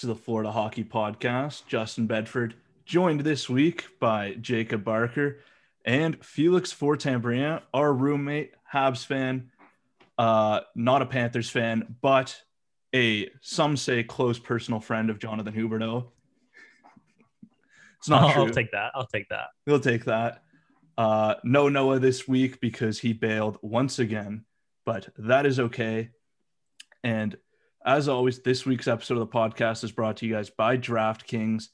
to 0.00 0.06
the 0.06 0.14
Florida 0.14 0.50
Hockey 0.50 0.82
Podcast. 0.82 1.66
Justin 1.66 2.06
Bedford, 2.06 2.54
joined 2.86 3.20
this 3.20 3.50
week 3.50 3.86
by 4.00 4.32
Jacob 4.40 4.82
Barker 4.82 5.40
and 5.84 6.24
Felix 6.24 6.72
Fortambriand, 6.72 7.60
our 7.74 7.92
roommate, 7.92 8.52
Habs 8.72 9.04
fan, 9.04 9.50
uh, 10.16 10.60
not 10.74 11.02
a 11.02 11.06
Panthers 11.06 11.50
fan, 11.50 11.96
but 12.00 12.40
a 12.94 13.28
some 13.42 13.76
say 13.76 14.02
close 14.02 14.38
personal 14.38 14.80
friend 14.80 15.10
of 15.10 15.18
Jonathan 15.18 15.52
Huberdeau. 15.52 16.08
It's 17.98 18.08
not 18.08 18.22
I'll, 18.22 18.32
true. 18.32 18.42
I'll 18.44 18.50
take 18.50 18.72
that. 18.72 18.92
I'll 18.94 19.06
take 19.06 19.28
that. 19.28 19.48
We'll 19.66 19.80
take 19.80 20.06
that. 20.06 20.42
Uh, 20.96 21.34
no 21.44 21.68
Noah 21.68 21.98
this 21.98 22.26
week 22.26 22.60
because 22.60 22.98
he 22.98 23.12
bailed 23.12 23.58
once 23.60 23.98
again, 23.98 24.46
but 24.86 25.10
that 25.18 25.44
is 25.44 25.60
okay. 25.60 26.10
And 27.04 27.36
as 27.84 28.08
always, 28.08 28.40
this 28.40 28.66
week's 28.66 28.88
episode 28.88 29.14
of 29.14 29.20
the 29.20 29.26
podcast 29.26 29.84
is 29.84 29.92
brought 29.92 30.18
to 30.18 30.26
you 30.26 30.34
guys 30.34 30.50
by 30.50 30.76
DraftKings. 30.76 31.68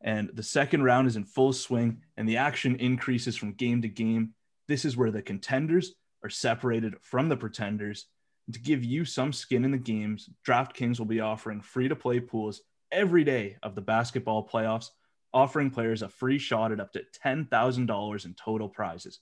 And 0.00 0.30
the 0.34 0.42
second 0.42 0.82
round 0.82 1.06
is 1.06 1.16
in 1.16 1.24
full 1.24 1.52
swing, 1.52 2.02
and 2.16 2.28
the 2.28 2.36
action 2.36 2.76
increases 2.76 3.36
from 3.36 3.52
game 3.52 3.80
to 3.82 3.88
game. 3.88 4.34
This 4.66 4.84
is 4.84 4.96
where 4.96 5.12
the 5.12 5.22
contenders 5.22 5.94
are 6.24 6.30
separated 6.30 6.96
from 7.02 7.28
the 7.28 7.36
pretenders. 7.36 8.06
And 8.46 8.54
to 8.54 8.60
give 8.60 8.84
you 8.84 9.04
some 9.04 9.32
skin 9.32 9.64
in 9.64 9.70
the 9.70 9.78
games, 9.78 10.28
DraftKings 10.46 10.98
will 10.98 11.06
be 11.06 11.20
offering 11.20 11.60
free 11.60 11.88
to 11.88 11.96
play 11.96 12.20
pools 12.20 12.60
every 12.90 13.22
day 13.22 13.56
of 13.62 13.74
the 13.76 13.80
basketball 13.80 14.46
playoffs, 14.46 14.90
offering 15.32 15.70
players 15.70 16.02
a 16.02 16.08
free 16.08 16.38
shot 16.38 16.72
at 16.72 16.80
up 16.80 16.92
to 16.92 17.02
$10,000 17.24 18.24
in 18.24 18.34
total 18.34 18.68
prizes. 18.68 19.20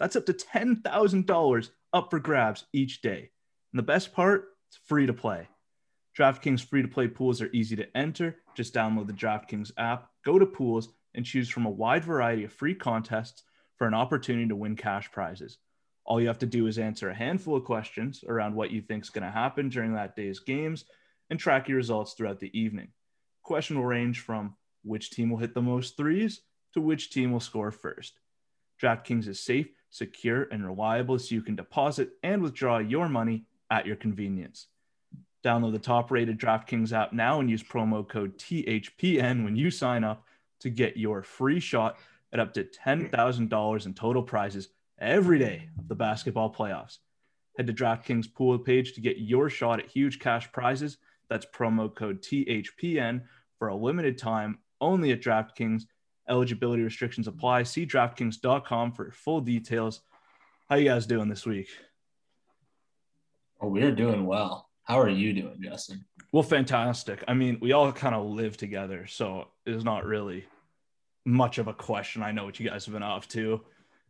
That's 0.00 0.16
up 0.16 0.26
to 0.26 0.32
$10,000 0.32 1.70
up 1.92 2.10
for 2.10 2.18
grabs 2.18 2.64
each 2.72 3.00
day. 3.00 3.30
And 3.72 3.78
the 3.78 3.82
best 3.82 4.12
part, 4.12 4.48
it's 4.68 4.78
free 4.86 5.06
to 5.06 5.14
play. 5.14 5.48
DraftKings 6.18 6.64
free 6.64 6.82
to 6.82 6.88
play 6.88 7.06
pools 7.06 7.40
are 7.40 7.50
easy 7.52 7.76
to 7.76 7.96
enter. 7.96 8.38
Just 8.56 8.74
download 8.74 9.06
the 9.06 9.12
DraftKings 9.12 9.70
app, 9.78 10.10
go 10.24 10.36
to 10.36 10.46
pools, 10.46 10.88
and 11.14 11.24
choose 11.24 11.48
from 11.48 11.64
a 11.64 11.70
wide 11.70 12.04
variety 12.04 12.42
of 12.42 12.52
free 12.52 12.74
contests 12.74 13.44
for 13.76 13.86
an 13.86 13.94
opportunity 13.94 14.48
to 14.48 14.56
win 14.56 14.74
cash 14.74 15.12
prizes. 15.12 15.58
All 16.04 16.20
you 16.20 16.26
have 16.26 16.40
to 16.40 16.46
do 16.46 16.66
is 16.66 16.78
answer 16.78 17.08
a 17.08 17.14
handful 17.14 17.54
of 17.54 17.64
questions 17.64 18.24
around 18.26 18.56
what 18.56 18.72
you 18.72 18.80
think 18.80 19.04
is 19.04 19.10
going 19.10 19.24
to 19.24 19.30
happen 19.30 19.68
during 19.68 19.94
that 19.94 20.16
day's 20.16 20.40
games 20.40 20.86
and 21.30 21.38
track 21.38 21.68
your 21.68 21.76
results 21.76 22.14
throughout 22.14 22.40
the 22.40 22.58
evening. 22.58 22.88
Question 23.44 23.76
will 23.76 23.84
range 23.84 24.18
from 24.20 24.56
which 24.82 25.10
team 25.10 25.30
will 25.30 25.38
hit 25.38 25.54
the 25.54 25.62
most 25.62 25.96
threes 25.96 26.40
to 26.74 26.80
which 26.80 27.10
team 27.10 27.30
will 27.30 27.38
score 27.38 27.70
first. 27.70 28.18
DraftKings 28.82 29.28
is 29.28 29.38
safe, 29.38 29.68
secure, 29.90 30.48
and 30.50 30.66
reliable 30.66 31.18
so 31.18 31.34
you 31.34 31.42
can 31.42 31.54
deposit 31.54 32.10
and 32.24 32.42
withdraw 32.42 32.78
your 32.78 33.08
money 33.08 33.44
at 33.70 33.86
your 33.86 33.96
convenience. 33.96 34.66
Download 35.44 35.72
the 35.72 35.78
top 35.78 36.10
rated 36.10 36.38
DraftKings 36.38 36.92
app 36.92 37.12
now 37.12 37.40
and 37.40 37.48
use 37.48 37.62
promo 37.62 38.06
code 38.06 38.36
THPN 38.38 39.44
when 39.44 39.56
you 39.56 39.70
sign 39.70 40.02
up 40.02 40.24
to 40.60 40.70
get 40.70 40.96
your 40.96 41.22
free 41.22 41.60
shot 41.60 41.98
at 42.32 42.40
up 42.40 42.52
to 42.54 42.64
$10,000 42.64 43.86
in 43.86 43.94
total 43.94 44.22
prizes 44.22 44.68
every 44.98 45.38
day 45.38 45.68
of 45.78 45.88
the 45.88 45.94
basketball 45.94 46.52
playoffs. 46.52 46.98
Head 47.56 47.68
to 47.68 47.72
DraftKings 47.72 48.32
pool 48.32 48.58
page 48.58 48.94
to 48.94 49.00
get 49.00 49.18
your 49.18 49.48
shot 49.48 49.78
at 49.78 49.88
huge 49.88 50.18
cash 50.18 50.50
prizes. 50.52 50.98
That's 51.28 51.46
promo 51.46 51.94
code 51.94 52.22
THPN 52.22 53.22
for 53.58 53.68
a 53.68 53.76
limited 53.76 54.18
time 54.18 54.58
only 54.80 55.12
at 55.12 55.20
DraftKings. 55.20 55.82
Eligibility 56.28 56.82
restrictions 56.82 57.26
apply. 57.26 57.62
See 57.62 57.86
DraftKings.com 57.86 58.92
for 58.92 59.10
full 59.12 59.40
details. 59.40 60.02
How 60.68 60.76
you 60.76 60.84
guys 60.84 61.06
doing 61.06 61.28
this 61.28 61.46
week? 61.46 61.68
Oh, 63.60 63.68
we're 63.68 63.94
doing 63.94 64.26
well. 64.26 64.67
How 64.88 64.98
are 65.00 65.10
you 65.10 65.34
doing, 65.34 65.60
Justin? 65.62 66.04
Well, 66.32 66.42
fantastic. 66.42 67.22
I 67.28 67.34
mean, 67.34 67.58
we 67.60 67.72
all 67.72 67.92
kind 67.92 68.14
of 68.14 68.24
live 68.26 68.56
together, 68.56 69.06
so 69.06 69.48
it's 69.66 69.84
not 69.84 70.06
really 70.06 70.46
much 71.26 71.58
of 71.58 71.68
a 71.68 71.74
question. 71.74 72.22
I 72.22 72.32
know 72.32 72.46
what 72.46 72.58
you 72.58 72.68
guys 72.68 72.86
have 72.86 72.94
been 72.94 73.02
up 73.02 73.26
to. 73.28 73.60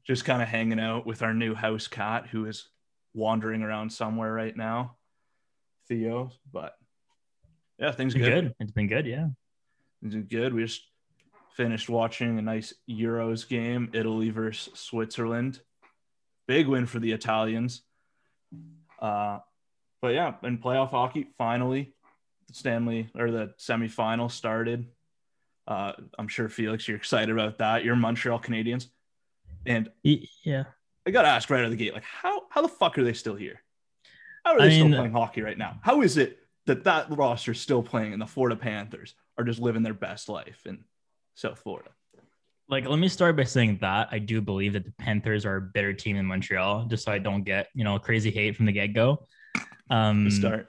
Just 0.06 0.24
kind 0.24 0.40
of 0.40 0.48
hanging 0.48 0.78
out 0.78 1.04
with 1.04 1.22
our 1.22 1.34
new 1.34 1.54
house 1.54 1.88
cat 1.88 2.28
who 2.28 2.46
is 2.46 2.68
wandering 3.12 3.62
around 3.62 3.90
somewhere 3.90 4.32
right 4.32 4.56
now, 4.56 4.96
Theo. 5.88 6.30
But 6.52 6.74
yeah, 7.78 7.90
things 7.90 8.14
It's 8.14 8.22
been 8.22 8.32
good. 8.32 8.44
good. 8.44 8.54
It's 8.60 8.72
been 8.72 8.86
good. 8.86 9.06
Yeah. 9.06 9.26
Things 10.00 10.14
are 10.14 10.20
good. 10.20 10.54
We 10.54 10.62
just 10.64 10.82
finished 11.56 11.88
watching 11.88 12.38
a 12.38 12.42
nice 12.42 12.72
Euros 12.88 13.48
game, 13.48 13.90
Italy 13.94 14.30
versus 14.30 14.78
Switzerland. 14.78 15.60
Big 16.46 16.68
win 16.68 16.86
for 16.86 17.00
the 17.00 17.10
Italians. 17.10 17.82
Uh, 19.00 19.40
but 20.00 20.08
yeah, 20.14 20.34
in 20.42 20.58
playoff 20.58 20.90
hockey, 20.90 21.28
finally, 21.38 21.92
the 22.46 22.54
Stanley 22.54 23.10
or 23.16 23.30
the 23.30 23.52
semifinal 23.58 24.30
started. 24.30 24.86
Uh, 25.66 25.92
I'm 26.18 26.28
sure 26.28 26.48
Felix, 26.48 26.88
you're 26.88 26.96
excited 26.96 27.30
about 27.30 27.58
that. 27.58 27.84
You're 27.84 27.96
Montreal 27.96 28.40
Canadiens, 28.40 28.86
and 29.66 29.90
Yeah. 30.02 30.64
I 31.06 31.10
got 31.10 31.22
to 31.22 31.28
ask 31.28 31.48
right 31.48 31.60
out 31.60 31.64
of 31.66 31.70
the 31.70 31.76
gate, 31.76 31.94
like 31.94 32.04
how 32.04 32.42
how 32.50 32.62
the 32.62 32.68
fuck 32.68 32.98
are 32.98 33.04
they 33.04 33.12
still 33.14 33.34
here? 33.34 33.62
How 34.44 34.54
are 34.54 34.60
I 34.60 34.66
they 34.68 34.74
still 34.74 34.88
mean- 34.88 34.98
playing 34.98 35.12
hockey 35.12 35.42
right 35.42 35.58
now? 35.58 35.78
How 35.82 36.02
is 36.02 36.16
it 36.16 36.38
that 36.66 36.84
that 36.84 37.06
roster 37.10 37.52
is 37.52 37.60
still 37.60 37.82
playing 37.82 38.12
and 38.12 38.20
the 38.20 38.26
Florida 38.26 38.56
Panthers 38.56 39.14
are 39.38 39.44
just 39.44 39.58
living 39.60 39.82
their 39.82 39.94
best 39.94 40.28
life 40.28 40.62
in 40.66 40.84
South 41.34 41.58
Florida? 41.58 41.90
Like, 42.70 42.86
let 42.86 42.98
me 42.98 43.08
start 43.08 43.34
by 43.36 43.44
saying 43.44 43.78
that 43.80 44.08
I 44.10 44.18
do 44.18 44.42
believe 44.42 44.74
that 44.74 44.84
the 44.84 44.92
Panthers 44.92 45.46
are 45.46 45.56
a 45.56 45.62
better 45.62 45.94
team 45.94 46.16
than 46.16 46.26
Montreal, 46.26 46.84
just 46.84 47.04
so 47.04 47.12
I 47.12 47.16
don't 47.18 47.42
get, 47.42 47.68
you 47.74 47.84
know, 47.84 47.98
crazy 47.98 48.30
hate 48.30 48.56
from 48.56 48.66
the 48.66 48.72
get 48.72 48.88
go. 48.92 49.26
Um, 49.90 50.24
To 50.24 50.30
start, 50.30 50.68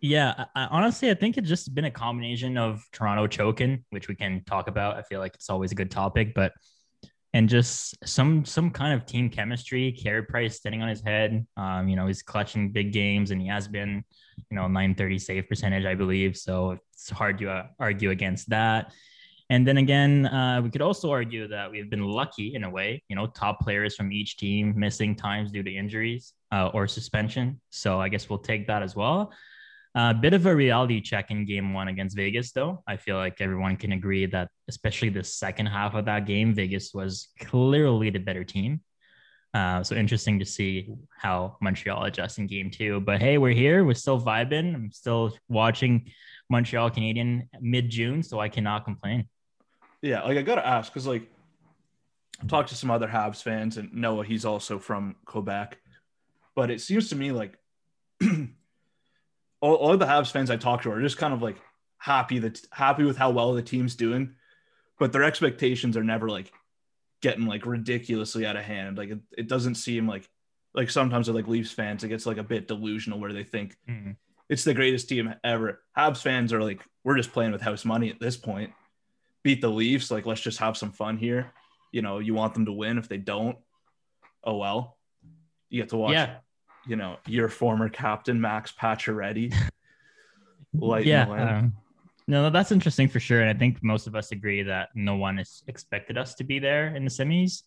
Yeah, 0.00 0.46
I, 0.54 0.66
honestly, 0.66 1.10
I 1.10 1.14
think 1.14 1.36
it's 1.36 1.48
just 1.48 1.74
been 1.74 1.86
a 1.86 1.90
combination 1.90 2.56
of 2.56 2.84
Toronto 2.92 3.26
choking, 3.26 3.84
which 3.90 4.08
we 4.08 4.14
can 4.14 4.42
talk 4.44 4.68
about. 4.68 4.96
I 4.96 5.02
feel 5.02 5.20
like 5.20 5.34
it's 5.34 5.50
always 5.50 5.72
a 5.72 5.74
good 5.74 5.90
topic, 5.90 6.34
but 6.34 6.52
and 7.32 7.48
just 7.48 7.96
some 8.06 8.44
some 8.44 8.70
kind 8.70 8.94
of 8.94 9.04
team 9.04 9.28
chemistry. 9.28 9.92
Carey 9.92 10.22
Price 10.22 10.56
standing 10.56 10.80
on 10.80 10.88
his 10.88 11.02
head. 11.02 11.46
Um, 11.56 11.88
you 11.88 11.96
know, 11.96 12.06
he's 12.06 12.22
clutching 12.22 12.72
big 12.72 12.92
games, 12.92 13.30
and 13.30 13.40
he 13.40 13.48
has 13.48 13.68
been, 13.68 14.04
you 14.50 14.56
know, 14.56 14.62
930 14.62 15.18
save 15.18 15.48
percentage, 15.48 15.84
I 15.84 15.94
believe. 15.94 16.36
So 16.36 16.78
it's 16.92 17.10
hard 17.10 17.38
to 17.38 17.50
uh, 17.50 17.66
argue 17.78 18.10
against 18.10 18.48
that. 18.50 18.92
And 19.48 19.66
then 19.66 19.76
again, 19.78 20.26
uh, 20.26 20.60
we 20.62 20.70
could 20.70 20.82
also 20.82 21.10
argue 21.10 21.46
that 21.48 21.70
we've 21.70 21.88
been 21.88 22.02
lucky 22.02 22.54
in 22.54 22.64
a 22.64 22.70
way, 22.70 23.02
you 23.08 23.14
know, 23.14 23.28
top 23.28 23.60
players 23.60 23.94
from 23.94 24.12
each 24.12 24.36
team 24.36 24.74
missing 24.76 25.14
times 25.14 25.52
due 25.52 25.62
to 25.62 25.72
injuries 25.72 26.32
uh, 26.50 26.70
or 26.74 26.88
suspension. 26.88 27.60
So 27.70 28.00
I 28.00 28.08
guess 28.08 28.28
we'll 28.28 28.40
take 28.40 28.66
that 28.66 28.82
as 28.82 28.96
well. 28.96 29.32
A 29.94 30.12
bit 30.12 30.34
of 30.34 30.44
a 30.44 30.54
reality 30.54 31.00
check 31.00 31.30
in 31.30 31.46
game 31.46 31.72
one 31.72 31.88
against 31.88 32.16
Vegas, 32.16 32.52
though. 32.52 32.82
I 32.86 32.98
feel 32.98 33.16
like 33.16 33.40
everyone 33.40 33.76
can 33.76 33.92
agree 33.92 34.26
that, 34.26 34.48
especially 34.68 35.08
the 35.08 35.24
second 35.24 35.66
half 35.66 35.94
of 35.94 36.04
that 36.04 36.26
game, 36.26 36.52
Vegas 36.52 36.92
was 36.92 37.28
clearly 37.40 38.10
the 38.10 38.18
better 38.18 38.44
team. 38.44 38.82
Uh, 39.54 39.82
so 39.82 39.94
interesting 39.94 40.38
to 40.38 40.44
see 40.44 40.92
how 41.16 41.56
Montreal 41.62 42.04
adjusts 42.04 42.36
in 42.36 42.46
game 42.46 42.70
two. 42.70 43.00
But 43.00 43.22
hey, 43.22 43.38
we're 43.38 43.54
here. 43.54 43.86
We're 43.86 43.94
still 43.94 44.20
vibing. 44.20 44.74
I'm 44.74 44.92
still 44.92 45.32
watching 45.48 46.10
Montreal 46.50 46.90
Canadian 46.90 47.48
mid 47.58 47.88
June, 47.88 48.22
so 48.22 48.38
I 48.38 48.50
cannot 48.50 48.84
complain. 48.84 49.28
Yeah, 50.06 50.22
like 50.22 50.38
I 50.38 50.42
gotta 50.42 50.66
ask 50.66 50.92
because 50.92 51.06
like 51.06 51.28
I 52.42 52.46
talked 52.46 52.68
to 52.70 52.74
some 52.74 52.90
other 52.90 53.08
Habs 53.08 53.42
fans 53.42 53.76
and 53.76 53.92
Noah, 53.92 54.24
he's 54.24 54.44
also 54.44 54.78
from 54.78 55.16
Quebec, 55.24 55.78
but 56.54 56.70
it 56.70 56.80
seems 56.80 57.08
to 57.10 57.16
me 57.16 57.32
like 57.32 57.58
all, 59.60 59.74
all 59.74 59.96
the 59.96 60.06
Habs 60.06 60.30
fans 60.30 60.50
I 60.50 60.56
talk 60.56 60.82
to 60.82 60.90
are 60.92 61.00
just 61.00 61.18
kind 61.18 61.34
of 61.34 61.42
like 61.42 61.56
happy 61.98 62.38
that 62.40 62.60
happy 62.72 63.04
with 63.04 63.16
how 63.16 63.30
well 63.30 63.54
the 63.54 63.62
team's 63.62 63.94
doing, 63.96 64.34
but 64.98 65.12
their 65.12 65.24
expectations 65.24 65.96
are 65.96 66.04
never 66.04 66.28
like 66.28 66.52
getting 67.22 67.46
like 67.46 67.66
ridiculously 67.66 68.46
out 68.46 68.56
of 68.56 68.64
hand. 68.64 68.98
Like 68.98 69.10
it, 69.10 69.20
it 69.36 69.48
doesn't 69.48 69.76
seem 69.76 70.06
like 70.08 70.28
like 70.74 70.90
sometimes 70.90 71.26
with 71.28 71.36
like 71.36 71.48
Leafs 71.48 71.72
fans, 71.72 72.04
it 72.04 72.08
gets 72.08 72.26
like 72.26 72.36
a 72.38 72.42
bit 72.44 72.68
delusional 72.68 73.18
where 73.18 73.32
they 73.32 73.44
think 73.44 73.76
Mhm. 73.88 74.16
it's 74.48 74.64
the 74.64 74.74
greatest 74.74 75.08
team 75.08 75.34
ever. 75.42 75.80
Habs 75.96 76.20
fans 76.22 76.52
are 76.52 76.62
like, 76.62 76.80
we're 77.02 77.16
just 77.16 77.32
playing 77.32 77.52
with 77.52 77.62
house 77.62 77.84
money 77.84 78.10
at 78.10 78.20
this 78.20 78.36
point. 78.36 78.72
Beat 79.46 79.60
the 79.60 79.68
Leafs, 79.68 80.10
like 80.10 80.26
let's 80.26 80.40
just 80.40 80.58
have 80.58 80.76
some 80.76 80.90
fun 80.90 81.16
here. 81.16 81.52
You 81.92 82.02
know, 82.02 82.18
you 82.18 82.34
want 82.34 82.52
them 82.52 82.64
to 82.66 82.72
win. 82.72 82.98
If 82.98 83.08
they 83.08 83.16
don't, 83.16 83.56
oh 84.42 84.56
well. 84.56 84.96
You 85.70 85.80
get 85.82 85.90
to 85.90 85.96
watch, 85.96 86.14
Yeah. 86.14 86.38
you 86.84 86.96
know, 86.96 87.18
your 87.28 87.48
former 87.48 87.88
captain 87.88 88.40
Max 88.40 88.72
Pacioretty. 88.72 89.54
lighting 90.74 91.10
yeah. 91.10 91.58
um, 91.58 91.74
No, 92.26 92.50
that's 92.50 92.72
interesting 92.72 93.06
for 93.08 93.20
sure. 93.20 93.40
And 93.40 93.48
I 93.48 93.54
think 93.56 93.84
most 93.84 94.08
of 94.08 94.16
us 94.16 94.32
agree 94.32 94.64
that 94.64 94.88
no 94.96 95.14
one 95.14 95.38
is 95.38 95.62
expected 95.68 96.18
us 96.18 96.34
to 96.34 96.44
be 96.44 96.58
there 96.58 96.88
in 96.96 97.04
the 97.04 97.10
semis. 97.10 97.62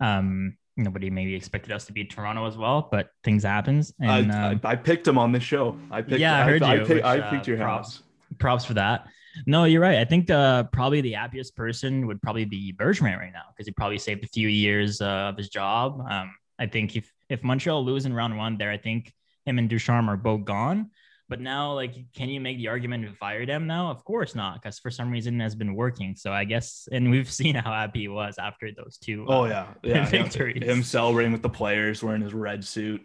Um, 0.00 0.58
nobody 0.76 1.08
maybe 1.08 1.34
expected 1.34 1.72
us 1.72 1.86
to 1.86 1.94
beat 1.94 2.10
Toronto 2.10 2.46
as 2.46 2.58
well, 2.58 2.86
but 2.92 3.08
things 3.22 3.44
happens. 3.44 3.94
And 3.98 4.30
I, 4.30 4.50
um, 4.50 4.60
I, 4.62 4.72
I 4.72 4.76
picked 4.76 5.08
him 5.08 5.16
on 5.16 5.32
this 5.32 5.42
show. 5.42 5.78
I 5.90 6.02
picked. 6.02 6.20
Yeah, 6.20 6.36
I 6.38 6.50
heard 6.50 6.62
I, 6.62 6.74
you, 6.74 6.82
I, 6.82 6.84
picked, 6.84 7.04
I 7.06 7.16
which, 7.16 7.24
picked 7.30 7.48
uh, 7.48 7.52
your 7.52 7.60
props. 7.60 7.96
house. 7.96 8.02
props 8.38 8.64
for 8.66 8.74
that. 8.74 9.06
No, 9.46 9.64
you're 9.64 9.80
right. 9.80 9.98
I 9.98 10.04
think 10.04 10.30
uh, 10.30 10.64
probably 10.64 11.00
the 11.00 11.12
happiest 11.12 11.56
person 11.56 12.06
would 12.06 12.20
probably 12.22 12.44
be 12.44 12.72
Bergevin 12.72 13.18
right 13.18 13.32
now 13.32 13.44
because 13.50 13.66
he 13.66 13.72
probably 13.72 13.98
saved 13.98 14.24
a 14.24 14.28
few 14.28 14.48
years 14.48 15.00
uh, 15.00 15.30
of 15.30 15.36
his 15.36 15.48
job. 15.48 16.00
Um, 16.08 16.34
I 16.58 16.66
think 16.66 16.96
if 16.96 17.10
if 17.28 17.42
Montreal 17.42 17.84
lose 17.84 18.06
in 18.06 18.12
round 18.12 18.36
one 18.36 18.58
there, 18.58 18.70
I 18.70 18.78
think 18.78 19.12
him 19.44 19.58
and 19.58 19.68
Ducharme 19.68 20.08
are 20.08 20.16
both 20.16 20.44
gone. 20.44 20.90
But 21.28 21.40
now, 21.40 21.72
like, 21.72 21.94
can 22.12 22.28
you 22.28 22.38
make 22.38 22.58
the 22.58 22.68
argument 22.68 23.06
to 23.06 23.12
fire 23.14 23.46
them 23.46 23.66
now? 23.66 23.90
Of 23.90 24.04
course 24.04 24.34
not, 24.34 24.60
because 24.62 24.78
for 24.78 24.90
some 24.90 25.10
reason 25.10 25.40
it 25.40 25.44
has 25.44 25.54
been 25.54 25.74
working. 25.74 26.16
So 26.16 26.32
I 26.32 26.44
guess, 26.44 26.86
and 26.92 27.10
we've 27.10 27.30
seen 27.40 27.54
how 27.54 27.72
happy 27.72 28.00
he 28.00 28.08
was 28.08 28.36
after 28.38 28.70
those 28.76 28.98
two. 28.98 29.24
Oh 29.28 29.44
uh, 29.44 29.48
yeah, 29.48 29.66
yeah. 29.82 30.06
victories. 30.10 30.62
him 30.62 30.82
celebrating 30.82 31.32
with 31.32 31.42
the 31.42 31.48
players 31.48 32.02
wearing 32.02 32.22
his 32.22 32.34
red 32.34 32.64
suit. 32.64 33.00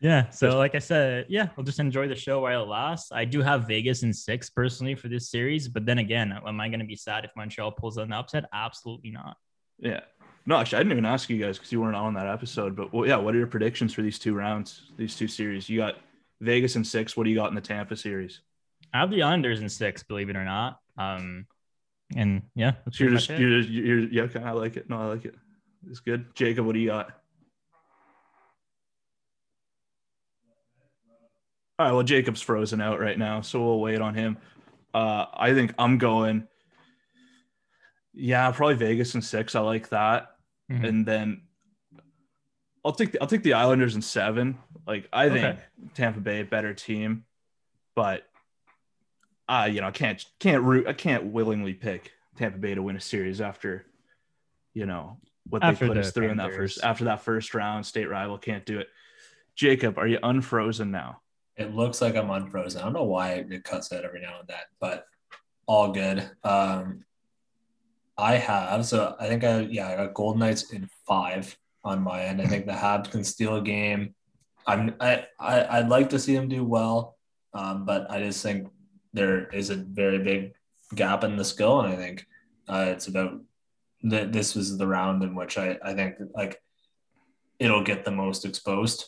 Yeah. 0.00 0.28
So, 0.30 0.58
like 0.58 0.74
I 0.74 0.80
said, 0.80 1.26
yeah, 1.28 1.48
we'll 1.56 1.64
just 1.64 1.78
enjoy 1.80 2.08
the 2.08 2.14
show 2.16 2.40
while 2.40 2.64
it 2.64 2.68
lasts. 2.68 3.10
I 3.12 3.24
do 3.24 3.40
have 3.40 3.66
Vegas 3.66 4.02
in 4.02 4.12
six 4.12 4.50
personally 4.50 4.94
for 4.94 5.08
this 5.08 5.30
series, 5.30 5.68
but 5.68 5.86
then 5.86 5.98
again, 5.98 6.32
am 6.46 6.60
I 6.60 6.68
going 6.68 6.80
to 6.80 6.86
be 6.86 6.96
sad 6.96 7.24
if 7.24 7.30
Montreal 7.36 7.72
pulls 7.72 7.96
an 7.96 8.12
upset? 8.12 8.44
Absolutely 8.52 9.10
not. 9.10 9.36
Yeah. 9.78 10.00
No, 10.46 10.56
actually, 10.56 10.76
I 10.76 10.80
didn't 10.80 10.92
even 10.92 11.06
ask 11.06 11.30
you 11.30 11.38
guys 11.38 11.56
because 11.56 11.72
you 11.72 11.80
weren't 11.80 11.96
on 11.96 12.14
that 12.14 12.26
episode. 12.26 12.76
But 12.76 12.92
well, 12.92 13.06
yeah, 13.08 13.16
what 13.16 13.34
are 13.34 13.38
your 13.38 13.46
predictions 13.46 13.94
for 13.94 14.02
these 14.02 14.18
two 14.18 14.34
rounds, 14.34 14.92
these 14.98 15.16
two 15.16 15.28
series? 15.28 15.68
You 15.70 15.78
got 15.78 15.94
Vegas 16.40 16.76
in 16.76 16.84
six. 16.84 17.16
What 17.16 17.24
do 17.24 17.30
you 17.30 17.36
got 17.36 17.48
in 17.48 17.54
the 17.54 17.62
Tampa 17.62 17.96
series? 17.96 18.40
I 18.92 19.00
have 19.00 19.10
the 19.10 19.22
Islanders 19.22 19.60
in 19.60 19.68
six, 19.70 20.02
believe 20.02 20.28
it 20.28 20.36
or 20.36 20.44
not. 20.44 20.80
Um, 20.98 21.46
and 22.14 22.42
yeah, 22.54 22.72
So 22.92 23.04
you're 23.04 23.14
just 23.14 23.30
it. 23.30 23.40
you're, 23.40 23.60
you're 23.60 23.98
yeah. 24.10 24.22
Okay, 24.24 24.42
I 24.42 24.50
like 24.50 24.76
it. 24.76 24.90
No, 24.90 24.98
I 25.00 25.06
like 25.06 25.24
it. 25.24 25.34
It's 25.88 26.00
good. 26.00 26.34
Jacob, 26.34 26.66
what 26.66 26.74
do 26.74 26.78
you 26.78 26.88
got? 26.88 27.10
All 31.84 31.90
right. 31.90 31.96
Well, 31.96 32.02
Jacob's 32.02 32.40
frozen 32.40 32.80
out 32.80 32.98
right 32.98 33.18
now, 33.18 33.42
so 33.42 33.62
we'll 33.62 33.78
wait 33.78 34.00
on 34.00 34.14
him. 34.14 34.38
Uh, 34.94 35.26
I 35.34 35.52
think 35.52 35.74
I'm 35.78 35.98
going. 35.98 36.48
Yeah, 38.14 38.50
probably 38.52 38.76
Vegas 38.76 39.14
in 39.14 39.20
six. 39.20 39.54
I 39.54 39.60
like 39.60 39.90
that. 39.90 40.30
Mhm. 40.72 40.88
and 40.88 41.04
then 41.04 41.42
I'll 42.86 42.92
take 42.92 43.12
the 43.12 43.20
I'll 43.20 43.26
take 43.28 43.42
the 43.42 43.52
Islanders 43.52 43.96
in 43.96 44.00
seven. 44.00 44.56
Like 44.86 45.10
I 45.12 45.28
think 45.28 45.44
Okay. 45.44 45.58
Tampa 45.92 46.20
Bay 46.20 46.40
a 46.40 46.44
better 46.46 46.72
team, 46.72 47.26
but 47.94 48.26
uh, 49.46 49.68
you 49.70 49.82
know, 49.82 49.88
I 49.88 49.90
can't 49.90 50.24
can't 50.40 50.62
root 50.62 50.86
I 50.86 50.94
can't 50.94 51.24
willingly 51.24 51.74
pick 51.74 52.12
Tampa 52.38 52.56
Bay 52.56 52.74
to 52.74 52.82
win 52.82 52.96
a 52.96 53.00
series 53.00 53.42
after 53.42 53.84
you 54.72 54.86
know 54.86 55.18
what 55.50 55.62
After 55.62 55.84
they 55.84 55.88
put 55.88 55.94
the 55.96 56.00
us 56.00 56.12
through 56.12 56.30
in 56.30 56.38
that 56.38 56.54
first 56.54 56.82
after 56.82 57.04
that 57.04 57.20
first 57.20 57.52
round 57.52 57.84
state 57.84 58.08
rival 58.08 58.38
can't 58.38 58.64
do 58.64 58.78
it. 58.78 58.88
Jacob, 59.54 59.98
are 59.98 60.06
you 60.06 60.18
unfrozen 60.22 60.90
now? 60.90 61.20
It 61.56 61.74
looks 61.74 62.00
like 62.00 62.16
I'm 62.16 62.30
unfrozen. 62.30 62.80
I 62.80 62.84
don't 62.84 62.94
know 62.94 63.04
why 63.04 63.32
it 63.34 63.64
cuts 63.64 63.92
out 63.92 64.04
every 64.04 64.20
now 64.20 64.40
and 64.40 64.48
then, 64.48 64.58
but 64.80 65.06
all 65.66 65.92
good. 65.92 66.28
Um, 66.42 67.04
I 68.16 68.36
have 68.36 68.86
so 68.86 69.16
I 69.18 69.26
think 69.26 69.44
I 69.44 69.60
yeah 69.60 69.88
I 69.88 69.96
got 69.96 70.14
Golden 70.14 70.40
Knights 70.40 70.70
in 70.72 70.88
five 71.06 71.56
on 71.84 72.02
my 72.02 72.22
end. 72.22 72.40
I 72.40 72.46
think 72.46 72.66
the 72.66 72.72
Habs 72.72 73.10
can 73.10 73.24
steal 73.24 73.56
a 73.56 73.62
game. 73.62 74.14
I'm 74.66 74.94
I, 75.00 75.26
I 75.38 75.78
I'd 75.78 75.88
like 75.88 76.10
to 76.10 76.18
see 76.18 76.34
them 76.34 76.48
do 76.48 76.64
well, 76.64 77.16
um, 77.52 77.84
but 77.84 78.10
I 78.10 78.20
just 78.20 78.42
think 78.42 78.68
there 79.12 79.48
is 79.48 79.70
a 79.70 79.76
very 79.76 80.18
big 80.18 80.52
gap 80.94 81.24
in 81.24 81.36
the 81.36 81.44
skill, 81.44 81.80
and 81.80 81.92
I 81.92 81.96
think 81.96 82.26
uh, 82.68 82.86
it's 82.88 83.08
about 83.08 83.40
that. 84.04 84.32
This 84.32 84.54
was 84.54 84.78
the 84.78 84.86
round 84.86 85.22
in 85.22 85.34
which 85.34 85.58
I 85.58 85.76
I 85.82 85.94
think 85.94 86.16
like 86.34 86.62
it'll 87.58 87.84
get 87.84 88.04
the 88.04 88.10
most 88.10 88.44
exposed. 88.44 89.06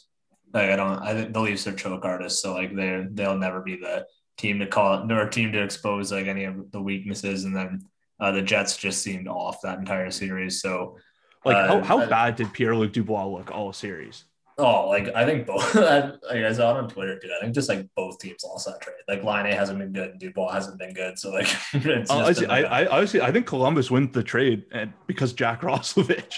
Like 0.53 0.71
I 0.71 0.77
don't, 0.77 0.99
I 1.03 1.13
think 1.15 1.33
the 1.33 1.41
Leafs 1.41 1.67
are 1.67 1.73
choke 1.75 2.05
artists, 2.05 2.41
so 2.43 2.55
like 2.55 2.75
they 2.75 3.05
they'll 3.11 3.37
never 3.39 3.61
be 3.61 3.77
the 3.77 4.07
team 4.39 4.59
to 4.61 4.67
call 4.67 5.01
it, 5.01 5.07
nor 5.07 5.29
team 5.29 5.53
to 5.53 5.63
expose 5.63 6.13
like 6.13 6.27
any 6.27 6.45
of 6.45 6.71
the 6.71 6.81
weaknesses. 6.81 7.45
And 7.45 7.55
then 7.57 7.85
uh, 8.21 8.31
the 8.33 8.43
Jets 8.43 8.77
just 8.77 9.03
seemed 9.03 9.29
off 9.29 9.61
that 9.63 9.79
entire 9.79 10.11
series. 10.11 10.61
So 10.63 10.99
Like 11.45 11.57
Uh, 11.57 11.67
how, 11.69 11.83
how 11.83 11.99
I- 12.01 12.07
bad 12.07 12.37
did 12.37 12.53
Pierre 12.53 12.75
Luc 12.77 12.93
Dubois 12.93 13.27
look 13.27 13.51
all 13.51 13.73
series? 13.73 14.25
oh, 14.59 14.89
like 14.89 15.15
I 15.15 15.27
think 15.27 15.47
both. 15.47 15.77
I, 15.77 16.13
like 16.29 16.45
I 16.45 16.53
saw 16.53 16.71
it 16.75 16.79
on 16.83 16.89
Twitter 16.89 17.19
too. 17.19 17.29
I 17.37 17.43
think 17.43 17.55
just 17.55 17.69
like 17.69 17.87
both 17.95 18.19
teams 18.19 18.43
lost 18.43 18.65
that 18.67 18.81
trade. 18.81 18.97
Like 19.07 19.23
Laine 19.23 19.53
hasn't 19.55 19.79
been 19.79 19.93
good 19.93 20.13
and 20.13 20.21
Dubois 20.21 20.53
hasn't 20.53 20.79
been 20.79 20.95
good. 20.95 21.19
So 21.19 21.31
like 21.31 21.47
it's 21.75 21.85
Uh, 21.85 21.91
just 21.99 22.11
honestly, 22.11 22.47
been 22.47 22.51
I, 22.65 22.83
I 22.83 22.87
honestly 22.87 23.21
I 23.21 23.31
think 23.33 23.47
Columbus 23.47 23.91
wins 23.91 24.13
the 24.15 24.23
trade 24.23 24.65
and 24.73 24.93
because 25.07 25.35
Jack 25.35 25.61
Roslovic. 25.69 26.33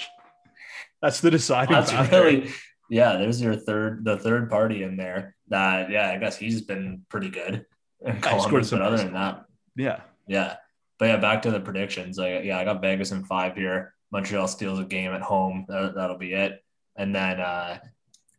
That's 1.01 1.21
the 1.21 1.31
deciding 1.31 1.75
That's 1.75 1.93
factor. 1.93 2.23
really 2.25 2.51
yeah. 2.89 3.17
There's 3.17 3.41
your 3.41 3.57
third, 3.57 4.05
the 4.05 4.17
third 4.17 4.51
party 4.51 4.83
in 4.83 4.97
there. 4.97 5.35
That 5.49 5.91
yeah, 5.91 6.11
I 6.11 6.19
guess 6.19 6.37
he's 6.37 6.63
been 6.63 7.03
pretty 7.09 7.31
good. 7.31 7.67
And 8.01 8.25
Yeah, 8.25 8.39
scored 8.39 8.65
some 8.65 8.79
but 8.79 8.87
other 8.87 8.99
than 8.99 9.15
that, 9.15 9.47
yeah. 9.75 10.03
yeah. 10.29 10.55
But 11.01 11.07
yeah, 11.07 11.17
back 11.17 11.43
to 11.43 11.51
the 11.51 11.59
predictions. 11.59 12.17
Like 12.17 12.45
yeah, 12.45 12.57
I 12.57 12.65
got 12.65 12.81
Vegas 12.81 13.11
in 13.11 13.25
five 13.25 13.57
here. 13.57 13.93
Montreal 14.13 14.47
steals 14.47 14.79
a 14.79 14.85
game 14.85 15.13
at 15.13 15.21
home. 15.21 15.67
That, 15.69 15.97
that'll 15.97 16.17
be 16.17 16.33
it. 16.33 16.63
And 16.95 17.13
then 17.13 17.41
uh, 17.41 17.79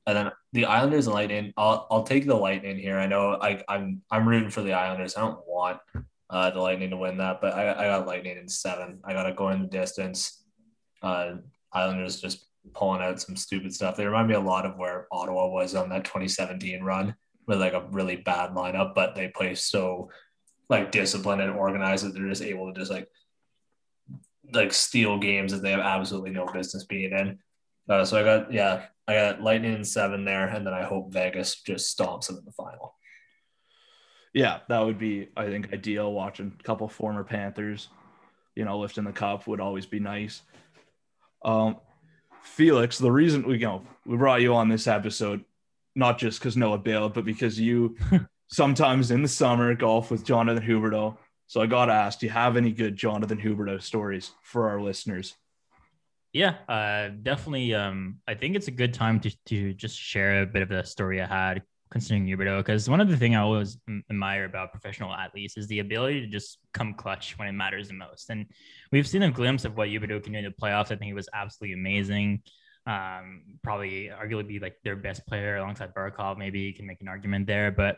and 0.08 0.18
then 0.18 0.32
the 0.54 0.66
Islanders 0.66 1.08
and 1.08 1.14
Lightning. 1.14 1.54
I'll 1.58 1.88
I'll 1.92 2.04
take 2.04 2.26
the 2.26 2.36
Lightning 2.36 2.78
here. 2.78 2.98
I 2.98 3.08
know 3.08 3.38
I 3.42 3.64
I'm 3.68 4.02
I'm 4.10 4.28
rooting 4.28 4.50
for 4.50 4.62
the 4.62 4.74
Islanders. 4.74 5.16
I 5.16 5.22
don't 5.22 5.46
want 5.48 5.80
uh, 6.30 6.50
the 6.52 6.62
Lightning 6.62 6.90
to 6.92 6.98
win 6.98 7.18
that, 7.18 7.42
but 7.42 7.54
I 7.54 7.72
I 7.72 7.86
got 7.86 8.08
Lightning 8.08 8.38
in 8.38 8.48
seven. 8.48 9.02
I 9.04 9.14
got 9.14 9.24
to 9.24 9.34
go 9.34 9.50
in 9.50 9.62
the 9.62 9.68
distance. 9.68 10.44
Uh, 11.02 11.36
Islanders 11.72 12.20
just 12.20 12.49
pulling 12.74 13.02
out 13.02 13.22
some 13.22 13.36
stupid 13.36 13.74
stuff. 13.74 13.96
They 13.96 14.06
remind 14.06 14.28
me 14.28 14.36
a 14.36 14.40
lot 14.40 14.66
of 14.66 14.78
where 14.78 15.08
Ottawa 15.12 15.48
was 15.48 15.76
on 15.76 15.90
that 15.90 16.06
2017 16.06 16.84
run 16.84 17.16
with 17.48 17.60
like 17.60 17.74
a 17.74 17.88
really 17.92 18.18
bad 18.18 18.52
lineup, 18.52 18.94
but 18.94 19.16
they 19.16 19.28
play 19.30 19.56
so 19.56 20.10
like 20.70 20.92
disciplined 20.92 21.42
and 21.42 21.52
organized 21.52 22.06
that 22.06 22.14
they're 22.14 22.30
just 22.30 22.44
able 22.44 22.72
to 22.72 22.80
just 22.80 22.92
like 22.92 23.08
like 24.52 24.74
steal 24.74 25.20
games 25.20 25.52
that 25.52 25.62
they 25.62 25.72
have 25.72 25.80
absolutely 25.80 26.32
no 26.32 26.46
business 26.46 26.86
being 26.86 27.12
in. 27.12 27.40
Uh, 27.90 28.06
so 28.06 28.20
I 28.20 28.24
got 28.24 28.54
yeah, 28.54 28.86
I 29.08 29.16
got 29.16 29.42
Lightning 29.42 29.74
in 29.74 29.84
seven 29.84 30.26
there, 30.26 30.48
and 30.48 30.66
then 30.66 30.74
I 30.74 30.84
hope 30.84 31.12
Vegas 31.12 31.62
just 31.62 31.98
stomps 31.98 32.28
them 32.28 32.38
in 32.38 32.46
the 32.46 32.52
final. 32.52 32.96
Yeah, 34.34 34.60
that 34.70 34.86
would 34.86 35.00
be, 35.00 35.30
I 35.36 35.48
think, 35.48 35.74
ideal. 35.74 36.14
Watching 36.14 36.56
a 36.60 36.64
couple 36.64 36.88
former 36.88 37.24
Panthers, 37.24 37.90
you 38.56 38.64
know, 38.64 38.78
lifting 38.78 39.06
the 39.06 39.12
cup 39.12 39.48
would 39.48 39.60
always 39.60 39.88
be 39.88 40.00
nice. 40.00 40.44
Um, 41.44 41.78
Felix, 42.44 42.98
the 42.98 43.12
reason 43.12 43.44
we 43.44 43.56
you 43.56 43.66
know 43.66 43.84
we 44.06 44.18
brought 44.18 44.42
you 44.42 44.54
on 44.56 44.70
this 44.70 44.88
episode, 44.88 45.44
not 45.96 46.18
just 46.18 46.40
because 46.40 46.58
Noah 46.58 46.78
bailed, 46.78 47.14
but 47.14 47.26
because 47.26 47.60
you 47.60 47.96
sometimes 48.48 49.12
in 49.12 49.22
the 49.22 49.28
summer 49.28 49.74
golf 49.76 50.12
with 50.12 50.26
Jonathan 50.26 50.64
Huberdeau. 50.64 51.18
So 51.48 51.62
I 51.62 51.66
got 51.66 51.86
to 51.86 51.94
ask, 51.94 52.20
do 52.20 52.28
you 52.28 52.32
have 52.32 52.58
any 52.58 52.72
good 52.72 52.96
Jonathan 52.96 53.40
Huberdeau 53.40 53.82
stories 53.82 54.32
for 54.44 54.70
our 54.70 54.80
listeners? 54.80 55.36
Yeah, 56.32 56.56
uh, 56.68 57.10
definitely. 57.24 57.74
Um, 57.74 58.20
I 58.28 58.36
think 58.36 58.56
it's 58.56 58.68
a 58.68 58.72
good 58.72 58.94
time 58.94 59.20
to, 59.22 59.36
to 59.46 59.74
just 59.74 59.98
share 59.98 60.44
a 60.44 60.46
bit 60.46 60.62
of 60.62 60.70
the 60.70 60.84
story 60.84 61.20
I 61.20 61.26
had 61.26 61.64
considering 61.92 62.26
Huberdeau, 62.26 62.60
because 62.60 62.90
one 62.90 63.02
of 63.02 63.10
the 63.10 63.18
things 63.18 63.36
I 63.36 63.40
always 63.40 63.78
m- 63.88 64.04
admire 64.10 64.46
about 64.46 64.72
professional 64.72 65.14
athletes 65.14 65.58
is 65.58 65.68
the 65.68 65.80
ability 65.80 66.22
to 66.22 66.28
just 66.28 66.60
come 66.74 66.94
clutch 66.94 67.38
when 67.38 67.48
it 67.48 67.54
matters 67.54 67.88
the 67.88 67.96
most. 67.96 68.30
And 68.30 68.46
we've 68.92 69.08
seen 69.08 69.24
a 69.24 69.32
glimpse 69.32 69.66
of 69.66 69.76
what 69.76 69.90
Huberdeau 69.90 70.24
can 70.24 70.34
do 70.34 70.40
in 70.40 70.46
the 70.46 70.52
playoffs. 70.52 70.86
I 70.86 70.96
think 70.96 71.04
he 71.06 71.14
was 71.14 71.30
absolutely 71.34 71.74
amazing. 71.74 72.42
Um, 72.86 73.44
probably 73.64 74.10
arguably 74.10 74.48
be 74.48 74.60
like 74.60 74.76
their 74.84 74.96
best 74.96 75.26
player 75.28 75.58
alongside 75.58 75.94
Barkov. 75.94 76.38
Maybe 76.38 76.60
you 76.62 76.74
can 76.74 76.86
make 76.88 77.02
an 77.02 77.08
argument 77.08 77.46
there, 77.48 77.72
but 77.72 77.98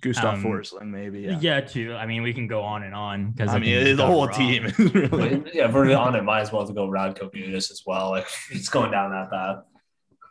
Gustav 0.00 0.34
Um, 0.34 0.42
Forsling, 0.42 0.88
maybe. 0.90 1.20
yeah. 1.20 1.38
Yeah. 1.40 1.60
too. 1.60 1.94
I 1.94 2.06
mean, 2.06 2.22
we 2.22 2.32
can 2.32 2.48
go 2.48 2.62
on 2.62 2.82
and 2.82 2.92
on 2.94 3.30
because 3.30 3.50
I 3.54 3.58
mean, 3.60 3.96
the 3.96 4.04
whole 4.06 4.26
team 4.26 4.64
really. 4.78 5.42
Yeah, 5.54 5.68
if 5.68 5.72
we're 5.74 5.94
on 5.94 6.16
it, 6.16 6.22
might 6.24 6.40
as 6.40 6.50
well 6.50 6.66
to 6.66 6.72
go 6.72 6.88
Radko 6.88 7.32
Gudas 7.32 7.70
as 7.70 7.82
well. 7.86 8.10
Like 8.10 8.26
it's 8.50 8.68
going 8.68 8.90
down 8.90 9.10
that 9.12 9.30
path. 9.30 9.58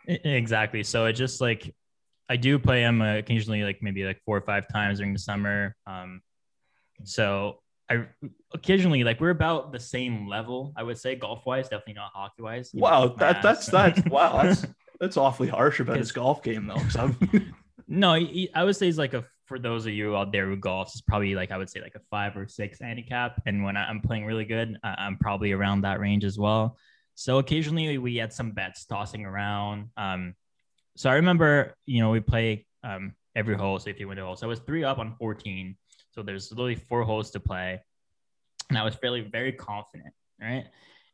Exactly. 0.07 0.83
So 0.83 1.05
it 1.05 1.13
just 1.13 1.39
like 1.39 1.73
I 2.31 2.37
do 2.37 2.57
play 2.57 2.79
him 2.79 3.01
uh, 3.01 3.17
occasionally, 3.17 3.63
like 3.63 3.79
maybe 3.81 4.05
like 4.05 4.21
four 4.25 4.37
or 4.37 4.41
five 4.41 4.65
times 4.71 4.99
during 4.99 5.11
the 5.11 5.19
summer. 5.19 5.75
Um, 5.85 6.21
so 7.03 7.59
I 7.89 8.05
occasionally 8.53 9.03
like 9.03 9.19
we're 9.19 9.31
about 9.31 9.73
the 9.73 9.81
same 9.81 10.29
level, 10.29 10.71
I 10.77 10.83
would 10.83 10.97
say, 10.97 11.15
golf 11.15 11.45
wise, 11.45 11.65
definitely 11.65 11.95
not 11.95 12.11
hockey 12.13 12.41
wise. 12.41 12.71
Wow, 12.73 13.09
that 13.19 13.41
that's 13.41 13.65
that's 13.67 14.01
wow, 14.05 14.43
that's 14.43 14.65
that's 15.01 15.17
awfully 15.17 15.49
harsh 15.49 15.81
about 15.81 15.97
his 15.97 16.13
golf 16.13 16.41
game 16.41 16.67
though. 16.67 16.81
I'm- 16.97 17.53
no, 17.89 18.13
he, 18.13 18.49
I 18.55 18.63
would 18.63 18.77
say 18.77 18.85
he's 18.85 18.97
like 18.97 19.13
a 19.13 19.25
for 19.45 19.59
those 19.59 19.85
of 19.85 19.91
you 19.91 20.15
out 20.15 20.31
there 20.31 20.47
who 20.47 20.55
golfs, 20.55 20.91
it's 20.93 21.01
probably 21.01 21.35
like 21.35 21.51
I 21.51 21.57
would 21.57 21.69
say 21.69 21.81
like 21.81 21.95
a 21.95 22.01
five 22.09 22.37
or 22.37 22.47
six 22.47 22.79
handicap. 22.79 23.41
And 23.45 23.65
when 23.65 23.75
I'm 23.75 23.99
playing 23.99 24.23
really 24.23 24.45
good, 24.45 24.77
I'm 24.85 25.17
probably 25.17 25.51
around 25.51 25.81
that 25.81 25.99
range 25.99 26.23
as 26.23 26.39
well. 26.39 26.77
So 27.15 27.39
occasionally 27.39 27.97
we 27.97 28.15
had 28.15 28.31
some 28.31 28.51
bets 28.51 28.85
tossing 28.85 29.25
around. 29.25 29.89
Um, 29.97 30.35
so 30.95 31.09
I 31.09 31.15
remember, 31.15 31.73
you 31.85 32.01
know, 32.01 32.09
we 32.11 32.19
play 32.19 32.65
um, 32.83 33.13
every 33.35 33.55
hole, 33.55 33.79
say 33.79 33.91
if 33.91 33.99
you 33.99 34.07
win 34.07 34.17
a 34.19 34.25
hole. 34.25 34.35
So 34.35 34.45
I 34.47 34.49
was 34.49 34.59
three 34.59 34.83
up 34.83 34.97
on 34.99 35.15
14. 35.17 35.75
So 36.11 36.21
there's 36.23 36.51
literally 36.51 36.75
four 36.75 37.03
holes 37.03 37.31
to 37.31 37.39
play. 37.39 37.79
And 38.69 38.77
I 38.77 38.83
was 38.83 38.95
fairly 38.95 39.21
very 39.21 39.51
confident, 39.53 40.13
right? 40.41 40.65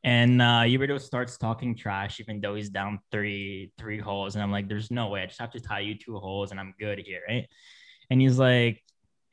And 0.03 0.41
uh 0.41 0.61
Huberdeau 0.61 0.99
starts 1.01 1.37
talking 1.37 1.75
trash, 1.75 2.19
even 2.19 2.39
though 2.39 2.55
he's 2.55 2.69
down 2.69 2.99
three, 3.11 3.71
three 3.77 3.99
holes. 3.99 4.35
And 4.35 4.43
I'm 4.43 4.51
like, 4.51 4.67
there's 4.69 4.91
no 4.91 5.07
way. 5.09 5.21
I 5.23 5.25
just 5.25 5.39
have 5.39 5.51
to 5.51 5.59
tie 5.59 5.79
you 5.81 5.95
two 5.95 6.17
holes 6.17 6.51
and 6.51 6.59
I'm 6.59 6.73
good 6.79 6.99
here, 6.99 7.21
right? 7.27 7.47
And 8.09 8.21
he's 8.21 8.37
like, 8.39 8.83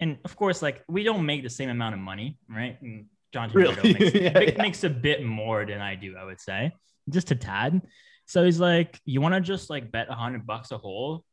and 0.01 0.19
of 0.25 0.37
course, 0.37 0.63
like 0.63 0.83
we 0.89 1.05
don't 1.05 1.25
make 1.27 1.43
the 1.43 1.51
same 1.51 1.69
amount 1.69 1.95
of 1.95 2.01
money, 2.01 2.39
right? 2.49 2.81
And 2.83 3.07
John 3.33 3.51
Really? 3.53 3.77
Makes, 3.93 4.15
Yeah, 4.15 4.33
make- 4.33 4.57
yeah. 4.57 4.63
makes 4.63 4.85
a 4.85 4.91
bit 4.91 5.23
more 5.25 5.65
than 5.67 5.81
I 5.81 5.95
do, 5.97 6.17
I 6.17 6.25
would 6.25 6.41
say, 6.41 6.73
just 7.11 7.31
a 7.31 7.35
tad. 7.37 7.83
So 8.27 8.45
he's 8.45 8.61
like, 8.61 9.01
"You 9.05 9.21
want 9.21 9.35
to 9.35 9.41
just 9.41 9.71
like 9.71 9.91
bet 9.93 10.09
a 10.09 10.15
hundred 10.15 10.47
bucks 10.47 10.71
a 10.71 10.79
hole 10.79 11.25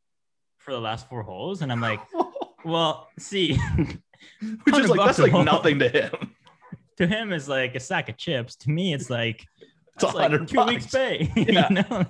for 0.60 0.72
the 0.72 0.80
last 0.80 1.08
four 1.10 1.24
holes?" 1.24 1.62
And 1.62 1.72
I'm 1.72 1.82
like, 1.82 2.00
"Well, 2.66 3.08
see, 3.18 3.58
Which 4.40 4.76
is 4.76 4.90
100 4.90 4.90
like 4.90 4.98
bucks 4.98 5.08
that's 5.08 5.20
like 5.20 5.32
hole. 5.32 5.44
nothing 5.44 5.80
to 5.80 5.90
him. 5.90 6.12
to 6.98 7.08
him 7.08 7.32
is 7.32 7.48
like 7.48 7.76
a 7.76 7.80
sack 7.80 8.10
of 8.10 8.18
chips. 8.18 8.56
To 8.58 8.70
me, 8.70 8.94
it's 8.94 9.10
like 9.10 9.46
It's 9.96 10.14
like 10.14 10.48
two 10.48 10.64
weeks 10.66 10.88
pay. 10.88 11.32
Yeah. 11.36 11.68
you 11.70 11.76
know? 11.76 12.06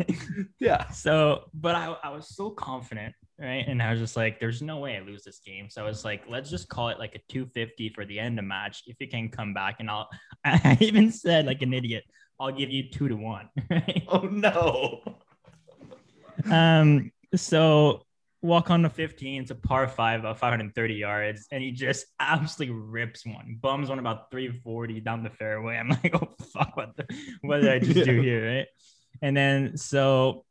Yeah. 0.60 0.90
So, 0.90 1.46
but 1.54 1.76
I, 1.76 1.96
I 2.04 2.10
was 2.10 2.36
so 2.36 2.50
confident, 2.50 3.14
right? 3.40 3.64
And 3.68 3.82
I 3.82 3.92
was 3.92 4.00
just 4.00 4.16
like, 4.16 4.40
there's 4.40 4.62
no 4.62 4.80
way 4.80 4.98
I 4.98 5.02
lose 5.02 5.24
this 5.24 5.40
game. 5.40 5.70
So 5.70 5.82
I 5.82 5.86
was 5.86 6.04
like, 6.06 6.24
let's 6.30 6.50
just 6.50 6.70
call 6.70 6.90
it 6.90 7.00
like 7.00 7.16
a 7.16 7.20
250 7.30 7.90
for 7.90 8.06
the 8.06 8.20
end 8.20 8.40
of 8.40 8.46
match. 8.46 8.84
If 8.88 8.98
you 9.00 9.08
can 9.08 9.30
come 9.30 9.54
back, 9.54 9.78
and 9.80 9.90
I'll, 9.90 10.10
I 10.46 10.78
even 10.82 11.12
said 11.12 11.46
like 11.46 11.62
an 11.62 11.74
idiot, 11.74 12.04
I'll 12.42 12.52
give 12.52 12.72
you 12.72 12.90
two 12.90 13.08
to 13.08 13.16
one, 13.16 13.50
right? 13.70 14.04
Oh 14.08 14.22
no. 14.22 15.02
Um, 16.50 17.12
so 17.36 18.02
walk 18.42 18.72
on 18.72 18.82
the 18.82 18.90
15, 18.90 19.44
it's 19.44 19.52
a 19.52 19.56
par 19.56 19.88
five, 19.88 20.22
about 20.22 20.40
530 20.40 20.96
yards, 20.96 21.46
and 21.52 21.62
he 21.62 21.72
just 21.72 22.08
absolutely 22.20 22.76
rips 22.76 23.28
one, 23.28 23.60
bums 23.62 23.90
one 23.90 24.00
about 24.00 24.32
340 24.32 25.02
down 25.02 25.24
the 25.24 25.30
fairway. 25.30 25.78
I'm 25.78 25.90
like, 25.90 26.16
oh 26.16 26.34
fuck, 26.52 26.76
what 26.76 26.96
the, 26.98 27.06
what 27.42 27.58
did 27.58 27.70
I 27.70 27.78
just 27.78 28.04
do 28.04 28.22
here, 28.24 28.58
right? 28.58 28.68
And 29.22 29.38
then 29.38 29.78
so, 29.78 30.44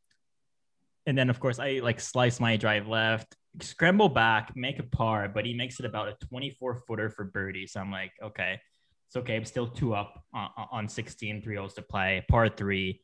and 1.07 1.19
then 1.19 1.29
of 1.29 1.41
course 1.41 1.59
I 1.59 1.81
like 1.83 1.99
slice 1.99 2.39
my 2.39 2.57
drive 2.57 2.87
left, 2.87 3.35
scramble 3.63 4.09
back, 4.09 4.53
make 4.55 4.79
a 4.79 4.85
par, 4.85 5.29
but 5.29 5.45
he 5.45 5.55
makes 5.55 5.81
it 5.81 5.87
about 5.87 6.07
a 6.07 6.27
24 6.27 6.77
footer 6.87 7.11
for 7.11 7.25
birdie. 7.25 7.67
So 7.67 7.81
I'm 7.81 7.91
like, 7.91 8.13
okay, 8.23 8.61
it's 9.11 9.17
okay. 9.17 9.35
I'm 9.35 9.45
still 9.45 9.67
two 9.67 9.93
up 9.93 10.23
on, 10.33 10.51
on 10.71 10.89
16, 10.89 11.43
three 11.43 11.57
holes 11.57 11.75
to 11.75 11.83
play, 11.83 12.25
par 12.31 12.49
three 12.49 13.01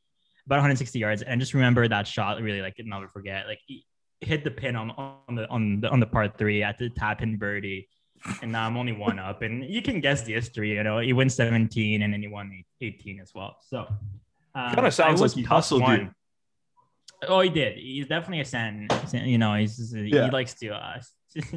about 0.47 0.59
160 0.59 1.01
yards. 1.01 1.23
And 1.23 1.41
just 1.41 1.53
remember 1.53 1.89
that 1.89 2.07
shot 2.07 2.41
really 2.41 2.63
like 2.63 2.77
never 2.79 3.09
forget. 3.09 3.49
Like 3.49 3.59
he 3.67 3.85
hit 4.21 4.45
the 4.45 4.53
pin 4.53 4.77
on 4.77 4.93
on 4.93 5.35
the 5.35 5.49
on 5.49 5.81
the 5.81 5.89
on 5.91 5.99
the 5.99 6.07
part 6.07 6.39
three 6.39 6.63
at 6.63 6.79
the 6.79 6.91
tap 6.91 7.23
in 7.23 7.39
birdie. 7.39 7.89
And 8.41 8.53
now 8.53 8.69
I'm 8.69 8.77
only 8.77 8.93
one 8.93 9.19
up. 9.19 9.43
And 9.43 9.65
you 9.65 9.83
can 9.83 10.01
guess 10.01 10.23
the 10.23 10.35
history, 10.35 10.75
you 10.75 10.85
know. 10.85 11.01
He 11.01 11.13
wins 11.13 11.35
17 11.35 12.01
and 12.03 12.13
then 12.13 12.23
he 12.23 12.29
won 12.29 12.65
18 12.81 13.19
as 13.19 13.33
well. 13.35 13.57
So 13.69 13.79
um, 14.55 14.75
Kind 14.75 14.87
of 14.87 14.95
sounds 14.95 15.21
like 15.21 15.33
he 15.33 15.43
hustled 15.43 15.83
one. 15.83 16.01
you. 16.01 16.11
Oh, 17.29 17.41
he 17.41 17.51
did. 17.51 17.79
He's 17.79 18.07
definitely 18.07 18.41
a 18.41 18.45
San. 18.45 18.89
you 19.13 19.39
know, 19.39 19.55
he's 19.55 19.95
Yeah. 19.95 20.25
he 20.27 20.31
likes 20.31 20.55
to. 20.55 20.71
Uh. 20.71 21.01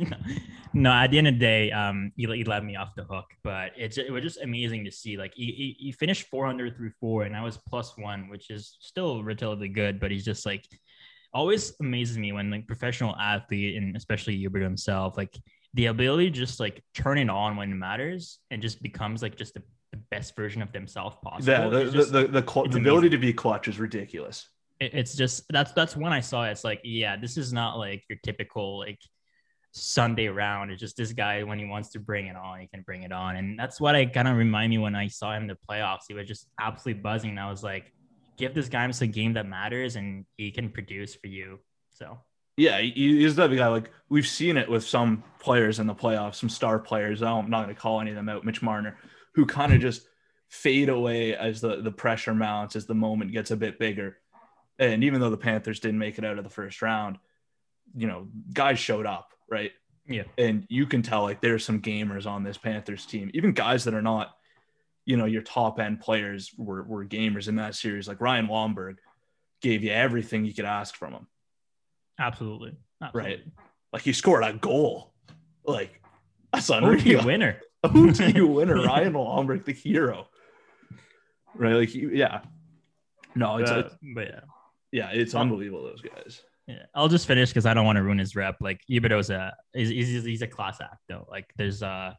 No, 0.72 0.92
at 0.92 1.10
the 1.10 1.18
end 1.18 1.28
of 1.28 1.34
the 1.34 1.40
day, 1.40 1.72
um, 1.72 2.12
he, 2.16 2.28
he 2.28 2.44
let 2.44 2.64
me 2.64 2.76
off 2.76 2.94
the 2.96 3.04
hook. 3.04 3.26
But 3.44 3.72
it's 3.76 3.98
it 3.98 4.12
was 4.12 4.22
just 4.22 4.40
amazing 4.42 4.86
to 4.86 4.92
see. 4.92 5.18
Like 5.18 5.34
he, 5.36 5.46
he 5.46 5.86
he 5.86 5.92
finished 5.92 6.28
400 6.28 6.78
through 6.78 6.92
four, 7.00 7.24
and 7.24 7.36
I 7.36 7.42
was 7.42 7.58
plus 7.58 7.98
one, 7.98 8.30
which 8.30 8.52
is 8.52 8.78
still 8.80 9.24
relatively 9.24 9.70
good. 9.70 10.00
But 10.00 10.12
he's 10.12 10.26
just 10.26 10.46
like 10.46 10.66
always 11.34 11.74
amazes 11.80 12.18
me 12.18 12.34
when 12.34 12.52
like 12.52 12.68
professional 12.68 13.16
athlete 13.16 13.78
and 13.78 13.96
especially 13.96 14.36
Hubert 14.38 14.62
himself, 14.62 15.18
like 15.18 15.36
the 15.74 15.88
ability 15.88 16.32
to 16.32 16.38
just 16.38 16.60
like 16.60 16.84
turn 16.94 17.18
it 17.18 17.30
on 17.30 17.56
when 17.56 17.72
it 17.72 17.76
matters 17.76 18.40
and 18.52 18.62
just 18.62 18.82
becomes 18.82 19.22
like 19.22 19.38
just 19.38 19.54
the, 19.54 19.62
the 19.92 19.98
best 20.10 20.36
version 20.36 20.62
of 20.62 20.72
themselves 20.72 21.16
possible. 21.24 21.54
Yeah, 21.54 21.70
the 21.70 21.82
It's 21.82 22.10
the, 22.12 22.28
the, 22.28 22.42
the, 22.42 22.68
the 22.70 22.78
ability 22.80 23.10
to 23.10 23.18
be 23.18 23.34
clutch 23.34 23.68
is 23.68 23.80
ridiculous. 23.80 24.48
It- 24.80 24.94
it's 24.94 25.16
just 25.16 25.44
that's 25.50 25.72
that's 25.74 25.96
when 25.96 26.14
I 26.14 26.20
saw 26.22 26.46
it. 26.46 26.52
It's 26.52 26.64
like, 26.64 26.82
yeah, 26.84 27.16
this 27.18 27.38
is 27.38 27.52
not 27.54 27.78
like 27.78 28.04
your 28.10 28.18
typical 28.24 28.80
like 28.80 29.00
Sunday 29.72 30.28
round. 30.28 30.72
It's 30.72 30.80
just 30.80 30.98
this 30.98 31.14
guy 31.14 31.44
when 31.44 31.60
he 31.60 31.66
wants 31.66 31.90
to 31.90 32.00
bring 32.00 32.28
it 32.28 32.36
on, 32.36 32.60
he 32.60 32.68
can 32.68 32.82
bring 32.82 33.04
it 33.04 33.12
on, 33.12 33.36
and 33.36 33.58
that's 33.60 33.80
what 33.80 33.96
I 33.96 34.06
kind 34.06 34.28
of 34.28 34.36
remind 34.38 34.72
me 34.72 34.78
when 34.80 34.96
I 34.96 35.08
saw 35.08 35.34
him 35.36 35.44
in 35.44 35.48
the 35.48 35.58
playoffs. 35.70 36.06
He 36.08 36.14
was 36.16 36.28
just 36.28 36.48
absolutely 36.60 37.02
buzzing, 37.02 37.32
and 37.32 37.40
I 37.40 37.50
was 37.50 37.64
like, 37.64 37.92
give 38.38 38.54
this 38.56 38.68
guy 38.70 38.90
some 38.92 39.12
game 39.12 39.34
that 39.34 39.46
matters, 39.46 39.96
and 39.96 40.26
he 40.38 40.50
can 40.52 40.70
produce 40.70 41.14
for 41.16 41.28
you. 41.28 41.60
So 41.92 42.20
Yeah, 42.58 42.80
he- 42.82 43.20
he's 43.20 43.36
the 43.36 43.48
guy 43.48 43.68
like 43.68 43.92
we've 44.10 44.28
seen 44.28 44.58
it 44.58 44.68
with 44.70 44.84
some 44.84 45.24
players 45.40 45.80
in 45.80 45.88
the 45.88 45.96
playoffs, 45.96 46.36
some 46.36 46.50
star 46.50 46.80
players. 46.80 47.22
I'm 47.22 47.50
not 47.50 47.64
going 47.64 47.76
to 47.76 47.80
call 47.80 48.02
any 48.02 48.10
of 48.12 48.16
them 48.16 48.28
out. 48.28 48.44
Mitch 48.44 48.62
Marner, 48.62 48.98
who 49.36 49.46
kind 49.46 49.72
of 49.74 49.80
just 49.80 50.08
fade 50.50 50.90
away 50.90 51.36
as 51.36 51.62
the 51.62 51.82
the 51.82 51.92
pressure 51.92 52.34
mounts, 52.34 52.76
as 52.76 52.86
the 52.88 52.96
moment 52.96 53.32
gets 53.32 53.52
a 53.52 53.56
bit 53.56 53.78
bigger. 53.78 54.18
And 54.80 55.04
even 55.04 55.20
though 55.22 55.30
the 55.30 55.38
Panthers 55.38 55.80
didn't 55.80 56.00
make 56.00 56.18
it 56.18 56.26
out 56.26 56.38
of 56.38 56.44
the 56.44 56.50
first 56.50 56.82
round, 56.82 57.18
you 57.96 58.08
know, 58.08 58.28
guys 58.54 58.80
showed 58.80 59.06
up, 59.06 59.34
right? 59.50 59.72
yeah, 60.10 60.24
and 60.40 60.66
you 60.70 60.88
can 60.88 61.04
tell 61.04 61.22
like 61.22 61.40
there's 61.40 61.64
some 61.64 61.82
gamers 61.82 62.26
on 62.26 62.44
this 62.44 62.58
Panthers 62.58 63.06
team, 63.06 63.30
even 63.34 63.52
guys 63.52 63.84
that 63.84 63.94
are 63.94 64.02
not, 64.02 64.36
you 65.06 65.18
know, 65.18 65.26
your 65.26 65.44
top 65.44 65.80
end 65.80 66.00
players 66.02 66.52
were, 66.58 66.84
were 66.84 67.06
gamers 67.06 67.48
in 67.48 67.58
that 67.58 67.76
series. 67.76 68.08
Like 68.08 68.20
Ryan 68.20 68.48
Lomberg 68.48 68.98
gave 69.62 69.84
you 69.84 69.92
everything 69.92 70.46
you 70.46 70.54
could 70.54 70.66
ask 70.66 70.96
from 70.96 71.14
him. 71.14 71.28
absolutely, 72.20 72.76
absolutely. 73.02 73.32
Right. 73.32 73.44
Like 73.94 74.02
he 74.02 74.14
scored 74.14 74.44
a 74.44 74.54
goal. 74.54 75.14
Like 75.64 76.02
that's 76.52 76.70
unreal. 76.70 77.20
OT 77.20 77.26
winner. 77.26 77.62
OT 77.84 78.42
winner, 78.42 78.82
Ryan 78.84 79.14
Lomberg, 79.14 79.64
the 79.66 79.74
hero. 79.74 80.28
Right. 81.54 81.74
Like, 81.74 81.90
he, 81.90 82.08
yeah. 82.14 82.42
No, 83.36 83.58
it's, 83.58 83.70
Uh, 83.70 83.84
it's 83.86 83.96
but 84.16 84.28
yeah. 84.28 84.40
Yeah, 84.92 85.10
it's 85.12 85.36
unbelievable. 85.36 85.84
Those 85.84 86.02
guys. 86.02 86.44
Yeah, 86.68 86.84
I'll 86.94 87.08
just 87.08 87.26
finish 87.26 87.50
because 87.50 87.66
I 87.66 87.74
don't 87.74 87.86
want 87.86 87.98
to 87.98 88.04
ruin 88.04 88.20
his 88.20 88.36
rep. 88.36 88.58
Like 88.62 88.82
Ibito's 88.90 89.30
a 89.32 89.56
he's, 89.74 89.90
he's, 89.90 90.24
he's 90.24 90.42
a 90.42 90.48
class 90.48 90.80
act 90.82 91.02
though. 91.08 91.28
Like 91.30 91.46
there's 91.58 91.82
uh 91.82 92.14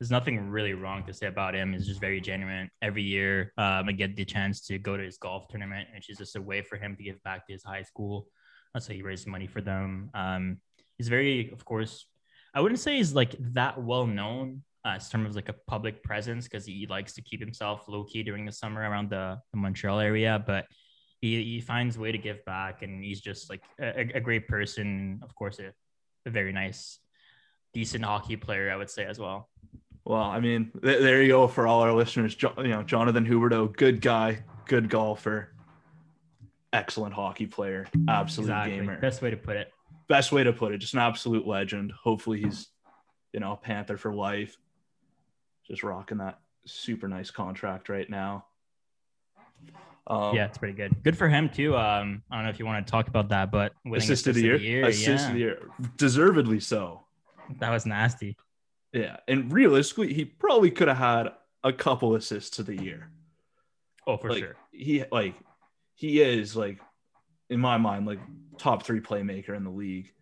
there's 0.00 0.10
nothing 0.10 0.48
really 0.48 0.72
wrong 0.72 1.04
to 1.04 1.12
say 1.12 1.26
about 1.26 1.54
him. 1.54 1.72
He's 1.72 1.86
just 1.86 2.00
very 2.00 2.20
genuine. 2.20 2.68
Every 2.80 3.02
year, 3.02 3.52
um, 3.56 3.88
I 3.88 3.92
get 3.92 4.16
the 4.16 4.24
chance 4.24 4.66
to 4.66 4.76
go 4.78 4.96
to 4.96 5.02
his 5.04 5.16
golf 5.16 5.46
tournament, 5.48 5.88
which 5.94 6.10
is 6.10 6.18
just 6.18 6.34
a 6.34 6.42
way 6.42 6.60
for 6.60 6.76
him 6.76 6.96
to 6.96 7.04
give 7.04 7.22
back 7.22 7.46
to 7.46 7.52
his 7.52 7.62
high 7.62 7.82
school. 7.82 8.26
That's 8.74 8.88
how 8.88 8.94
he 8.94 9.02
raised 9.02 9.28
money 9.28 9.46
for 9.46 9.60
them. 9.60 10.10
Um, 10.12 10.56
he's 10.98 11.08
very, 11.08 11.52
of 11.52 11.64
course, 11.64 12.06
I 12.52 12.60
wouldn't 12.60 12.80
say 12.80 12.96
he's 12.96 13.14
like 13.14 13.36
that 13.52 13.80
well 13.80 14.06
known 14.06 14.62
uh, 14.84 14.94
in 14.94 15.00
terms 15.00 15.30
of 15.30 15.36
like 15.36 15.48
a 15.48 15.54
public 15.68 16.02
presence 16.02 16.48
because 16.48 16.66
he 16.66 16.86
likes 16.90 17.12
to 17.12 17.22
keep 17.22 17.38
himself 17.38 17.84
low 17.86 18.02
key 18.02 18.24
during 18.24 18.44
the 18.44 18.50
summer 18.50 18.80
around 18.80 19.10
the, 19.10 19.38
the 19.52 19.58
Montreal 19.58 20.00
area, 20.00 20.42
but 20.44 20.66
he, 21.22 21.42
he 21.42 21.60
finds 21.60 21.96
a 21.96 22.00
way 22.00 22.12
to 22.12 22.18
give 22.18 22.44
back 22.44 22.82
and 22.82 23.02
he's 23.02 23.20
just 23.22 23.48
like 23.48 23.62
a, 23.80 24.10
a 24.16 24.20
great 24.20 24.46
person 24.48 25.20
of 25.22 25.34
course 25.34 25.58
a, 25.60 25.72
a 26.26 26.30
very 26.30 26.52
nice 26.52 26.98
decent 27.72 28.04
hockey 28.04 28.36
player 28.36 28.70
i 28.70 28.76
would 28.76 28.90
say 28.90 29.04
as 29.06 29.18
well 29.18 29.48
Well, 30.04 30.20
I 30.36 30.40
mean, 30.40 30.72
th- 30.82 31.00
there 31.00 31.22
you 31.22 31.28
go 31.28 31.46
for 31.46 31.66
all 31.68 31.80
our 31.82 31.92
listeners. 31.92 32.34
Jo- 32.34 32.54
you 32.58 32.74
know, 32.74 32.82
Jonathan 32.82 33.24
Huberdeau, 33.24 33.70
good 33.76 34.00
guy, 34.00 34.42
good 34.66 34.88
golfer, 34.90 35.54
excellent 36.72 37.14
hockey 37.14 37.46
player, 37.46 37.86
absolute 38.08 38.46
exactly 38.46 38.76
gamer. 38.76 38.98
best 39.00 39.22
way 39.22 39.30
to 39.30 39.36
put 39.36 39.56
it 39.56 39.70
Best 40.08 40.32
way 40.32 40.42
to 40.42 40.52
put 40.52 40.72
it, 40.74 40.78
just 40.78 40.94
an 40.94 40.98
absolute 41.00 41.46
legend. 41.46 41.92
Hopefully, 41.92 42.42
he's 42.42 42.68
you 43.32 43.38
know 43.40 43.52
a 43.52 43.56
Panther 43.56 43.96
for 43.96 44.12
life. 44.12 44.58
Just 45.68 45.82
rocking 45.84 46.18
that 46.18 46.40
super 46.66 47.06
nice 47.08 47.30
contract 47.30 47.88
right 47.88 48.10
now. 48.10 48.44
Um, 50.08 50.34
yeah 50.34 50.46
it's 50.46 50.58
pretty 50.58 50.74
good 50.74 51.02
good 51.04 51.16
for 51.16 51.28
him 51.28 51.48
too 51.48 51.76
um 51.76 52.22
i 52.28 52.34
don't 52.34 52.44
know 52.44 52.50
if 52.50 52.58
you 52.58 52.66
want 52.66 52.84
to 52.84 52.90
talk 52.90 53.06
about 53.06 53.28
that 53.28 53.52
but 53.52 53.72
assist 53.94 54.26
of 54.26 54.34
the 54.34 54.42
year, 54.42 54.84
assist 54.84 55.06
yeah, 55.06 55.26
of 55.28 55.32
the 55.32 55.38
year, 55.38 55.70
deservedly 55.96 56.58
so. 56.58 57.02
that 57.60 57.70
was 57.70 57.86
nasty 57.86 58.36
Yeah, 58.92 59.16
and 59.26 59.50
realistically, 59.52 60.12
he 60.12 60.24
probably 60.24 60.70
could 60.70 60.88
have 60.88 60.98
had 60.98 61.28
a 61.64 61.72
couple 61.72 62.14
assists 62.14 62.58
of 62.58 62.66
the 62.66 62.76
year. 62.76 63.08
oh 64.06 64.16
for 64.18 64.30
like, 64.30 64.38
sure 64.40 64.56
He 64.72 65.04
like 65.10 65.34
he 65.94 66.20
is 66.20 66.56
like 66.56 66.78
in 67.48 67.60
my 67.60 67.78
mind 67.78 68.06
like 68.06 68.18
top 68.58 68.82
three 68.84 69.00
playmaker 69.00 69.56
in 69.56 69.64
the 69.64 69.70
league. 69.70 70.12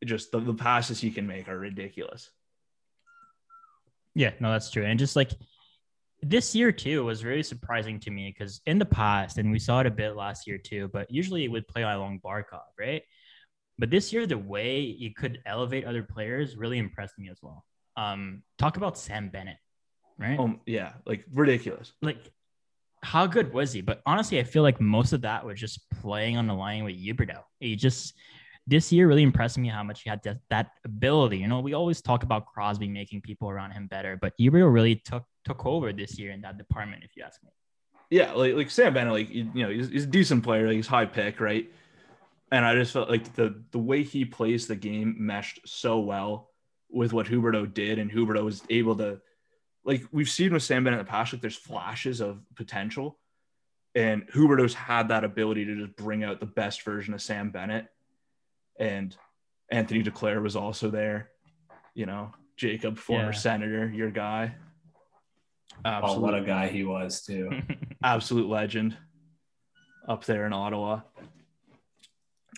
It 0.00 0.06
just 0.06 0.30
the, 0.32 0.40
the 0.40 0.54
passes 0.54 1.00
he 1.00 1.10
can 1.10 1.26
make 1.26 1.48
are 1.48 1.58
ridiculous. 1.58 2.30
Yeah, 4.14 4.32
no, 4.40 4.50
that's 4.50 4.70
true. 4.70 4.84
And 4.84 4.98
just 4.98 5.16
like 5.16 5.30
this 6.28 6.54
year 6.54 6.72
too 6.72 7.04
was 7.04 7.24
really 7.24 7.42
surprising 7.42 8.00
to 8.00 8.10
me 8.10 8.34
because 8.36 8.60
in 8.66 8.78
the 8.78 8.84
past, 8.84 9.38
and 9.38 9.50
we 9.50 9.58
saw 9.58 9.80
it 9.80 9.86
a 9.86 9.90
bit 9.90 10.16
last 10.16 10.46
year 10.46 10.58
too, 10.58 10.88
but 10.92 11.10
usually 11.10 11.44
it 11.44 11.50
would 11.50 11.68
play 11.68 11.82
along 11.82 12.20
Barkov, 12.24 12.62
right? 12.78 13.02
But 13.78 13.90
this 13.90 14.12
year, 14.12 14.26
the 14.26 14.38
way 14.38 14.92
he 14.92 15.10
could 15.10 15.40
elevate 15.44 15.84
other 15.84 16.02
players 16.02 16.56
really 16.56 16.78
impressed 16.78 17.18
me 17.18 17.28
as 17.28 17.38
well. 17.42 17.64
Um, 17.96 18.42
talk 18.58 18.76
about 18.76 18.96
Sam 18.98 19.28
Bennett, 19.28 19.58
right? 20.18 20.38
Um, 20.38 20.60
yeah, 20.66 20.92
like 21.04 21.24
ridiculous. 21.32 21.92
Like, 22.00 22.18
how 23.02 23.26
good 23.26 23.52
was 23.52 23.72
he? 23.72 23.82
But 23.82 24.00
honestly, 24.06 24.40
I 24.40 24.44
feel 24.44 24.62
like 24.62 24.80
most 24.80 25.12
of 25.12 25.20
that 25.22 25.44
was 25.44 25.60
just 25.60 25.88
playing 26.00 26.38
on 26.38 26.46
the 26.46 26.54
line 26.54 26.84
with 26.84 26.96
Huberdeau. 26.96 27.42
He 27.60 27.76
just 27.76 28.14
this 28.66 28.90
year 28.90 29.06
really 29.06 29.22
impressed 29.22 29.58
me 29.58 29.68
how 29.68 29.82
much 29.82 30.02
he 30.02 30.10
had 30.10 30.22
that, 30.24 30.38
that 30.50 30.70
ability. 30.84 31.38
You 31.38 31.46
know, 31.46 31.60
we 31.60 31.74
always 31.74 32.02
talk 32.02 32.24
about 32.24 32.46
Crosby 32.46 32.88
making 32.88 33.20
people 33.20 33.48
around 33.48 33.70
him 33.70 33.86
better, 33.86 34.18
but 34.20 34.32
Huberdeau 34.40 34.72
really 34.72 34.96
took 34.96 35.22
took 35.46 35.64
over 35.64 35.92
this 35.92 36.18
year 36.18 36.32
in 36.32 36.40
that 36.42 36.58
department, 36.58 37.04
if 37.04 37.16
you 37.16 37.22
ask 37.24 37.42
me. 37.42 37.50
Yeah, 38.10 38.32
like 38.32 38.54
like 38.54 38.70
Sam 38.70 38.94
Bennett, 38.94 39.12
like 39.12 39.30
you 39.30 39.44
know, 39.54 39.68
he's, 39.70 39.88
he's 39.88 40.04
a 40.04 40.08
decent 40.08 40.44
player. 40.44 40.66
Like 40.66 40.76
he's 40.76 40.86
high 40.86 41.06
pick, 41.06 41.40
right? 41.40 41.66
And 42.52 42.64
I 42.64 42.74
just 42.74 42.92
felt 42.92 43.08
like 43.08 43.34
the 43.34 43.62
the 43.72 43.78
way 43.78 44.02
he 44.02 44.24
plays 44.24 44.66
the 44.66 44.76
game 44.76 45.16
meshed 45.18 45.60
so 45.66 45.98
well 46.00 46.50
with 46.88 47.12
what 47.12 47.26
Huberdeau 47.26 47.72
did, 47.72 47.98
and 47.98 48.10
Huberdeau 48.10 48.44
was 48.44 48.62
able 48.70 48.96
to, 48.96 49.20
like 49.84 50.02
we've 50.12 50.28
seen 50.28 50.52
with 50.52 50.62
Sam 50.62 50.84
Bennett 50.84 51.00
in 51.00 51.04
the 51.06 51.10
past, 51.10 51.32
like 51.32 51.42
there's 51.42 51.56
flashes 51.56 52.20
of 52.20 52.38
potential, 52.54 53.18
and 53.96 54.26
Huberdeau's 54.28 54.74
had 54.74 55.08
that 55.08 55.24
ability 55.24 55.64
to 55.64 55.74
just 55.86 55.96
bring 55.96 56.22
out 56.22 56.38
the 56.38 56.46
best 56.46 56.82
version 56.84 57.12
of 57.12 57.20
Sam 57.20 57.50
Bennett, 57.50 57.88
and 58.78 59.16
Anthony 59.68 60.04
Duclair 60.04 60.40
was 60.40 60.54
also 60.54 60.90
there, 60.90 61.30
you 61.94 62.06
know, 62.06 62.32
Jacob, 62.56 62.98
former 62.98 63.32
Yeah. 63.32 63.38
senator, 63.38 63.88
your 63.92 64.12
guy, 64.12 64.54
Oh, 65.84 66.18
what 66.18 66.34
a 66.34 66.42
guy 66.42 66.68
he 66.68 66.84
was 66.84 67.22
too. 67.22 67.50
absolute 68.02 68.48
legend 68.48 68.96
up 70.08 70.24
there 70.24 70.46
in 70.46 70.52
Ottawa. 70.52 71.00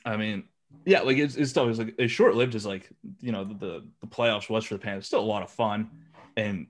I 0.05 0.17
mean, 0.17 0.45
yeah, 0.85 1.01
like 1.01 1.19
it's, 1.19 1.37
it's 1.37 1.57
always 1.57 1.79
like 1.79 1.95
as 1.99 2.11
short 2.11 2.35
lived 2.35 2.55
as 2.55 2.65
like 2.65 2.89
you 3.21 3.33
know 3.33 3.45
the 3.45 3.85
the 4.01 4.07
playoffs 4.07 4.49
was 4.49 4.65
for 4.65 4.75
the 4.75 4.81
Panthers. 4.81 5.07
Still 5.07 5.21
a 5.21 5.23
lot 5.23 5.43
of 5.43 5.51
fun, 5.51 5.91
and 6.37 6.67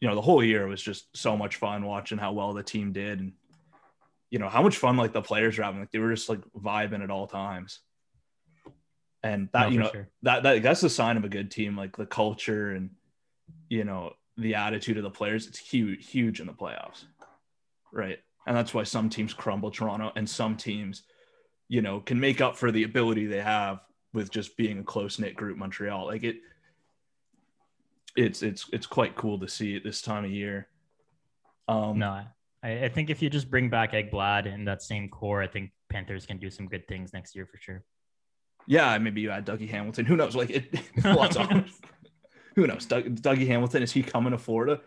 you 0.00 0.08
know 0.08 0.14
the 0.14 0.20
whole 0.20 0.42
year 0.42 0.66
was 0.66 0.82
just 0.82 1.06
so 1.16 1.36
much 1.36 1.56
fun 1.56 1.84
watching 1.84 2.18
how 2.18 2.32
well 2.32 2.52
the 2.52 2.62
team 2.62 2.92
did, 2.92 3.20
and 3.20 3.32
you 4.30 4.38
know 4.38 4.48
how 4.48 4.62
much 4.62 4.76
fun 4.76 4.96
like 4.96 5.12
the 5.12 5.22
players 5.22 5.56
were 5.56 5.64
having. 5.64 5.80
Like 5.80 5.90
they 5.90 5.98
were 5.98 6.12
just 6.14 6.28
like 6.28 6.40
vibing 6.58 7.02
at 7.02 7.10
all 7.10 7.26
times, 7.26 7.80
and 9.22 9.48
that 9.52 9.66
No, 9.66 9.68
you 9.68 9.78
know 9.80 9.90
sure. 9.92 10.08
that 10.22 10.42
that 10.42 10.62
that's 10.62 10.80
the 10.80 10.90
sign 10.90 11.16
of 11.16 11.24
a 11.24 11.28
good 11.30 11.50
team. 11.50 11.76
Like 11.76 11.96
the 11.96 12.06
culture 12.06 12.70
and 12.72 12.90
you 13.68 13.84
know 13.84 14.12
the 14.36 14.54
attitude 14.54 14.96
of 14.96 15.02
the 15.02 15.10
players. 15.10 15.46
It's 15.46 15.58
huge, 15.58 16.08
huge 16.08 16.40
in 16.40 16.46
the 16.46 16.52
playoffs, 16.52 17.04
right? 17.92 18.18
And 18.46 18.56
that's 18.56 18.74
why 18.74 18.82
some 18.82 19.08
teams 19.08 19.32
crumble 19.34 19.70
Toronto, 19.70 20.12
and 20.16 20.28
some 20.28 20.56
teams, 20.56 21.04
you 21.68 21.82
know, 21.82 22.00
can 22.00 22.18
make 22.18 22.40
up 22.40 22.56
for 22.56 22.72
the 22.72 22.82
ability 22.82 23.26
they 23.26 23.40
have 23.40 23.80
with 24.12 24.30
just 24.30 24.56
being 24.56 24.78
a 24.78 24.82
close 24.82 25.18
knit 25.18 25.36
group. 25.36 25.56
Montreal, 25.58 26.06
like 26.06 26.24
it, 26.24 26.36
it's 28.16 28.42
it's 28.42 28.68
it's 28.72 28.86
quite 28.86 29.14
cool 29.14 29.38
to 29.38 29.48
see 29.48 29.76
it 29.76 29.84
this 29.84 30.02
time 30.02 30.24
of 30.24 30.30
year. 30.30 30.68
Um, 31.68 31.98
No, 31.98 32.24
I, 32.62 32.84
I 32.84 32.88
think 32.88 33.10
if 33.10 33.22
you 33.22 33.30
just 33.30 33.50
bring 33.50 33.70
back 33.70 33.92
Ekblad 33.92 34.52
and 34.52 34.66
that 34.66 34.82
same 34.82 35.08
core, 35.08 35.42
I 35.42 35.46
think 35.46 35.70
Panthers 35.88 36.26
can 36.26 36.38
do 36.38 36.50
some 36.50 36.66
good 36.66 36.86
things 36.88 37.12
next 37.12 37.34
year 37.34 37.46
for 37.46 37.58
sure. 37.58 37.84
yeah, 38.66 38.96
maybe 38.98 39.20
you 39.20 39.30
add 39.30 39.46
Dougie 39.46 39.70
Hamilton. 39.70 40.04
Who 40.06 40.16
knows? 40.16 40.34
Like 40.36 40.50
it, 40.50 40.74
lots 41.04 41.36
of 41.36 41.48
who 42.54 42.66
knows? 42.66 42.86
Doug, 42.86 43.04
Dougie 43.22 43.46
Hamilton 43.46 43.82
is 43.82 43.92
he 43.92 44.02
coming 44.02 44.32
to 44.32 44.38
Florida? 44.38 44.80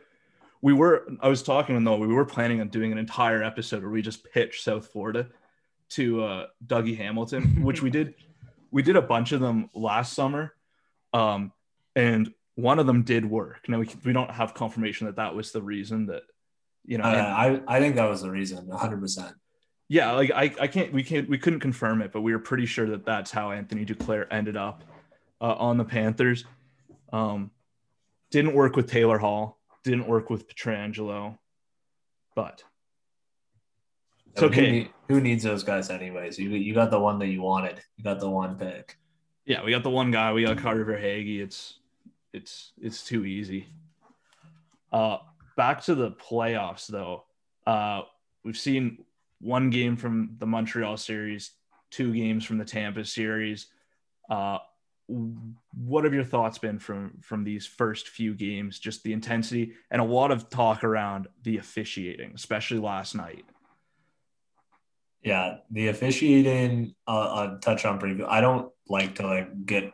We 0.62 0.74
were. 0.74 1.08
I 1.22 1.28
was 1.28 1.44
talking 1.44 1.82
Noah. 1.84 1.98
We 1.98 2.08
were 2.08 2.26
planning 2.26 2.62
on 2.62 2.70
doing 2.70 2.92
an 2.92 2.98
entire 2.98 3.44
episode 3.44 3.82
where 3.82 3.92
we 3.92 4.02
just 4.02 4.24
pitch 4.32 4.64
South 4.64 4.88
Florida 4.88 5.28
to 5.90 6.24
uh, 6.24 6.46
Dougie 6.66 6.98
Hamilton, 6.98 7.64
which 7.64 7.82
we 7.82 7.90
did. 7.90 8.16
We 8.72 8.82
did 8.82 8.98
a 8.98 9.02
bunch 9.02 9.32
of 9.32 9.40
them 9.40 9.70
last 9.74 10.12
summer, 10.12 10.54
um, 11.14 11.54
and 11.96 12.34
one 12.56 12.78
of 12.78 12.88
them 12.88 13.04
did 13.04 13.24
work. 13.24 13.70
Now 13.70 13.80
we 13.80 13.88
we 14.04 14.12
don't 14.12 14.30
have 14.32 14.54
confirmation 14.54 15.08
that 15.08 15.16
that 15.16 15.34
was 15.34 15.54
the 15.54 15.62
reason 15.62 16.08
that 16.08 16.24
you 16.84 16.98
know. 16.98 17.06
Uh, 17.06 17.08
and- 17.08 17.64
I 17.70 17.78
I 17.78 17.80
think 17.80 17.96
that 17.96 18.10
was 18.10 18.22
the 18.22 18.30
reason, 18.30 18.68
100. 18.68 19.00
percent 19.00 19.34
yeah, 19.88 20.12
like 20.14 20.32
I, 20.32 20.52
I 20.60 20.68
can't 20.68 20.92
we 20.92 21.04
can't 21.04 21.30
we 21.30 21.38
couldn't 21.38 21.60
confirm 21.60 22.02
it, 22.02 22.12
but 22.12 22.22
we 22.22 22.34
were 22.34 22.40
pretty 22.40 22.66
sure 22.66 22.90
that 22.90 23.06
that's 23.06 23.32
how 23.32 23.52
Anthony 23.52 23.86
Duclair 23.86 24.26
ended 24.32 24.58
up 24.58 24.84
uh, 25.40 25.54
on 25.54 25.78
the 25.78 25.86
Panthers. 25.86 26.44
Um, 27.14 27.52
didn't 28.32 28.54
work 28.54 28.76
with 28.76 28.90
Taylor 28.90 29.18
Hall, 29.18 29.60
didn't 29.84 30.08
work 30.08 30.30
with 30.30 30.48
Pietrangelo, 30.48 31.38
but 32.36 32.64
it's 34.32 34.42
Who, 34.42 34.48
okay. 34.48 34.72
need- 34.72 34.90
who 35.08 35.22
needs 35.22 35.44
those 35.44 35.64
guys 35.64 35.90
anyways? 35.90 36.40
You 36.40 36.50
you 36.50 36.74
got 36.74 36.90
the 36.92 37.00
one 37.00 37.20
that 37.20 37.28
you 37.28 37.42
wanted. 37.42 37.80
You 37.98 38.04
got 38.04 38.20
the 38.20 38.30
one 38.30 38.58
pick. 38.58 38.98
Yeah, 39.46 39.64
we 39.64 39.70
got 39.72 39.84
the 39.84 39.92
one 39.92 40.10
guy. 40.10 40.34
We 40.34 40.44
got 40.44 40.58
Carter 40.58 40.84
Verhaeghe. 40.86 41.40
It's 41.42 41.80
it's 42.34 42.72
it's 42.82 43.04
too 43.06 43.26
easy. 43.26 43.68
Uh, 44.92 45.18
back 45.56 45.84
to 45.84 45.94
the 45.96 46.12
playoffs 46.12 46.88
though. 46.88 47.26
Uh, 47.68 48.02
we've 48.44 48.58
seen 48.58 49.06
one 49.40 49.70
game 49.70 49.96
from 49.96 50.36
the 50.40 50.48
Montreal 50.48 50.98
series, 50.98 51.52
two 51.92 52.12
games 52.14 52.44
from 52.46 52.58
the 52.58 52.66
Tampa 52.66 53.06
series. 53.06 53.68
Uh, 54.30 54.58
what 55.08 56.04
have 56.04 56.14
your 56.14 56.24
thoughts 56.24 56.58
been 56.58 56.80
from 56.80 57.20
from 57.22 57.44
these 57.44 57.66
first 57.66 58.10
few 58.10 58.34
games? 58.34 58.80
Just 58.80 59.04
the 59.04 59.14
intensity 59.14 59.74
and 59.92 60.02
a 60.02 60.06
lot 60.06 60.32
of 60.32 60.50
talk 60.50 60.84
around 60.84 61.28
the 61.44 61.58
officiating, 61.58 62.32
especially 62.36 62.80
last 62.80 63.16
night. 63.16 63.46
Yeah, 65.22 65.58
the 65.72 65.88
officiating. 65.88 66.96
Uh, 67.08 67.34
I'll 67.34 67.60
touch 67.60 67.86
on 67.86 68.00
briefly. 68.00 68.26
I 68.28 68.42
don't 68.42 68.72
like 68.88 69.16
to 69.16 69.28
like 69.28 69.66
get 69.66 69.92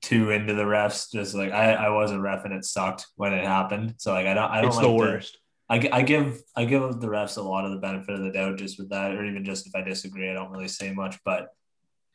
too 0.00 0.30
into 0.30 0.54
the 0.54 0.64
refs. 0.64 1.10
Just 1.12 1.34
like 1.34 1.52
I, 1.52 1.72
I 1.72 1.88
was 1.90 2.10
a 2.10 2.20
ref 2.20 2.44
and 2.44 2.54
it 2.54 2.64
sucked 2.64 3.06
when 3.16 3.32
it 3.32 3.44
happened. 3.44 3.94
So 3.98 4.12
like 4.12 4.26
I 4.26 4.34
don't 4.34 4.50
I 4.50 4.60
don't 4.60 4.68
It's 4.68 4.76
like 4.76 4.86
the 4.86 4.92
worst. 4.92 5.38
I, 5.68 5.88
I 5.92 6.02
give 6.02 6.42
I 6.54 6.64
give 6.66 6.82
the 7.00 7.06
refs 7.06 7.38
a 7.38 7.42
lot 7.42 7.64
of 7.64 7.72
the 7.72 7.78
benefit 7.78 8.14
of 8.14 8.22
the 8.22 8.30
doubt 8.30 8.58
just 8.58 8.78
with 8.78 8.90
that, 8.90 9.12
or 9.12 9.24
even 9.24 9.44
just 9.44 9.66
if 9.66 9.74
I 9.74 9.80
disagree, 9.80 10.30
I 10.30 10.34
don't 10.34 10.50
really 10.50 10.68
say 10.68 10.92
much. 10.92 11.18
But 11.24 11.48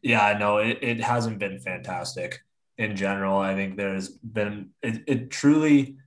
yeah, 0.01 0.25
I 0.25 0.37
know 0.37 0.57
it, 0.57 0.79
it 0.81 1.01
hasn't 1.01 1.39
been 1.39 1.59
fantastic 1.59 2.39
in 2.77 2.95
general. 2.95 3.37
I 3.37 3.53
think 3.53 3.77
there's 3.77 4.09
been 4.09 4.69
it, 4.81 5.03
it 5.07 5.31
truly 5.31 5.97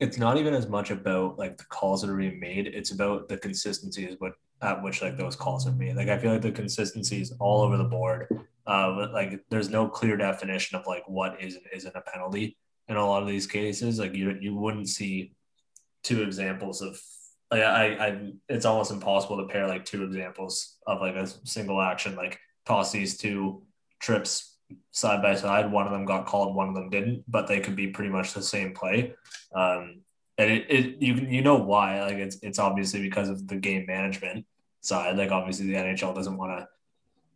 it's 0.00 0.18
not 0.18 0.36
even 0.36 0.52
as 0.52 0.68
much 0.68 0.90
about 0.90 1.38
like 1.38 1.56
the 1.56 1.64
calls 1.64 2.02
that 2.02 2.10
are 2.10 2.16
being 2.16 2.40
made, 2.40 2.66
it's 2.66 2.90
about 2.90 3.28
the 3.28 3.38
consistency 3.38 4.04
is 4.04 4.16
what 4.18 4.32
at 4.60 4.82
which 4.82 5.02
like 5.02 5.16
those 5.16 5.36
calls 5.36 5.66
are 5.66 5.72
made. 5.72 5.96
Like 5.96 6.08
I 6.08 6.18
feel 6.18 6.32
like 6.32 6.42
the 6.42 6.52
consistency 6.52 7.20
is 7.20 7.32
all 7.40 7.62
over 7.62 7.76
the 7.76 7.84
board. 7.84 8.28
Uh 8.66 9.08
like 9.12 9.40
there's 9.50 9.70
no 9.70 9.88
clear 9.88 10.16
definition 10.16 10.78
of 10.78 10.86
like 10.86 11.04
what 11.08 11.40
is 11.42 11.58
isn't 11.72 11.96
a 11.96 12.00
penalty 12.02 12.56
in 12.88 12.96
a 12.96 13.06
lot 13.06 13.22
of 13.22 13.28
these 13.28 13.46
cases. 13.46 13.98
Like 13.98 14.14
you 14.14 14.36
you 14.40 14.54
wouldn't 14.54 14.88
see 14.88 15.32
two 16.02 16.22
examples 16.22 16.82
of 16.82 17.00
like 17.50 17.62
I, 17.62 17.86
I 17.94 18.32
it's 18.48 18.64
almost 18.64 18.90
impossible 18.90 19.38
to 19.38 19.52
pair 19.52 19.66
like 19.66 19.84
two 19.84 20.04
examples 20.04 20.78
of 20.86 21.00
like 21.00 21.14
a 21.14 21.26
single 21.44 21.80
action 21.80 22.16
like 22.16 22.38
toss 22.66 22.92
these 22.92 23.16
two 23.16 23.62
trips 24.00 24.56
side 24.90 25.22
by 25.22 25.34
side 25.34 25.70
one 25.70 25.86
of 25.86 25.92
them 25.92 26.04
got 26.04 26.26
called 26.26 26.54
one 26.54 26.68
of 26.68 26.74
them 26.74 26.88
didn't 26.88 27.22
but 27.28 27.46
they 27.46 27.60
could 27.60 27.76
be 27.76 27.88
pretty 27.88 28.10
much 28.10 28.32
the 28.32 28.42
same 28.42 28.72
play 28.72 29.12
um 29.54 30.00
and 30.38 30.50
it, 30.50 30.66
it 30.70 31.02
you 31.02 31.14
you 31.14 31.42
know 31.42 31.56
why 31.56 32.02
like 32.02 32.16
it's 32.16 32.38
it's 32.42 32.58
obviously 32.58 33.00
because 33.00 33.28
of 33.28 33.46
the 33.48 33.56
game 33.56 33.84
management 33.86 34.46
side 34.80 35.16
like 35.16 35.30
obviously 35.30 35.66
the 35.66 35.74
NHL 35.74 36.14
doesn't 36.14 36.36
want 36.36 36.58
to 36.58 36.68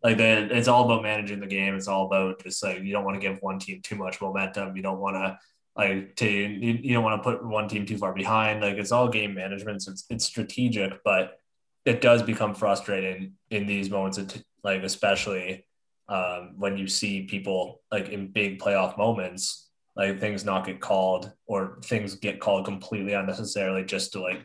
like 0.02 0.16
the, 0.16 0.56
it's 0.56 0.68
all 0.68 0.84
about 0.84 1.02
managing 1.02 1.40
the 1.40 1.46
game 1.46 1.74
it's 1.74 1.88
all 1.88 2.06
about 2.06 2.42
just 2.42 2.62
like 2.62 2.82
you 2.82 2.92
don't 2.92 3.04
want 3.04 3.20
to 3.20 3.26
give 3.26 3.38
one 3.42 3.58
team 3.58 3.80
too 3.82 3.96
much 3.96 4.20
momentum 4.20 4.74
you 4.76 4.82
don't 4.82 4.98
want 4.98 5.16
to 5.16 5.38
like 5.76 6.16
to 6.16 6.26
you, 6.26 6.78
you 6.82 6.94
don't 6.94 7.04
want 7.04 7.22
to 7.22 7.30
put 7.30 7.44
one 7.44 7.68
team 7.68 7.84
too 7.84 7.98
far 7.98 8.12
behind. 8.12 8.62
Like 8.62 8.76
it's 8.76 8.92
all 8.92 9.08
game 9.08 9.34
management. 9.34 9.82
So 9.82 9.92
it's 9.92 10.04
it's 10.08 10.24
strategic, 10.24 11.02
but 11.04 11.38
it 11.84 12.00
does 12.00 12.22
become 12.22 12.54
frustrating 12.54 13.34
in 13.50 13.66
these 13.66 13.90
moments. 13.90 14.18
Of 14.18 14.28
t- 14.28 14.42
like 14.66 14.82
especially 14.82 15.64
um, 16.08 16.54
when 16.58 16.76
you 16.76 16.86
see 16.88 17.22
people 17.22 17.80
like 17.90 18.08
in 18.10 18.32
big 18.32 18.58
playoff 18.58 18.98
moments, 18.98 19.70
like 19.96 20.20
things 20.20 20.44
not 20.44 20.66
get 20.66 20.80
called 20.80 21.32
or 21.46 21.78
things 21.84 22.16
get 22.16 22.40
called 22.40 22.64
completely 22.66 23.14
unnecessarily 23.14 23.84
just 23.84 24.12
to 24.12 24.20
like 24.20 24.44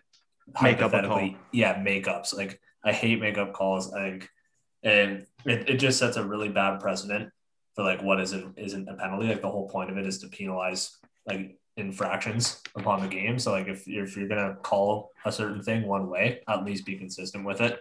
Make 0.62 0.81
up 0.81 0.93
a 0.93 0.97
hypothetically- 0.97 1.29
call. 1.31 1.39
Yeah, 1.51 1.73
makeups. 1.84 2.36
Like 2.36 2.60
I 2.84 2.91
hate 2.93 3.19
makeup 3.19 3.53
calls. 3.53 3.93
I 3.93 3.99
think, 4.10 4.29
and 4.84 5.25
it, 5.45 5.69
it 5.69 5.77
just 5.77 5.97
sets 5.99 6.17
a 6.17 6.25
really 6.25 6.49
bad 6.49 6.79
precedent 6.79 7.29
for 7.75 7.84
like 7.84 8.01
what 8.03 8.19
isn't 8.19 8.57
isn't 8.57 8.89
a 8.89 8.95
penalty. 8.95 9.27
Like 9.27 9.41
the 9.41 9.49
whole 9.51 9.69
point 9.69 9.91
of 9.91 9.97
it 9.97 10.05
is 10.07 10.19
to 10.19 10.27
penalize 10.27 10.97
like 11.27 11.57
infractions 11.77 12.62
upon 12.75 13.01
the 13.01 13.07
game. 13.07 13.39
So 13.39 13.51
like 13.51 13.67
if 13.67 13.88
you're, 13.88 14.03
if 14.05 14.17
you're 14.17 14.27
gonna 14.27 14.55
call 14.62 15.12
a 15.25 15.31
certain 15.31 15.62
thing 15.63 15.88
one 15.88 16.10
way, 16.10 16.41
at 16.47 16.65
least 16.65 16.86
be 16.86 16.95
consistent 16.97 17.45
with 17.45 17.62
it 17.62 17.79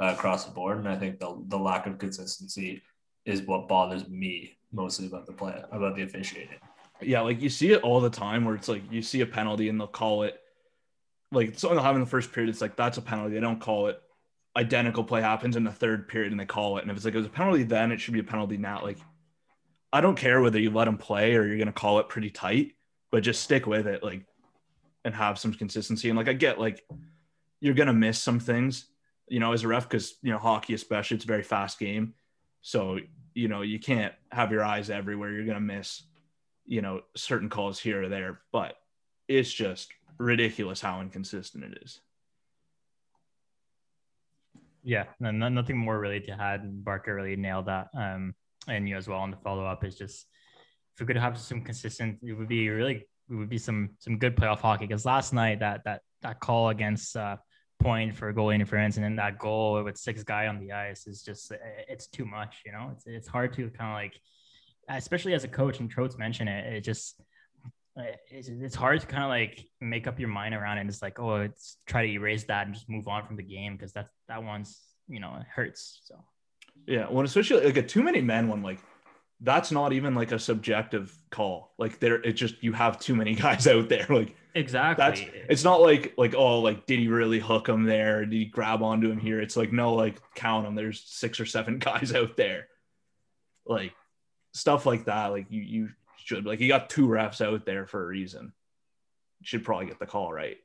uh, 0.00 0.14
across 0.16 0.44
the 0.44 0.52
board. 0.52 0.78
And 0.78 0.88
I 0.88 0.96
think 0.96 1.18
the 1.18 1.42
the 1.48 1.58
lack 1.58 1.86
of 1.86 1.98
consistency 1.98 2.82
is 3.24 3.42
what 3.42 3.68
bothers 3.68 4.08
me 4.08 4.56
mostly 4.72 5.06
about 5.06 5.26
the 5.26 5.32
play 5.32 5.62
about 5.70 5.96
the 5.96 6.02
officiating. 6.02 6.58
Yeah, 7.00 7.20
like 7.20 7.40
you 7.40 7.48
see 7.48 7.72
it 7.72 7.82
all 7.82 8.00
the 8.00 8.10
time 8.10 8.44
where 8.44 8.54
it's 8.54 8.68
like 8.68 8.82
you 8.90 9.02
see 9.02 9.20
a 9.20 9.26
penalty 9.26 9.68
and 9.68 9.80
they'll 9.80 9.88
call 9.88 10.22
it 10.22 10.40
like 11.32 11.58
something 11.58 11.76
they'll 11.76 11.84
have 11.84 11.96
in 11.96 12.00
the 12.00 12.06
first 12.06 12.32
period. 12.32 12.50
It's 12.50 12.60
like 12.60 12.76
that's 12.76 12.98
a 12.98 13.02
penalty. 13.02 13.34
They 13.34 13.40
don't 13.40 13.60
call 13.60 13.88
it. 13.88 14.00
Identical 14.54 15.02
play 15.02 15.22
happens 15.22 15.56
in 15.56 15.64
the 15.64 15.72
third 15.72 16.06
period 16.08 16.30
and 16.30 16.38
they 16.38 16.44
call 16.44 16.76
it. 16.76 16.82
And 16.82 16.90
if 16.90 16.96
it's 16.96 17.06
like 17.06 17.14
it 17.14 17.18
was 17.18 17.26
a 17.26 17.30
penalty 17.30 17.62
then, 17.62 17.90
it 17.90 18.00
should 18.00 18.12
be 18.12 18.20
a 18.20 18.24
penalty 18.24 18.58
now. 18.58 18.82
Like 18.82 18.98
I 19.92 20.00
don't 20.00 20.16
care 20.16 20.40
whether 20.40 20.58
you 20.58 20.70
let 20.70 20.84
them 20.84 20.98
play 20.98 21.34
or 21.34 21.46
you're 21.46 21.58
gonna 21.58 21.72
call 21.72 21.98
it 21.98 22.08
pretty 22.08 22.30
tight, 22.30 22.72
but 23.10 23.22
just 23.22 23.42
stick 23.42 23.66
with 23.66 23.86
it, 23.86 24.02
like 24.02 24.24
and 25.04 25.14
have 25.14 25.38
some 25.38 25.54
consistency. 25.54 26.08
And 26.08 26.18
like 26.18 26.28
I 26.28 26.34
get 26.34 26.60
like 26.60 26.84
you're 27.60 27.74
gonna 27.74 27.94
miss 27.94 28.18
some 28.18 28.38
things, 28.38 28.86
you 29.28 29.40
know, 29.40 29.52
as 29.52 29.64
a 29.64 29.68
ref, 29.68 29.88
because 29.88 30.14
you 30.22 30.32
know, 30.32 30.38
hockey 30.38 30.74
especially, 30.74 31.16
it's 31.16 31.24
a 31.24 31.28
very 31.28 31.42
fast 31.42 31.78
game. 31.78 32.14
So, 32.60 32.98
you 33.34 33.48
know, 33.48 33.62
you 33.62 33.78
can't 33.78 34.14
have 34.30 34.52
your 34.52 34.64
eyes 34.64 34.90
everywhere. 34.90 35.32
You're 35.32 35.44
going 35.44 35.56
to 35.56 35.60
miss, 35.60 36.02
you 36.66 36.80
know, 36.80 37.00
certain 37.16 37.48
calls 37.48 37.78
here 37.78 38.04
or 38.04 38.08
there, 38.08 38.40
but 38.52 38.76
it's 39.28 39.52
just 39.52 39.90
ridiculous 40.18 40.80
how 40.80 41.00
inconsistent 41.00 41.64
it 41.64 41.82
is. 41.82 42.00
Yeah, 44.84 45.04
no- 45.20 45.30
nothing 45.30 45.76
more 45.76 45.98
really 45.98 46.20
to 46.20 46.32
add. 46.32 46.84
Barker 46.84 47.14
really 47.14 47.36
nailed 47.36 47.66
that. 47.66 47.88
Um, 47.96 48.34
and 48.68 48.88
you 48.88 48.96
as 48.96 49.08
well 49.08 49.18
on 49.18 49.30
the 49.30 49.36
follow 49.38 49.66
up 49.66 49.84
is 49.84 49.96
just 49.96 50.26
if 50.94 51.00
we 51.00 51.06
could 51.06 51.16
have 51.16 51.38
some 51.38 51.62
consistent, 51.62 52.18
it 52.22 52.32
would 52.32 52.48
be 52.48 52.68
really 52.68 53.06
it 53.30 53.34
would 53.34 53.48
be 53.48 53.58
some 53.58 53.90
some 53.98 54.18
good 54.18 54.36
playoff 54.36 54.60
hockey. 54.60 54.86
Because 54.86 55.04
last 55.04 55.32
night 55.32 55.60
that 55.60 55.82
that 55.84 56.02
that 56.22 56.40
call 56.40 56.68
against 56.68 57.16
uh, 57.16 57.36
Point 57.82 58.16
for 58.16 58.32
goal 58.32 58.50
interference 58.50 58.96
and 58.96 59.04
then 59.04 59.16
that 59.16 59.38
goal 59.38 59.82
with 59.82 59.96
six 59.96 60.22
guy 60.22 60.46
on 60.46 60.60
the 60.60 60.72
ice 60.72 61.06
is 61.06 61.22
just 61.22 61.52
it's 61.88 62.06
too 62.06 62.24
much. 62.24 62.62
You 62.64 62.72
know, 62.72 62.90
it's 62.92 63.06
it's 63.06 63.28
hard 63.28 63.52
to 63.54 63.68
kind 63.70 63.90
of 63.90 63.94
like, 63.94 64.18
especially 64.88 65.34
as 65.34 65.44
a 65.44 65.48
coach. 65.48 65.80
And 65.80 65.92
Trotz 65.92 66.18
mentioned 66.18 66.48
it. 66.48 66.72
It 66.72 66.80
just 66.82 67.20
it's, 68.30 68.48
it's 68.48 68.74
hard 68.74 69.00
to 69.00 69.06
kind 69.06 69.24
of 69.24 69.28
like 69.28 69.66
make 69.80 70.06
up 70.06 70.18
your 70.18 70.28
mind 70.28 70.54
around 70.54 70.78
it. 70.78 70.82
And 70.82 70.90
it's 70.90 71.02
like, 71.02 71.18
oh, 71.18 71.36
it's 71.36 71.78
try 71.86 72.06
to 72.06 72.12
erase 72.12 72.44
that 72.44 72.66
and 72.66 72.74
just 72.74 72.88
move 72.88 73.08
on 73.08 73.26
from 73.26 73.36
the 73.36 73.42
game 73.42 73.76
because 73.76 73.92
that 73.92 74.08
that 74.28 74.42
one's 74.42 74.80
you 75.08 75.20
know 75.20 75.36
it 75.40 75.46
hurts. 75.52 76.00
So 76.04 76.16
Yeah, 76.86 77.06
well, 77.10 77.24
especially 77.24 77.64
like 77.64 77.76
a 77.76 77.82
too 77.82 78.02
many 78.02 78.20
men 78.20 78.48
one, 78.48 78.62
like 78.62 78.78
that's 79.42 79.72
not 79.72 79.92
even 79.92 80.14
like 80.14 80.32
a 80.32 80.38
subjective 80.38 81.16
call. 81.30 81.72
Like 81.78 81.98
there, 81.98 82.16
it 82.22 82.32
just 82.34 82.62
you 82.62 82.72
have 82.72 82.98
too 83.00 83.14
many 83.14 83.34
guys 83.46 83.66
out 83.66 83.88
there. 83.88 84.06
Like 84.08 84.36
exactly, 84.54 85.04
that's 85.04 85.20
it's 85.50 85.64
not 85.64 85.80
like 85.80 86.14
like 86.16 86.34
oh 86.34 86.60
like 86.60 86.86
did 86.86 86.98
he 87.00 87.08
really 87.08 87.40
hook 87.40 87.68
him 87.68 87.84
there? 87.84 88.24
Did 88.24 88.32
he 88.32 88.44
grab 88.44 88.82
onto 88.82 89.10
him 89.10 89.18
here? 89.18 89.40
It's 89.40 89.56
like 89.56 89.72
no, 89.72 89.94
like 89.94 90.20
count 90.34 90.64
them. 90.64 90.74
There's 90.74 91.02
six 91.04 91.40
or 91.40 91.46
seven 91.46 91.78
guys 91.80 92.14
out 92.14 92.36
there. 92.36 92.68
Like 93.66 93.94
stuff 94.52 94.86
like 94.86 95.06
that. 95.06 95.26
Like 95.28 95.46
you 95.50 95.62
you 95.62 95.88
should 96.16 96.46
like 96.46 96.60
you 96.60 96.68
got 96.68 96.88
two 96.90 97.08
refs 97.08 97.44
out 97.44 97.66
there 97.66 97.86
for 97.86 98.02
a 98.02 98.06
reason. 98.06 98.52
You 99.40 99.46
should 99.46 99.64
probably 99.64 99.86
get 99.86 99.98
the 99.98 100.06
call 100.06 100.32
right. 100.32 100.58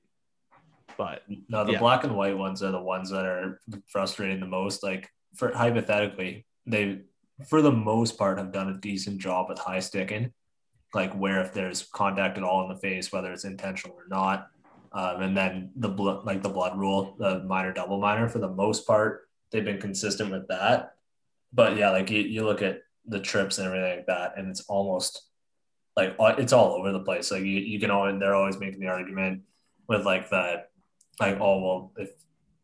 But 0.98 1.24
No, 1.50 1.64
the 1.64 1.74
Yeah. 1.74 1.80
black 1.80 2.04
and 2.04 2.16
white 2.16 2.38
ones 2.38 2.62
are 2.64 2.72
the 2.72 2.80
ones 2.82 3.10
that 3.10 3.26
are 3.26 3.60
frustrating 3.88 4.40
the 4.40 4.46
most. 4.48 4.84
Like 4.84 5.10
for 5.36 5.52
hypothetically, 5.52 6.46
they 6.66 7.02
for 7.46 7.62
the 7.62 7.72
most 7.72 8.18
part 8.18 8.38
have 8.38 8.52
done 8.52 8.70
a 8.70 8.78
decent 8.78 9.20
job 9.20 9.48
with 9.50 9.60
high 9.60 9.80
sticking, 9.80 10.34
like 10.94 11.14
where 11.14 11.42
if 11.42 11.54
there's 11.54 11.84
contact 11.84 12.38
at 12.38 12.44
all 12.44 12.64
in 12.64 12.70
the 12.70 12.80
face, 12.80 13.12
whether 13.12 13.32
it's 13.32 13.46
intentional 13.46 13.98
or 13.98 14.08
not. 14.10 14.50
Um, 14.94 15.22
and 15.22 15.38
then 15.38 15.72
the 15.76 15.90
blood, 15.90 16.26
like 16.26 16.42
the 16.42 16.50
blood 16.50 16.78
rule, 16.78 17.16
the 17.20 17.44
minor 17.44 17.74
double 17.74 18.00
minor, 18.00 18.28
for 18.28 18.40
the 18.40 18.48
most 18.48 18.88
part, 18.88 19.28
they've 19.52 19.66
been 19.66 19.80
consistent 19.80 20.32
with 20.32 20.48
that. 20.48 20.96
But 21.54 21.78
yeah, 21.78 21.92
like 21.92 22.10
you, 22.10 22.22
you 22.22 22.44
look 22.44 22.62
at 22.62 22.82
the 23.06 23.20
trips 23.20 23.58
and 23.58 23.68
everything 23.68 23.98
like 23.98 24.08
that, 24.08 24.34
and 24.38 24.50
it's 24.50 24.62
almost 24.62 25.24
like 25.96 26.16
uh, 26.20 26.36
it's 26.38 26.54
all 26.54 26.74
over 26.74 26.92
the 26.92 27.00
place. 27.00 27.32
Like 27.32 27.42
you, 27.42 27.60
you 27.60 27.80
can 27.80 27.92
always 27.92 28.20
they're 28.20 28.36
always 28.36 28.60
making 28.60 28.80
the 28.80 28.88
argument 28.88 29.42
with 29.88 30.06
like 30.06 30.30
that, 30.30 30.70
like 31.20 31.38
oh 31.40 31.60
well 31.60 31.92
if 31.98 32.12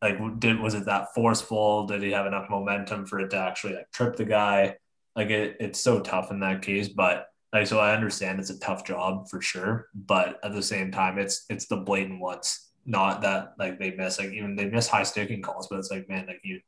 like 0.04 0.20
did 0.40 0.60
was 0.60 0.74
it 0.74 0.86
that 0.86 1.14
forceful? 1.16 1.88
Did 1.88 2.04
he 2.04 2.12
have 2.12 2.26
enough 2.26 2.50
momentum 2.50 3.06
for 3.06 3.20
it 3.22 3.30
to 3.30 3.38
actually 3.38 3.76
like 3.76 3.90
trip 3.92 4.18
the 4.18 4.26
guy? 4.26 4.76
Like 5.16 5.30
it, 5.30 5.58
it's 5.62 5.80
so 5.80 6.02
tough 6.02 6.30
in 6.30 6.42
that 6.42 6.62
case, 6.62 6.90
but 6.90 7.28
like 7.54 7.68
so 7.68 7.80
I 7.80 7.96
understand 7.96 8.40
it's 8.40 8.50
a 8.50 8.60
tough 8.60 8.86
job 8.86 9.30
for 9.30 9.42
sure, 9.42 9.88
but 9.96 10.40
at 10.44 10.54
the 10.54 10.62
same 10.62 10.92
time 10.92 11.18
it's 11.18 11.46
it's 11.50 11.68
the 11.68 11.78
blatant 11.78 12.20
ones, 12.20 12.72
not 12.86 13.22
that 13.22 13.54
like 13.58 13.80
they 13.80 13.92
miss 13.92 14.20
like 14.20 14.32
even 14.32 14.58
they 14.58 14.66
miss 14.66 14.88
high 14.88 15.04
sticking 15.04 15.42
calls, 15.42 15.68
but 15.70 15.80
it's 15.80 15.90
like 15.90 16.10
man 16.10 16.28
like 16.28 16.42
you 16.44 16.60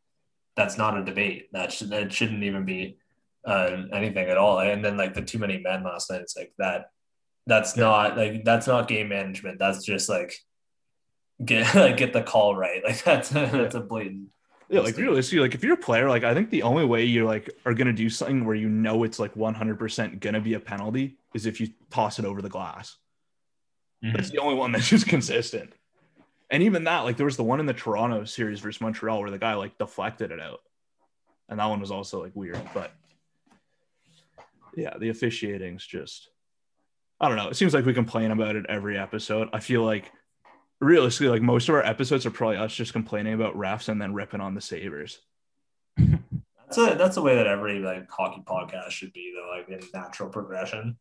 that's 0.55 0.77
not 0.77 0.97
a 0.97 1.03
debate. 1.03 1.49
That 1.51 1.73
should 1.73 1.89
that 1.89 2.13
shouldn't 2.13 2.43
even 2.43 2.63
be 2.63 2.97
uh, 3.45 3.83
anything 3.91 4.29
at 4.29 4.37
all. 4.37 4.59
And 4.59 4.83
then 4.83 4.95
like 4.95 5.13
the 5.13 5.21
too 5.21 5.39
many 5.39 5.59
men 5.59 5.83
last 5.83 6.09
night, 6.09 6.21
it's 6.21 6.37
like 6.37 6.53
that. 6.57 6.85
That's 7.47 7.77
not 7.77 8.17
like 8.17 8.43
that's 8.43 8.65
not 8.65 8.87
game 8.87 9.09
management. 9.09 9.59
That's 9.59 9.85
just 9.85 10.09
like 10.09 10.33
get 11.43 11.73
like 11.75 11.97
get 11.97 12.13
the 12.13 12.23
call 12.23 12.55
right. 12.55 12.83
Like 12.83 13.03
that's 13.03 13.29
that's 13.29 13.75
a 13.75 13.81
blatant. 13.81 14.29
Yeah, 14.69 14.79
like 14.79 14.89
mistake. 14.89 15.05
realistically, 15.05 15.39
like 15.39 15.55
if 15.55 15.63
you're 15.63 15.75
a 15.75 15.77
player, 15.77 16.09
like 16.09 16.23
I 16.23 16.33
think 16.33 16.49
the 16.49 16.63
only 16.63 16.85
way 16.85 17.03
you 17.03 17.25
like 17.25 17.49
are 17.65 17.73
gonna 17.73 17.93
do 17.93 18.09
something 18.09 18.45
where 18.45 18.55
you 18.55 18.69
know 18.69 19.03
it's 19.03 19.19
like 19.19 19.35
100% 19.35 20.19
gonna 20.19 20.41
be 20.41 20.55
a 20.55 20.59
penalty 20.59 21.17
is 21.33 21.45
if 21.45 21.61
you 21.61 21.69
toss 21.91 22.17
it 22.17 22.25
over 22.25 22.41
the 22.41 22.49
glass. 22.49 22.97
Mm-hmm. 24.03 24.15
That's 24.15 24.31
the 24.31 24.39
only 24.39 24.55
one 24.55 24.71
that's 24.71 24.89
just 24.89 25.07
consistent. 25.07 25.71
And 26.49 26.63
even 26.63 26.85
that, 26.85 27.01
like 27.01 27.17
there 27.17 27.25
was 27.25 27.37
the 27.37 27.43
one 27.43 27.59
in 27.59 27.65
the 27.65 27.73
Toronto 27.73 28.25
series 28.25 28.59
versus 28.59 28.81
Montreal 28.81 29.19
where 29.21 29.31
the 29.31 29.37
guy 29.37 29.53
like 29.53 29.77
deflected 29.77 30.31
it 30.31 30.39
out, 30.39 30.61
and 31.49 31.59
that 31.59 31.65
one 31.65 31.79
was 31.79 31.91
also 31.91 32.23
like 32.23 32.35
weird. 32.35 32.61
But 32.73 32.91
yeah, 34.75 34.97
the 34.97 35.09
officiating's 35.09 35.85
just 35.85 36.29
I 37.19 37.27
don't 37.27 37.37
know. 37.37 37.49
It 37.49 37.55
seems 37.55 37.73
like 37.73 37.85
we 37.85 37.93
complain 37.93 38.31
about 38.31 38.55
it 38.55 38.65
every 38.67 38.97
episode. 38.97 39.49
I 39.53 39.59
feel 39.59 39.83
like 39.83 40.11
realistically, 40.85 41.29
like 41.29 41.41
most 41.41 41.67
of 41.67 41.75
our 41.75 41.83
episodes 41.83 42.25
are 42.25 42.31
probably 42.31 42.57
us 42.57 42.73
just 42.73 42.93
complaining 42.93 43.33
about 43.33 43.57
refs 43.57 43.89
and 43.89 44.01
then 44.01 44.13
ripping 44.13 44.41
on 44.41 44.53
the 44.53 44.61
Sabres. 44.61 45.19
That's 45.97 46.77
a 46.77 46.95
that's 46.97 47.15
the 47.15 47.21
way 47.21 47.35
that 47.35 47.47
every 47.47 47.79
like 47.79 48.09
hockey 48.09 48.43
podcast 48.45 48.91
should 48.91 49.13
be 49.13 49.33
though, 49.35 49.55
like 49.55 49.69
in 49.69 49.87
natural 49.93 50.29
progression. 50.29 50.97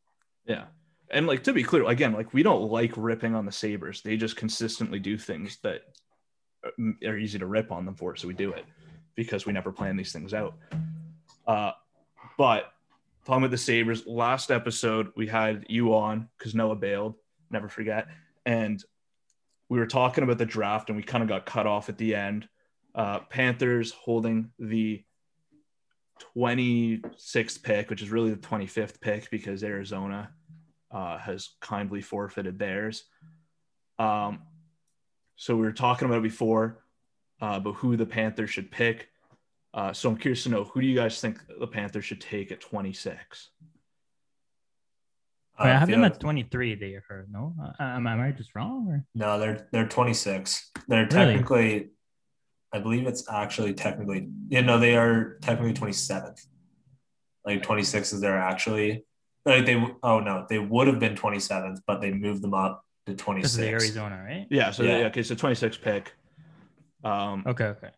Yeah. 0.47 0.64
And 1.11 1.27
like 1.27 1.42
to 1.44 1.53
be 1.53 1.62
clear, 1.62 1.87
again, 1.88 2.12
like 2.12 2.33
we 2.33 2.42
don't 2.42 2.70
like 2.70 2.92
ripping 2.97 3.35
on 3.35 3.47
the 3.47 3.53
Sabres. 3.53 4.01
They 4.03 4.16
just 4.16 4.37
consistently 4.37 4.99
do 4.99 5.16
things 5.16 5.59
that 5.62 5.83
are 7.07 7.18
easy 7.18 7.38
to 7.38 7.47
rip 7.47 7.70
on 7.70 7.85
them 7.85 7.94
for. 7.94 8.16
So 8.16 8.27
we 8.27 8.35
do 8.35 8.53
it 8.53 8.64
because 9.14 9.47
we 9.47 9.53
never 9.53 9.70
plan 9.70 9.97
these 9.97 10.12
things 10.12 10.35
out. 10.35 10.55
Uh, 11.47 11.73
but 12.38 12.73
talking 13.27 13.42
about 13.42 13.51
the 13.51 13.59
Sabres, 13.59 14.07
last 14.07 14.51
episode 14.51 15.12
we 15.14 15.27
had 15.27 15.66
you 15.68 15.94
on 15.94 16.29
because 16.38 16.55
Noah 16.55 16.77
bailed, 16.77 17.14
never 17.51 17.68
forget. 17.68 18.09
And 18.47 18.83
we 19.68 19.79
were 19.79 19.87
talking 19.87 20.24
about 20.24 20.38
the 20.38 20.46
draft 20.46 20.88
and 20.88 20.96
we 20.96 21.03
kind 21.03 21.22
of 21.22 21.29
got 21.29 21.46
cut 21.46 21.66
off 21.66 21.88
at 21.88 21.98
the 21.98 22.14
end. 22.14 22.48
Uh, 22.94 23.20
Panthers 23.20 23.92
holding 23.92 24.50
the 24.59 25.03
26th 26.37 27.62
pick, 27.62 27.90
which 27.90 28.03
is 28.03 28.11
really 28.11 28.31
the 28.31 28.37
25th 28.37 29.00
pick 29.00 29.31
because 29.31 29.64
Arizona 29.64 30.31
uh, 30.90 31.18
has 31.18 31.50
kindly 31.61 32.00
forfeited 32.00 32.59
theirs. 32.59 33.05
Um, 33.98 34.42
so 35.37 35.57
we 35.57 35.62
were 35.62 35.72
talking 35.72 36.09
about 36.09 36.22
before, 36.22 36.85
uh, 37.40 37.59
but 37.59 37.72
who 37.72 37.96
the 37.96 38.07
Panthers 38.07 38.50
should 38.50 38.70
pick. 38.70 39.09
Uh, 39.72 39.92
so 39.92 40.09
I'm 40.09 40.16
curious 40.16 40.44
to 40.44 40.50
know 40.50 40.64
who 40.64 40.81
do 40.81 40.87
you 40.87 40.94
guys 40.94 41.20
think 41.20 41.38
the 41.59 41.66
Panthers 41.66 42.05
should 42.05 42.20
take 42.20 42.53
at 42.53 42.61
26? 42.61 43.50
Wait, 45.59 45.67
I 45.71 45.79
have 45.79 45.88
them 45.88 46.03
at 46.05 46.19
23. 46.19 46.75
They 46.75 46.99
heard 47.09 47.31
no. 47.31 47.55
Uh, 47.62 47.73
am, 47.79 48.07
am 48.07 48.21
I 48.21 48.33
just 48.33 48.55
wrong? 48.55 48.88
Or? 48.88 49.05
No, 49.14 49.38
they're 49.38 49.69
they're 49.71 49.87
26. 49.87 50.71
They're 50.88 51.03
Really? 51.05 51.09
technically, 51.35 51.90
I 52.73 52.81
believe 52.81 53.07
it's 53.07 53.31
actually 53.31 53.75
technically, 53.75 54.29
you 54.49 54.62
know 54.62 54.79
they 54.79 54.97
are 54.97 55.38
technically 55.43 55.75
27th. 55.75 56.45
Like 57.47 57.62
26 57.62 58.14
is 58.14 58.21
there 58.21 58.37
actually, 58.38 59.05
like 59.45 59.64
they, 59.67 59.81
oh 60.03 60.19
no, 60.21 60.47
they 60.49 60.59
would 60.59 60.88
have 60.88 60.99
been 60.99 61.14
27th, 61.14 61.79
but 61.87 62.01
they 62.01 62.11
moved 62.11 62.43
them 62.43 62.55
up 62.55 62.85
to 63.07 63.12
This 63.12 63.23
26. 63.23 63.55
is 63.55 63.61
Arizona, 63.61 64.25
right? 64.27 64.47
Yeah. 64.51 64.71
So 64.73 64.83
Yeah. 64.83 64.99
yeah, 65.01 65.07
okay. 65.07 65.23
So 65.23 65.35
26 65.37 65.77
pick. 65.79 66.14
Um, 67.05 67.45
Okay, 67.47 67.67
okay. 67.67 67.90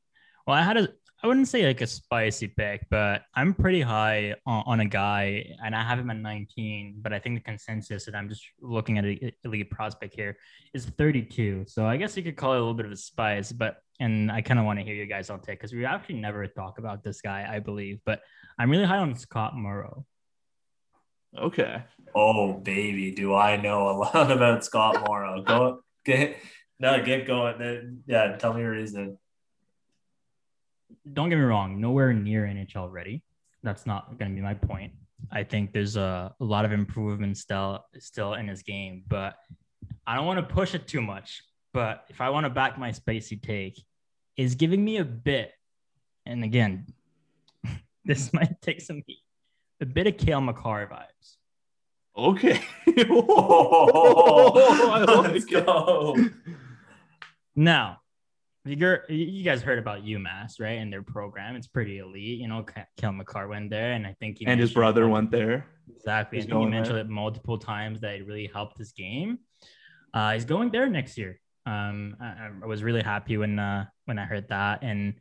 Well, 0.46 0.56
I 0.56 0.62
had 0.62 0.76
a, 0.76 0.88
I 1.22 1.26
wouldn't 1.28 1.48
say 1.48 1.66
like 1.66 1.80
a 1.80 1.86
spicy 1.86 2.48
pick, 2.48 2.86
but 2.90 3.22
I'm 3.34 3.54
pretty 3.54 3.80
high 3.80 4.34
on, 4.44 4.62
on 4.66 4.80
a 4.80 4.84
guy, 4.84 5.54
and 5.64 5.74
I 5.74 5.82
have 5.82 5.98
him 5.98 6.10
at 6.10 6.18
19. 6.18 6.96
But 7.00 7.12
I 7.14 7.18
think 7.18 7.36
the 7.36 7.40
consensus, 7.42 8.04
that 8.04 8.14
I'm 8.14 8.28
just 8.28 8.44
looking 8.60 8.98
at 8.98 9.04
a 9.06 9.32
elite 9.44 9.70
prospect 9.70 10.14
here, 10.14 10.36
is 10.74 10.84
32. 10.84 11.64
So 11.68 11.86
I 11.86 11.96
guess 11.96 12.16
you 12.16 12.22
could 12.22 12.36
call 12.36 12.52
it 12.52 12.56
a 12.56 12.60
little 12.60 12.74
bit 12.74 12.86
of 12.86 12.92
a 12.92 12.96
spice, 12.96 13.50
but 13.50 13.78
and 13.98 14.30
I 14.30 14.42
kind 14.42 14.60
of 14.60 14.66
want 14.66 14.78
to 14.78 14.84
hear 14.84 14.94
you 14.94 15.06
guys 15.06 15.30
on 15.30 15.40
take 15.40 15.58
because 15.58 15.72
we 15.72 15.86
actually 15.86 16.16
never 16.16 16.46
talk 16.46 16.78
about 16.78 17.02
this 17.02 17.22
guy, 17.22 17.48
I 17.50 17.60
believe. 17.60 18.00
But 18.04 18.20
I'm 18.58 18.70
really 18.70 18.84
high 18.84 18.98
on 18.98 19.14
Scott 19.14 19.56
Morrow. 19.56 20.04
okay. 21.38 21.82
Oh 22.14 22.52
baby, 22.54 23.12
do 23.12 23.34
I 23.34 23.56
know 23.56 23.88
a 23.88 23.92
lot 24.04 24.30
about 24.30 24.64
Scott 24.64 25.00
Morrow? 25.06 25.42
Go 25.42 25.80
get 26.04 26.36
no, 26.78 27.02
get 27.02 27.26
going. 27.26 27.58
Then- 27.58 28.02
Yeah, 28.06 28.36
tell 28.36 28.52
me 28.52 28.60
your 28.60 28.72
reason. 28.72 29.18
Don't 31.12 31.28
get 31.28 31.36
me 31.36 31.44
wrong, 31.44 31.80
nowhere 31.80 32.12
near 32.12 32.44
NHL 32.44 32.90
ready. 32.90 33.22
That's 33.62 33.86
not 33.86 34.18
going 34.18 34.30
to 34.30 34.34
be 34.34 34.42
my 34.42 34.54
point. 34.54 34.92
I 35.30 35.42
think 35.42 35.72
there's 35.72 35.96
a, 35.96 36.34
a 36.38 36.44
lot 36.44 36.64
of 36.64 36.72
improvement 36.72 37.36
still 37.38 37.84
still 37.98 38.34
in 38.34 38.48
his 38.48 38.62
game, 38.62 39.04
but 39.08 39.36
I 40.06 40.14
don't 40.14 40.26
want 40.26 40.46
to 40.46 40.54
push 40.54 40.74
it 40.74 40.86
too 40.86 41.00
much. 41.00 41.42
But 41.72 42.04
if 42.08 42.20
I 42.20 42.30
want 42.30 42.44
to 42.44 42.50
back 42.50 42.78
my 42.78 42.92
spicy 42.92 43.36
take, 43.36 43.82
is 44.36 44.54
giving 44.54 44.84
me 44.84 44.98
a 44.98 45.04
bit, 45.04 45.52
and 46.24 46.44
again, 46.44 46.86
this 48.04 48.32
might 48.34 48.60
take 48.62 48.80
some 48.80 49.02
heat, 49.06 49.22
a 49.80 49.86
bit 49.86 50.06
of 50.06 50.16
Cale 50.16 50.40
Makar 50.40 50.88
vibes. 50.88 51.36
Okay. 52.16 52.62
Oh, 53.10 54.52
let's 55.30 55.44
it. 55.44 55.50
go. 55.50 56.16
Now, 57.54 58.00
you're 58.66 59.04
you 59.08 59.44
guys 59.44 59.62
heard 59.62 59.78
about 59.78 60.04
UMass, 60.04 60.60
right? 60.60 60.78
And 60.78 60.92
their 60.92 61.02
program, 61.02 61.56
it's 61.56 61.66
pretty 61.66 61.98
elite. 61.98 62.40
You 62.40 62.48
know, 62.48 62.64
Cale 62.96 63.12
Makar 63.12 63.48
went 63.48 63.70
there, 63.70 63.92
and 63.92 64.06
I 64.06 64.14
think 64.18 64.38
and 64.46 64.60
his 64.60 64.72
brother 64.72 65.08
went 65.08 65.30
there. 65.30 65.66
Exactly, 65.94 66.40
and 66.40 66.52
he 66.52 66.66
mentioned 66.66 66.96
there. 66.96 67.04
it 67.04 67.08
multiple 67.08 67.58
times 67.58 68.00
that 68.00 68.14
it 68.14 68.26
really 68.26 68.50
helped 68.52 68.78
his 68.78 68.92
game. 68.92 69.38
Uh, 70.12 70.32
he's 70.32 70.44
going 70.44 70.70
there 70.70 70.88
next 70.88 71.16
year. 71.16 71.40
Um, 71.64 72.16
I, 72.20 72.48
I 72.62 72.66
was 72.66 72.82
really 72.82 73.02
happy 73.02 73.36
when 73.36 73.58
uh, 73.58 73.86
when 74.04 74.18
I 74.18 74.24
heard 74.24 74.48
that, 74.48 74.82
and 74.82 75.14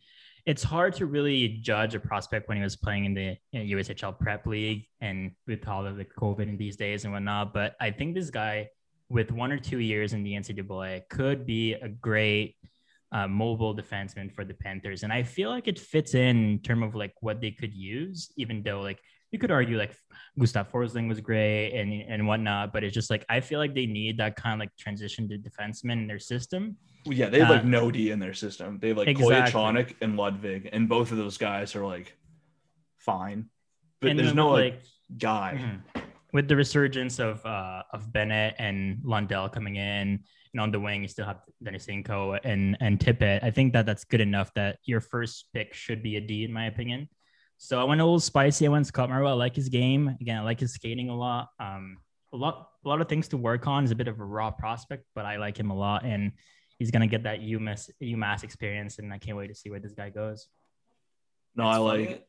it's 0.46 0.64
hard 0.64 0.94
to 0.96 1.06
really 1.06 1.60
judge 1.62 1.96
a 1.96 2.00
prospect 2.00 2.48
when 2.48 2.58
he 2.58 2.64
was 2.64 2.76
playing 2.76 3.06
in 3.06 3.14
the 3.14 3.36
you 3.52 3.64
know, 3.64 3.78
USHL 3.78 4.18
Prep 4.20 4.46
League 4.46 4.88
and 5.02 5.32
with 5.48 5.68
all 5.68 5.86
of 5.88 5.98
the 5.98 6.06
COVID 6.06 6.48
in 6.48 6.58
these 6.58 6.78
days 6.78 7.04
and 7.04 7.14
whatnot. 7.14 7.52
But 7.54 7.76
I 7.82 7.90
think 7.90 8.14
this 8.14 8.30
guy, 8.30 8.70
with 9.10 9.32
one 9.32 9.52
or 9.52 9.58
two 9.58 9.80
years 9.80 10.14
in 10.14 10.24
the 10.24 10.34
NCAA, 10.34 11.10
could 11.10 11.46
be 11.48 11.74
a 11.74 11.90
great 11.90 12.56
uh, 13.12 13.28
mobile 13.28 13.76
defenseman 13.76 14.34
for 14.34 14.44
the 14.46 14.54
Panthers. 14.54 15.04
And 15.04 15.14
I 15.14 15.24
feel 15.24 15.50
like 15.50 15.68
it 15.68 15.80
fits 15.80 16.14
in, 16.14 16.38
in 16.38 16.60
terms 16.60 16.84
of 16.86 16.96
like 16.96 17.14
what 17.22 17.42
they 17.42 17.52
could 17.52 17.74
use, 17.74 18.32
even 18.38 18.64
though 18.64 18.82
like 18.82 19.00
you 19.32 19.40
could 19.40 19.52
argue 19.52 19.78
like 19.78 19.94
Gustav 20.40 20.72
Forsling 20.72 21.08
was 21.10 21.20
great 21.20 21.74
and 21.74 21.92
and 21.94 22.26
whatnot, 22.28 22.72
but 22.72 22.84
it's 22.84 22.94
just 22.94 23.10
like 23.10 23.26
I 23.28 23.42
feel 23.42 23.60
like 23.60 23.74
they 23.74 23.86
need 23.86 24.18
that 24.20 24.36
kind 24.36 24.54
of 24.54 24.60
like 24.60 24.76
transition 24.78 25.28
to 25.30 25.38
defenseman 25.38 25.94
in 25.94 26.08
their 26.08 26.20
system. 26.20 26.78
Well, 27.06 27.16
yeah, 27.16 27.30
they 27.30 27.40
have 27.40 27.50
uh, 27.50 27.54
like 27.56 27.66
no 27.66 27.92
D 27.92 28.12
in 28.12 28.20
their 28.20 28.34
system. 28.34 28.80
They 28.80 28.90
have 28.90 28.98
like 28.98 29.08
exactly. 29.08 29.96
and 30.02 30.16
Ludwig, 30.16 30.70
and 30.72 30.88
both 30.88 31.12
of 31.12 31.18
those 31.18 31.38
guys 31.38 31.76
are 31.76 31.86
like 31.86 32.18
fine, 32.98 33.50
but 34.00 34.12
and 34.12 34.20
there's 34.20 34.34
no 34.34 34.52
like, 34.52 34.74
like 34.74 34.84
guy. 35.18 35.60
Mm-hmm. 35.60 36.02
With 36.34 36.48
the 36.48 36.56
resurgence 36.56 37.20
of 37.20 37.46
uh 37.46 37.84
of 37.94 38.12
Bennett 38.12 38.56
and 38.58 39.00
Lundell 39.04 39.50
coming 39.50 39.76
in, 39.76 40.24
and 40.56 40.62
on 40.62 40.72
the 40.72 40.80
wing 40.80 41.02
you 41.02 41.08
still 41.10 41.26
have 41.26 41.42
Denisenko 41.62 42.40
and 42.46 42.78
and 42.80 42.98
Tippett. 42.98 43.44
I 43.44 43.52
think 43.52 43.74
that 43.74 43.86
that's 43.86 44.06
good 44.06 44.22
enough 44.22 44.54
that 44.56 44.78
your 44.86 45.02
first 45.02 45.48
pick 45.54 45.74
should 45.74 46.02
be 46.02 46.16
a 46.16 46.22
D 46.22 46.46
in 46.46 46.54
my 46.54 46.68
opinion. 46.68 47.10
So 47.58 47.80
I 47.80 47.84
went 47.84 48.00
a 48.00 48.06
little 48.06 48.22
spicy. 48.22 48.66
I 48.66 48.70
went 48.70 48.88
Scott 48.88 49.10
Morrow. 49.10 49.28
I 49.28 49.34
like 49.34 49.56
his 49.56 49.68
game. 49.68 50.16
Again, 50.22 50.38
I 50.38 50.42
like 50.44 50.62
his 50.62 50.74
skating 50.74 51.10
a 51.10 51.16
lot. 51.16 51.50
Um, 51.60 51.98
a 52.34 52.38
lot, 52.38 52.70
a 52.84 52.88
lot 52.88 53.02
of 53.02 53.08
things 53.08 53.28
to 53.30 53.38
work 53.38 53.68
on. 53.68 53.84
He's 53.84 53.92
a 53.92 53.96
bit 53.96 54.08
of 54.08 54.20
a 54.20 54.26
raw 54.26 54.52
prospect, 54.52 55.06
but 55.14 55.26
I 55.26 55.38
like 55.38 55.58
him 55.58 55.72
a 55.72 55.76
lot, 55.76 56.06
and 56.06 56.34
he's 56.80 56.92
gonna 56.92 57.08
get 57.08 57.24
that 57.24 57.40
UMass 57.42 57.90
UMass 58.02 58.44
experience, 58.44 59.00
and 59.00 59.14
I 59.14 59.18
can't 59.18 59.38
wait 59.38 59.48
to 59.48 59.56
see 59.56 59.70
where 59.70 59.80
this 59.80 59.94
guy 59.94 60.10
goes. 60.10 60.48
No, 61.56 61.68
it's 61.68 61.76
I 61.76 61.80
like. 61.80 62.06
Funny. 62.06 62.22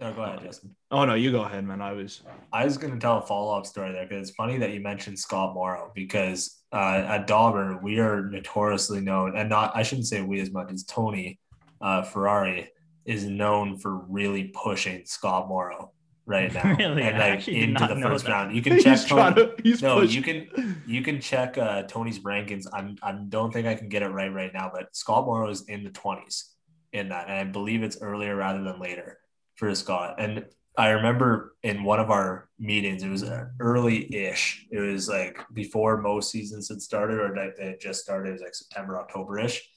No, 0.00 0.12
go 0.12 0.22
ahead, 0.22 0.40
Justin. 0.42 0.76
Oh 0.92 1.04
no, 1.04 1.14
you 1.14 1.32
go 1.32 1.42
ahead, 1.42 1.64
man. 1.64 1.80
I 1.80 1.92
was. 1.92 2.22
I 2.52 2.64
was 2.64 2.78
gonna 2.78 3.00
tell 3.00 3.18
a 3.18 3.22
follow 3.22 3.58
up 3.58 3.66
story 3.66 3.92
there 3.92 4.06
because 4.06 4.28
it's 4.28 4.36
funny 4.36 4.56
that 4.58 4.72
you 4.72 4.80
mentioned 4.80 5.18
Scott 5.18 5.54
Morrow 5.54 5.90
because 5.94 6.60
uh, 6.72 7.04
at 7.06 7.26
Dobber 7.26 7.80
we 7.82 7.98
are 7.98 8.22
notoriously 8.22 9.00
known, 9.00 9.36
and 9.36 9.48
not 9.48 9.76
I 9.76 9.82
shouldn't 9.82 10.06
say 10.06 10.22
we 10.22 10.40
as 10.40 10.52
much 10.52 10.70
as 10.72 10.84
Tony 10.84 11.40
uh, 11.80 12.02
Ferrari 12.02 12.70
is 13.06 13.24
known 13.24 13.76
for 13.78 13.96
really 14.08 14.52
pushing 14.54 15.04
Scott 15.04 15.48
Morrow 15.48 15.92
right 16.26 16.52
now. 16.52 16.74
Really? 16.78 17.02
And 17.02 17.18
like 17.18 17.48
into 17.48 17.86
the 17.86 18.00
first 18.00 18.26
that. 18.26 18.30
round. 18.30 18.54
You 18.54 18.62
can 18.62 18.80
check 18.82 19.00
Tony, 19.08 19.34
to, 19.34 19.78
no, 19.82 20.00
pushing. 20.00 20.10
you 20.10 20.22
can 20.22 20.82
you 20.86 21.02
can 21.02 21.20
check 21.20 21.58
uh, 21.58 21.82
Tony's 21.82 22.20
rankings. 22.20 22.66
I'm 22.72 22.96
I 23.02 23.12
don't 23.12 23.52
think 23.52 23.66
I 23.66 23.74
can 23.74 23.88
get 23.88 24.02
it 24.02 24.08
right 24.08 24.32
right 24.32 24.52
now, 24.54 24.70
but 24.72 24.94
Scott 24.94 25.26
Morrow 25.26 25.50
is 25.50 25.62
in 25.68 25.82
the 25.82 25.90
20s 25.90 26.44
in 26.92 27.08
that. 27.08 27.28
And 27.28 27.36
I 27.36 27.44
believe 27.44 27.82
it's 27.82 28.00
earlier 28.00 28.36
rather 28.36 28.62
than 28.62 28.78
later 28.78 29.17
for 29.58 29.74
Scott. 29.74 30.14
And 30.18 30.46
I 30.76 30.90
remember 30.90 31.56
in 31.64 31.82
one 31.82 31.98
of 31.98 32.10
our 32.10 32.48
meetings, 32.58 33.02
it 33.02 33.08
was 33.08 33.24
early-ish. 33.58 34.66
It 34.70 34.78
was 34.78 35.08
like 35.08 35.44
before 35.52 36.00
most 36.00 36.30
seasons 36.30 36.68
had 36.68 36.80
started, 36.80 37.18
or 37.18 37.52
they 37.56 37.66
had 37.66 37.80
just 37.80 38.00
started. 38.00 38.30
It 38.30 38.32
was 38.34 38.42
like 38.42 38.54
September, 38.54 38.98
October-ish. 38.98 39.68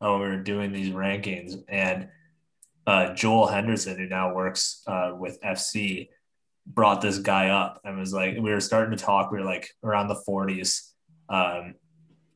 Uh, 0.00 0.12
we 0.14 0.20
were 0.20 0.42
doing 0.42 0.72
these 0.72 0.90
rankings, 0.90 1.54
and 1.68 2.08
uh, 2.86 3.12
Joel 3.14 3.48
Henderson, 3.48 3.98
who 3.98 4.06
now 4.06 4.32
works 4.32 4.82
uh, 4.86 5.12
with 5.18 5.40
FC, 5.42 6.08
brought 6.66 7.00
this 7.00 7.18
guy 7.18 7.48
up 7.48 7.80
and 7.84 7.98
was 7.98 8.12
like, 8.12 8.34
we 8.34 8.50
were 8.50 8.60
starting 8.60 8.96
to 8.96 9.02
talk. 9.02 9.30
We 9.30 9.38
were 9.38 9.44
like 9.44 9.70
around 9.84 10.08
the 10.08 10.22
40s. 10.28 10.90
Um, 11.28 11.74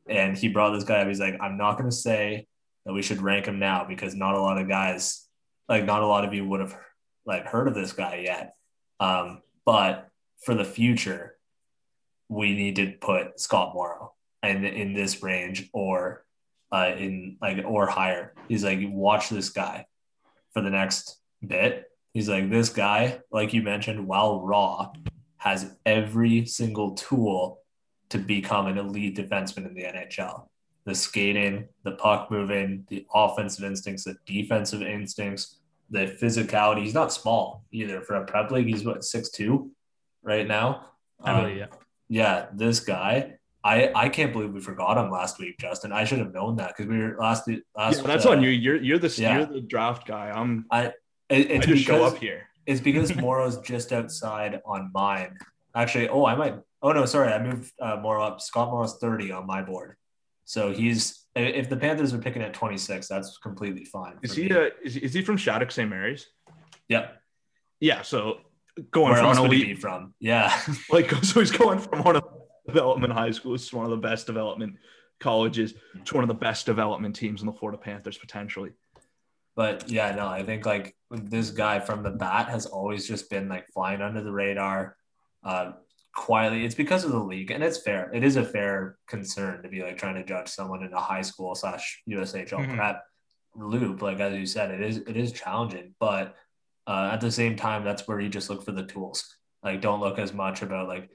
and 0.07 0.37
he 0.37 0.49
brought 0.49 0.71
this 0.71 0.83
guy 0.83 1.01
up. 1.01 1.07
He's 1.07 1.19
like, 1.19 1.37
I'm 1.41 1.57
not 1.57 1.77
going 1.77 1.89
to 1.89 1.95
say 1.95 2.47
that 2.85 2.93
we 2.93 3.01
should 3.01 3.21
rank 3.21 3.45
him 3.45 3.59
now 3.59 3.85
because 3.87 4.15
not 4.15 4.35
a 4.35 4.41
lot 4.41 4.57
of 4.57 4.67
guys, 4.67 5.27
like, 5.69 5.85
not 5.85 6.01
a 6.01 6.07
lot 6.07 6.25
of 6.25 6.33
you 6.33 6.45
would 6.45 6.59
have 6.59 6.75
like 7.25 7.45
heard 7.45 7.67
of 7.67 7.73
this 7.73 7.93
guy 7.93 8.21
yet. 8.25 8.55
Um, 8.99 9.41
but 9.65 10.09
for 10.43 10.53
the 10.53 10.65
future, 10.65 11.37
we 12.29 12.53
need 12.53 12.75
to 12.77 12.93
put 12.99 13.39
Scott 13.39 13.73
Morrow 13.73 14.13
in, 14.43 14.65
in 14.65 14.93
this 14.93 15.21
range 15.21 15.69
or 15.73 16.25
uh, 16.71 16.91
in 16.97 17.37
like 17.41 17.63
or 17.65 17.87
higher. 17.87 18.33
He's 18.47 18.63
like, 18.63 18.79
watch 18.83 19.29
this 19.29 19.49
guy 19.49 19.85
for 20.53 20.61
the 20.61 20.69
next 20.69 21.17
bit. 21.45 21.85
He's 22.13 22.29
like, 22.29 22.49
this 22.49 22.69
guy, 22.69 23.19
like 23.31 23.53
you 23.53 23.61
mentioned, 23.61 24.07
while 24.07 24.41
raw, 24.41 24.91
has 25.37 25.75
every 25.85 26.45
single 26.45 26.91
tool 26.91 27.61
to 28.09 28.17
become 28.17 28.67
an 28.67 28.77
elite 28.77 29.17
defenseman 29.17 29.67
in 29.67 29.73
the 29.73 29.83
NHL. 29.83 30.47
The 30.85 30.95
skating, 30.95 31.67
the 31.83 31.91
puck 31.91 32.29
moving, 32.29 32.85
the 32.89 33.05
offensive 33.13 33.63
instincts, 33.63 34.03
the 34.03 34.17
defensive 34.25 34.81
instincts, 34.81 35.59
the 35.91 36.17
physicality. 36.21 36.83
He's 36.83 36.93
not 36.93 37.13
small 37.13 37.65
either 37.71 38.01
for 38.01 38.15
a 38.15 38.25
prep 38.25 38.49
league. 38.49 38.67
He's 38.67 38.83
what 38.83 39.03
six 39.03 39.29
two 39.29 39.71
right 40.23 40.47
now. 40.47 40.87
I 41.23 41.39
believe, 41.39 41.53
um, 41.53 41.57
yeah. 41.59 41.67
Yeah, 42.09 42.45
this 42.53 42.79
guy. 42.79 43.35
I, 43.63 43.91
I 43.93 44.09
can't 44.09 44.33
believe 44.33 44.53
we 44.53 44.59
forgot 44.59 44.97
him 44.97 45.11
last 45.11 45.37
week, 45.39 45.59
Justin. 45.59 45.91
I 45.91 46.03
should 46.03 46.17
have 46.17 46.33
known 46.33 46.55
that 46.55 46.75
because 46.75 46.89
we 46.89 46.97
were 46.97 47.15
last 47.19 47.47
last. 47.77 48.01
Yeah, 48.01 48.07
that's 48.07 48.25
uh, 48.25 48.31
on 48.31 48.41
you. 48.41 48.49
You're 48.49 48.81
you're 48.81 48.97
the 48.97 49.13
yeah. 49.21 49.37
you're 49.37 49.45
the 49.45 49.61
draft 49.61 50.07
guy. 50.07 50.31
I'm. 50.31 50.65
I 50.71 50.85
it, 50.85 50.95
it's 51.29 51.67
I 51.67 51.71
just 51.71 51.85
because, 51.85 51.85
show 51.85 52.03
up 52.03 52.17
here. 52.17 52.47
It's 52.65 52.81
because 52.81 53.15
Morrow's 53.17 53.59
just 53.59 53.91
outside 53.91 54.61
on 54.65 54.89
mine. 54.93 55.37
Actually, 55.75 56.09
oh, 56.09 56.25
I 56.25 56.35
might. 56.35 56.55
Oh 56.81 56.91
no, 56.91 57.05
sorry, 57.05 57.31
I 57.31 57.41
moved 57.41 57.71
uh, 57.79 57.97
Morrow 57.97 58.23
up. 58.23 58.41
Scott 58.41 58.71
Morrow's 58.71 58.97
thirty 58.97 59.31
on 59.31 59.45
my 59.45 59.61
board, 59.61 59.95
so 60.45 60.73
he's 60.73 61.20
if 61.35 61.69
the 61.69 61.77
Panthers 61.77 62.13
are 62.13 62.19
picking 62.19 62.41
at 62.41 62.53
twenty 62.53 62.77
six, 62.77 63.07
that's 63.07 63.37
completely 63.37 63.85
fine. 63.85 64.17
Is 64.21 64.35
he 64.35 64.51
uh, 64.51 64.69
is, 64.83 64.97
is 64.97 65.13
he 65.13 65.21
from 65.21 65.37
Shattuck 65.37 65.71
St. 65.71 65.89
Mary's? 65.89 66.27
Yep. 66.89 67.21
Yeah. 67.79 68.01
So 68.01 68.39
going 68.91 69.11
Where 69.13 69.17
from 69.17 69.25
else 69.27 69.39
would 69.39 69.51
he 69.51 69.65
be 69.65 69.75
from? 69.75 70.13
Yeah. 70.19 70.55
like 70.89 71.11
so 71.23 71.39
he's 71.39 71.51
going 71.51 71.79
from 71.79 72.03
one 72.03 72.15
of 72.15 72.23
development 72.67 73.13
high 73.13 73.31
school. 73.31 73.55
It's 73.55 73.71
one 73.71 73.85
of 73.85 73.91
the 73.91 73.97
best 73.97 74.27
development 74.27 74.77
colleges. 75.19 75.73
to 76.05 76.15
one 76.15 76.23
of 76.23 76.27
the 76.27 76.33
best 76.33 76.65
development 76.65 77.15
teams 77.15 77.41
in 77.41 77.47
the 77.47 77.53
Florida 77.53 77.77
Panthers 77.77 78.17
potentially. 78.17 78.71
But 79.55 79.89
yeah, 79.89 80.15
no, 80.15 80.27
I 80.27 80.43
think 80.43 80.65
like 80.65 80.95
this 81.09 81.51
guy 81.51 81.79
from 81.79 82.03
the 82.03 82.11
bat 82.11 82.49
has 82.49 82.65
always 82.65 83.07
just 83.07 83.29
been 83.29 83.49
like 83.49 83.67
flying 83.73 84.01
under 84.01 84.23
the 84.23 84.31
radar, 84.31 84.95
uh, 85.43 85.73
quietly. 86.13 86.65
It's 86.65 86.75
because 86.75 87.03
of 87.03 87.11
the 87.11 87.19
league, 87.19 87.51
and 87.51 87.63
it's 87.63 87.81
fair. 87.81 88.11
It 88.13 88.23
is 88.23 88.35
a 88.35 88.45
fair 88.45 88.97
concern 89.07 89.63
to 89.63 89.69
be 89.69 89.81
like 89.81 89.97
trying 89.97 90.15
to 90.15 90.23
judge 90.23 90.49
someone 90.49 90.83
in 90.83 90.93
a 90.93 90.99
high 90.99 91.21
school 91.21 91.55
slash 91.55 92.01
USHL 92.09 92.49
mm-hmm. 92.49 92.75
prep 92.75 93.03
loop. 93.55 94.01
Like 94.01 94.19
as 94.19 94.37
you 94.37 94.45
said, 94.45 94.71
it 94.71 94.81
is 94.81 94.97
it 94.97 95.17
is 95.17 95.31
challenging, 95.31 95.95
but 95.99 96.35
uh, 96.87 97.09
at 97.13 97.21
the 97.21 97.31
same 97.31 97.55
time, 97.55 97.83
that's 97.83 98.07
where 98.07 98.19
you 98.19 98.29
just 98.29 98.49
look 98.49 98.63
for 98.63 98.71
the 98.71 98.85
tools. 98.85 99.37
Like 99.63 99.81
don't 99.81 100.01
look 100.01 100.19
as 100.19 100.33
much 100.33 100.61
about 100.61 100.87
like 100.87 101.09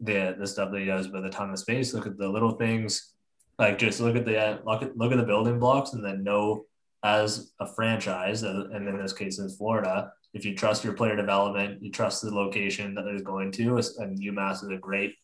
the 0.00 0.36
the 0.38 0.46
stuff 0.46 0.70
that 0.72 0.80
he 0.80 0.86
does 0.86 1.08
with 1.08 1.24
a 1.24 1.30
ton 1.30 1.50
of 1.50 1.58
space. 1.58 1.94
Look 1.94 2.06
at 2.06 2.18
the 2.18 2.28
little 2.28 2.52
things, 2.52 3.12
like 3.58 3.78
just 3.78 4.00
look 4.00 4.16
at 4.16 4.24
the 4.24 4.60
look 4.64 4.82
at 4.82 4.96
look 4.96 5.12
at 5.12 5.18
the 5.18 5.24
building 5.24 5.58
blocks, 5.58 5.92
and 5.92 6.04
then 6.04 6.24
know 6.24 6.66
as 7.02 7.52
a 7.60 7.66
franchise, 7.66 8.42
and 8.42 8.88
in 8.88 8.98
this 8.98 9.12
case 9.12 9.38
in 9.38 9.48
Florida, 9.48 10.12
if 10.32 10.44
you 10.44 10.54
trust 10.54 10.84
your 10.84 10.92
player 10.92 11.16
development, 11.16 11.82
you 11.82 11.90
trust 11.90 12.22
the 12.22 12.34
location 12.34 12.94
that 12.94 13.04
they're 13.04 13.20
going 13.20 13.52
to, 13.52 13.76
and 13.98 14.18
UMass 14.18 14.62
is 14.62 14.70
a 14.70 14.76
great 14.76 15.14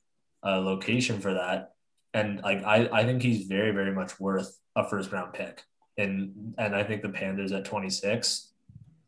uh, 0.45 0.59
location 0.59 1.21
for 1.21 1.35
that. 1.35 1.73
And 2.15 2.41
like 2.43 2.65
I, 2.65 2.89
I 2.93 3.05
think 3.05 3.23
he's 3.23 3.47
very, 3.47 3.73
very 3.73 3.93
much 3.93 4.19
worth 4.19 4.59
a 4.75 4.89
first 4.89 5.13
round 5.13 5.33
pick. 5.33 5.63
And 5.99 6.55
and 6.59 6.75
I 6.75 6.83
think 6.83 7.03
the 7.03 7.09
Panthers 7.09 7.53
at 7.53 7.65
26 7.65 8.53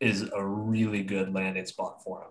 is 0.01 0.31
a 0.35 0.45
really 0.45 1.03
good 1.03 1.35
landing 1.35 1.67
spot 1.67 2.03
for 2.03 2.23
him. 2.23 2.29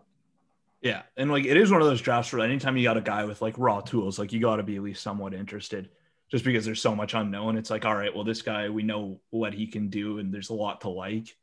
Yeah, 0.82 1.02
and 1.18 1.32
like 1.32 1.46
it 1.46 1.58
is 1.58 1.72
one 1.72 1.82
of 1.82 1.88
those 1.88 2.02
drafts 2.02 2.32
where 2.32 2.46
anytime 2.46 2.78
you 2.78 2.84
got 2.84 2.98
a 2.98 3.02
guy 3.02 3.26
with 3.26 3.42
like 3.42 3.56
raw 3.58 3.82
tools, 3.82 4.20
like 4.20 4.32
you 4.32 4.40
got 4.40 4.58
to 4.58 4.64
be 4.64 4.76
at 4.76 4.84
least 4.84 5.02
somewhat 5.02 5.34
interested, 5.34 5.90
just 6.30 6.46
because 6.46 6.66
there's 6.66 6.82
so 6.82 6.96
much 6.96 7.14
unknown. 7.14 7.58
It's 7.58 7.70
like, 7.70 7.86
all 7.86 7.96
right, 7.96 8.14
well, 8.14 8.24
this 8.24 8.42
guy 8.42 8.70
we 8.70 8.84
know 8.84 9.20
what 9.32 9.54
he 9.54 9.68
can 9.68 9.90
do, 9.90 10.20
and 10.20 10.34
there's 10.34 10.50
a 10.50 10.54
lot 10.54 10.82
to 10.82 10.90
like. 10.90 11.36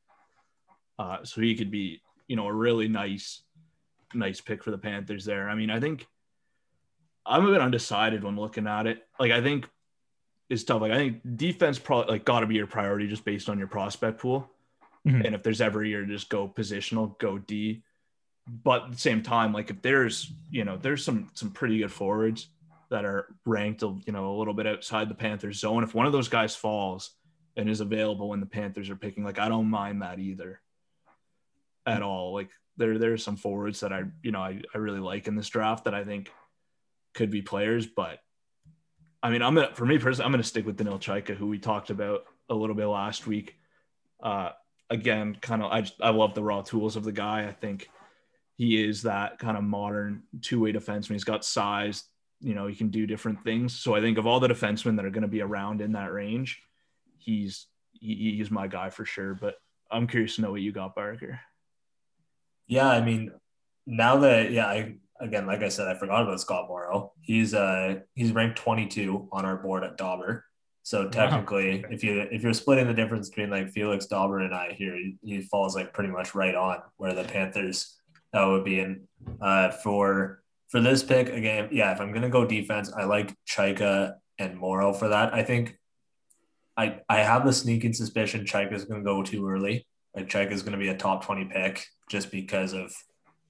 Uh, 0.98 1.18
so 1.24 1.40
he 1.40 1.56
could 1.56 1.72
be, 1.72 2.00
you 2.28 2.36
know, 2.36 2.46
a 2.46 2.52
really 2.52 2.88
nice, 2.88 3.42
nice 4.12 4.40
pick 4.40 4.62
for 4.62 4.70
the 4.70 4.78
Panthers 4.78 5.24
there. 5.24 5.48
I 5.48 5.54
mean, 5.54 5.70
I 5.70 5.80
think 5.80 6.06
I'm 7.26 7.46
a 7.46 7.52
bit 7.52 7.60
undecided 7.60 8.24
when 8.24 8.36
looking 8.36 8.66
at 8.66 8.86
it. 8.86 9.06
Like, 9.18 9.32
I 9.32 9.42
think 9.42 9.68
it's 10.48 10.64
tough. 10.64 10.80
Like, 10.80 10.92
I 10.92 10.96
think 10.96 11.36
defense 11.36 11.78
probably 11.78 12.12
like 12.12 12.24
got 12.24 12.40
to 12.40 12.46
be 12.46 12.56
your 12.56 12.66
priority 12.66 13.08
just 13.08 13.24
based 13.24 13.48
on 13.48 13.58
your 13.58 13.68
prospect 13.68 14.20
pool. 14.20 14.50
Mm-hmm. 15.06 15.26
And 15.26 15.34
if 15.34 15.42
there's 15.42 15.60
ever 15.60 15.84
year 15.84 16.04
just 16.04 16.28
go 16.28 16.48
positional, 16.48 17.18
go 17.18 17.38
D 17.38 17.82
but 18.46 18.84
at 18.84 18.92
the 18.92 18.98
same 18.98 19.22
time, 19.22 19.52
like 19.52 19.70
if 19.70 19.80
there's 19.82 20.32
you 20.50 20.64
know 20.64 20.76
there's 20.76 21.04
some 21.04 21.30
some 21.34 21.50
pretty 21.50 21.78
good 21.78 21.92
forwards 21.92 22.48
that 22.90 23.04
are 23.04 23.34
ranked 23.46 23.82
you 23.82 24.12
know 24.12 24.34
a 24.34 24.36
little 24.36 24.54
bit 24.54 24.66
outside 24.66 25.08
the 25.08 25.14
Panthers 25.14 25.58
zone. 25.58 25.82
If 25.82 25.94
one 25.94 26.06
of 26.06 26.12
those 26.12 26.28
guys 26.28 26.54
falls, 26.54 27.10
and 27.56 27.68
is 27.68 27.80
available 27.80 28.28
when 28.28 28.40
the 28.40 28.46
Panthers 28.46 28.90
are 28.90 28.96
picking, 28.96 29.24
like 29.24 29.38
I 29.38 29.48
don't 29.48 29.70
mind 29.70 30.02
that 30.02 30.18
either 30.18 30.60
at 31.86 32.02
all. 32.02 32.32
Like 32.32 32.50
there 32.76 32.98
there's 32.98 33.24
some 33.24 33.36
forwards 33.36 33.80
that 33.80 33.92
I 33.92 34.02
you 34.22 34.32
know 34.32 34.40
I, 34.40 34.60
I 34.74 34.78
really 34.78 35.00
like 35.00 35.28
in 35.28 35.36
this 35.36 35.48
draft 35.48 35.84
that 35.84 35.94
I 35.94 36.04
think 36.04 36.30
could 37.14 37.30
be 37.30 37.42
players, 37.42 37.86
but 37.86 38.18
I 39.22 39.30
mean 39.30 39.42
I'm 39.42 39.54
gonna 39.54 39.74
for 39.74 39.86
me 39.86 39.98
personally 39.98 40.26
I'm 40.26 40.32
gonna 40.32 40.42
stick 40.42 40.66
with 40.66 40.76
Danil 40.76 41.00
Chaika, 41.00 41.36
who 41.36 41.46
we 41.46 41.58
talked 41.58 41.90
about 41.90 42.24
a 42.48 42.54
little 42.54 42.76
bit 42.76 42.86
last 42.86 43.26
week. 43.26 43.56
Uh, 44.22 44.50
again, 44.90 45.36
kind 45.40 45.62
of 45.62 45.70
I 45.72 45.86
I 46.00 46.10
love 46.10 46.34
the 46.34 46.42
raw 46.42 46.62
tools 46.62 46.96
of 46.96 47.04
the 47.04 47.12
guy. 47.12 47.46
I 47.46 47.52
think 47.52 47.88
he 48.56 48.82
is 48.82 49.02
that 49.02 49.38
kind 49.38 49.56
of 49.56 49.64
modern 49.64 50.22
two 50.40 50.60
way 50.60 50.72
defenseman. 50.72 51.12
He's 51.12 51.24
got 51.24 51.44
size, 51.44 52.04
you 52.40 52.54
know, 52.54 52.66
he 52.66 52.74
can 52.74 52.88
do 52.88 53.06
different 53.06 53.42
things. 53.42 53.78
So 53.78 53.94
I 53.94 54.00
think 54.00 54.18
of 54.18 54.26
all 54.26 54.40
the 54.40 54.48
defensemen 54.48 54.96
that 54.96 55.04
are 55.04 55.10
going 55.10 55.22
to 55.22 55.28
be 55.28 55.40
around 55.40 55.80
in 55.80 55.92
that 55.92 56.12
range, 56.12 56.62
he's 57.18 57.66
he, 57.92 58.34
he's 58.36 58.50
my 58.50 58.68
guy 58.68 58.90
for 58.90 59.04
sure. 59.04 59.34
But 59.34 59.56
I'm 59.90 60.06
curious 60.06 60.36
to 60.36 60.42
know 60.42 60.52
what 60.52 60.60
you 60.60 60.72
got, 60.72 60.94
Barker. 60.94 61.40
Yeah, 62.66 62.88
I 62.88 63.00
mean, 63.02 63.30
now 63.86 64.18
that 64.18 64.50
yeah, 64.50 64.66
I 64.66 64.96
again, 65.20 65.46
like 65.46 65.62
I 65.62 65.68
said, 65.68 65.88
I 65.88 65.94
forgot 65.94 66.22
about 66.22 66.40
Scott 66.40 66.66
Morrow. 66.68 67.12
He's 67.20 67.54
uh 67.54 68.00
he's 68.14 68.32
ranked 68.32 68.58
22 68.58 69.28
on 69.32 69.44
our 69.44 69.56
board 69.56 69.84
at 69.84 69.96
Dobber. 69.96 70.44
So 70.82 71.08
technically, 71.08 71.82
wow. 71.82 71.88
if 71.90 72.04
you 72.04 72.20
if 72.30 72.42
you're 72.42 72.52
splitting 72.52 72.86
the 72.86 72.94
difference 72.94 73.30
between 73.30 73.50
like 73.50 73.70
Felix 73.70 74.06
Dobber 74.06 74.40
and 74.40 74.54
I 74.54 74.72
here, 74.72 74.94
he, 74.94 75.16
he, 75.22 75.40
falls 75.40 75.74
like 75.74 75.94
pretty 75.94 76.10
much 76.10 76.34
right 76.34 76.54
on 76.54 76.78
where 76.98 77.14
the 77.14 77.24
Panthers 77.24 77.96
that 78.32 78.44
would 78.44 78.64
be 78.64 78.80
in. 78.80 79.08
Uh, 79.40 79.70
for 79.70 80.42
for 80.68 80.80
this 80.80 81.02
pick 81.02 81.30
again, 81.30 81.70
yeah, 81.72 81.92
if 81.92 82.00
I'm 82.00 82.12
gonna 82.12 82.28
go 82.28 82.44
defense, 82.44 82.92
I 82.92 83.04
like 83.04 83.34
Chaika 83.48 84.14
and 84.38 84.58
Morrow 84.58 84.92
for 84.92 85.08
that. 85.08 85.32
I 85.32 85.42
think 85.42 85.78
I 86.76 87.00
I 87.08 87.20
have 87.20 87.46
the 87.46 87.52
sneaking 87.52 87.94
suspicion 87.94 88.44
Chaika 88.44 88.74
is 88.74 88.84
gonna 88.84 89.02
go 89.02 89.22
too 89.22 89.48
early. 89.48 89.86
Like 90.14 90.34
is 90.34 90.62
gonna 90.62 90.78
be 90.78 90.88
a 90.88 90.96
top 90.96 91.24
20 91.24 91.46
pick 91.46 91.86
just 92.08 92.30
because 92.30 92.72
of 92.72 92.94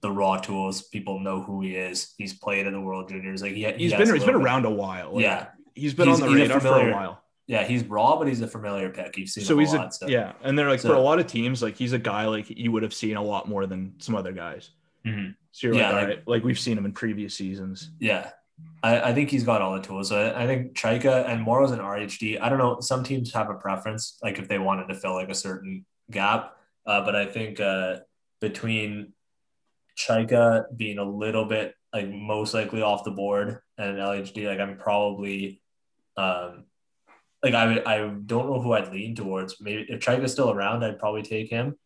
the 0.00 0.10
raw 0.10 0.38
tools. 0.38 0.82
People 0.88 1.20
know 1.20 1.42
who 1.42 1.60
he 1.62 1.76
is. 1.76 2.14
He's 2.18 2.34
played 2.34 2.66
in 2.66 2.72
the 2.72 2.80
World 2.80 3.08
Juniors. 3.08 3.42
Like 3.42 3.52
he, 3.52 3.64
he's 3.72 3.92
been 3.92 4.12
he's 4.12 4.24
been 4.24 4.34
around 4.34 4.64
a 4.64 4.70
while. 4.70 5.14
Like, 5.14 5.22
yeah, 5.22 5.46
he's 5.74 5.94
been 5.94 6.08
he's, 6.08 6.20
on 6.20 6.28
the 6.30 6.34
radar 6.34 6.60
for 6.60 6.88
a 6.88 6.92
while. 6.92 7.20
Yeah, 7.46 7.64
he's 7.64 7.84
raw, 7.84 8.16
but 8.16 8.26
he's 8.26 8.40
a 8.40 8.48
familiar 8.48 8.88
pick. 8.88 9.18
You've 9.18 9.28
seen 9.28 9.44
so 9.44 9.58
he's 9.58 9.74
a, 9.74 9.76
lot, 9.76 9.94
so. 9.94 10.06
yeah, 10.06 10.32
and 10.42 10.58
they're 10.58 10.70
like 10.70 10.80
so, 10.80 10.88
for 10.88 10.94
a 10.94 11.00
lot 11.00 11.18
of 11.18 11.26
teams, 11.26 11.62
like 11.62 11.76
he's 11.76 11.92
a 11.92 11.98
guy 11.98 12.24
like 12.26 12.48
you 12.48 12.72
would 12.72 12.82
have 12.82 12.94
seen 12.94 13.16
a 13.16 13.22
lot 13.22 13.48
more 13.48 13.66
than 13.66 13.94
some 13.98 14.14
other 14.14 14.32
guys. 14.32 14.70
Mm-hmm. 15.06 15.32
So 15.52 15.66
you're 15.66 15.76
yeah, 15.76 15.92
like, 15.92 16.08
like, 16.08 16.22
like, 16.26 16.44
we've 16.44 16.58
seen 16.58 16.78
him 16.78 16.86
in 16.86 16.92
previous 16.92 17.34
seasons. 17.34 17.90
Yeah, 18.00 18.30
I, 18.82 19.10
I 19.10 19.14
think 19.14 19.30
he's 19.30 19.44
got 19.44 19.60
all 19.60 19.74
the 19.74 19.82
tools. 19.82 20.08
So 20.08 20.18
I, 20.18 20.44
I 20.44 20.46
think 20.46 20.74
Chaika 20.74 21.28
and 21.28 21.42
Morrow's 21.42 21.70
an 21.70 21.80
RHD. 21.80 22.40
I 22.40 22.48
don't 22.48 22.58
know. 22.58 22.80
Some 22.80 23.04
teams 23.04 23.32
have 23.34 23.50
a 23.50 23.54
preference, 23.54 24.18
like 24.22 24.38
if 24.38 24.48
they 24.48 24.58
wanted 24.58 24.88
to 24.88 24.94
fill 24.94 25.14
like 25.14 25.28
a 25.28 25.34
certain 25.34 25.84
gap. 26.10 26.56
Uh, 26.86 27.04
but 27.04 27.16
I 27.16 27.26
think 27.26 27.60
uh, 27.60 27.96
between 28.40 29.12
Chaika 29.98 30.64
being 30.76 30.98
a 30.98 31.04
little 31.04 31.44
bit 31.44 31.74
like 31.92 32.08
most 32.08 32.54
likely 32.54 32.82
off 32.82 33.04
the 33.04 33.10
board 33.10 33.60
and 33.78 33.96
LHD, 33.98 34.46
like 34.46 34.60
I'm 34.60 34.76
probably 34.76 35.62
um, 36.16 36.64
like 37.42 37.54
I 37.54 37.66
would, 37.66 37.84
I 37.84 37.98
don't 37.98 38.50
know 38.50 38.60
who 38.60 38.72
I'd 38.72 38.92
lean 38.92 39.14
towards. 39.14 39.60
Maybe 39.60 39.86
if 39.88 40.00
Chaika's 40.00 40.32
still 40.32 40.50
around, 40.50 40.84
I'd 40.84 40.98
probably 40.98 41.22
take 41.22 41.50
him. 41.50 41.76